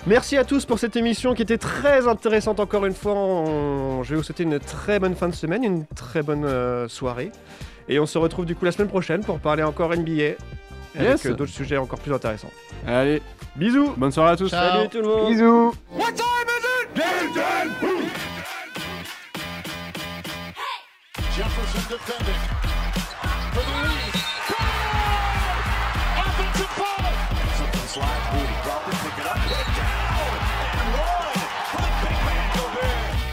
Merci 0.06 0.36
à 0.38 0.44
tous 0.44 0.64
pour 0.64 0.78
cette 0.78 0.96
émission 0.96 1.34
qui 1.34 1.42
était 1.42 1.58
très 1.58 2.08
intéressante 2.08 2.58
encore 2.60 2.86
une 2.86 2.94
fois. 2.94 3.12
On- 3.14 4.02
Je 4.02 4.10
vais 4.10 4.16
vous 4.16 4.22
souhaiter 4.22 4.42
une 4.44 4.58
très 4.58 4.98
bonne 4.98 5.14
fin 5.14 5.28
de 5.28 5.34
semaine, 5.34 5.62
une 5.64 5.86
très 5.94 6.22
bonne 6.22 6.44
euh, 6.44 6.88
soirée. 6.88 7.32
Et 7.88 7.98
on 7.98 8.06
se 8.06 8.16
retrouve 8.18 8.46
du 8.46 8.54
coup 8.54 8.64
la 8.64 8.72
semaine 8.72 8.88
prochaine 8.88 9.22
pour 9.22 9.38
parler 9.40 9.62
encore 9.62 9.92
NBA. 9.94 10.36
Avec 10.96 11.08
Yes. 11.08 11.26
euh, 11.26 11.34
d'autres 11.34 11.52
sujets 11.52 11.76
encore 11.78 11.98
plus 12.00 12.12
intéressants. 12.12 12.50
Allez, 12.86 13.22
Bisous 13.56 13.90
bonne 13.96 14.10
soirée 14.12 14.32
à 14.32 14.36
tous. 14.36 14.48
Ciao. 14.48 14.76
Salut 14.76 14.88
tout 14.88 15.00
le 15.00 15.06
monde. 15.08 15.30
Bisous 15.32 15.74
What 15.92 16.12
time 16.12 16.48
is 16.48 16.64
it? 16.82 16.94
Game 16.94 17.32
time. 17.34 17.70
Jefferson 21.36 21.82
defending 21.88 22.40
for 23.52 23.62
the 23.62 23.74
lead. 23.86 24.14
Offensive 26.18 26.70
foul. 26.76 28.59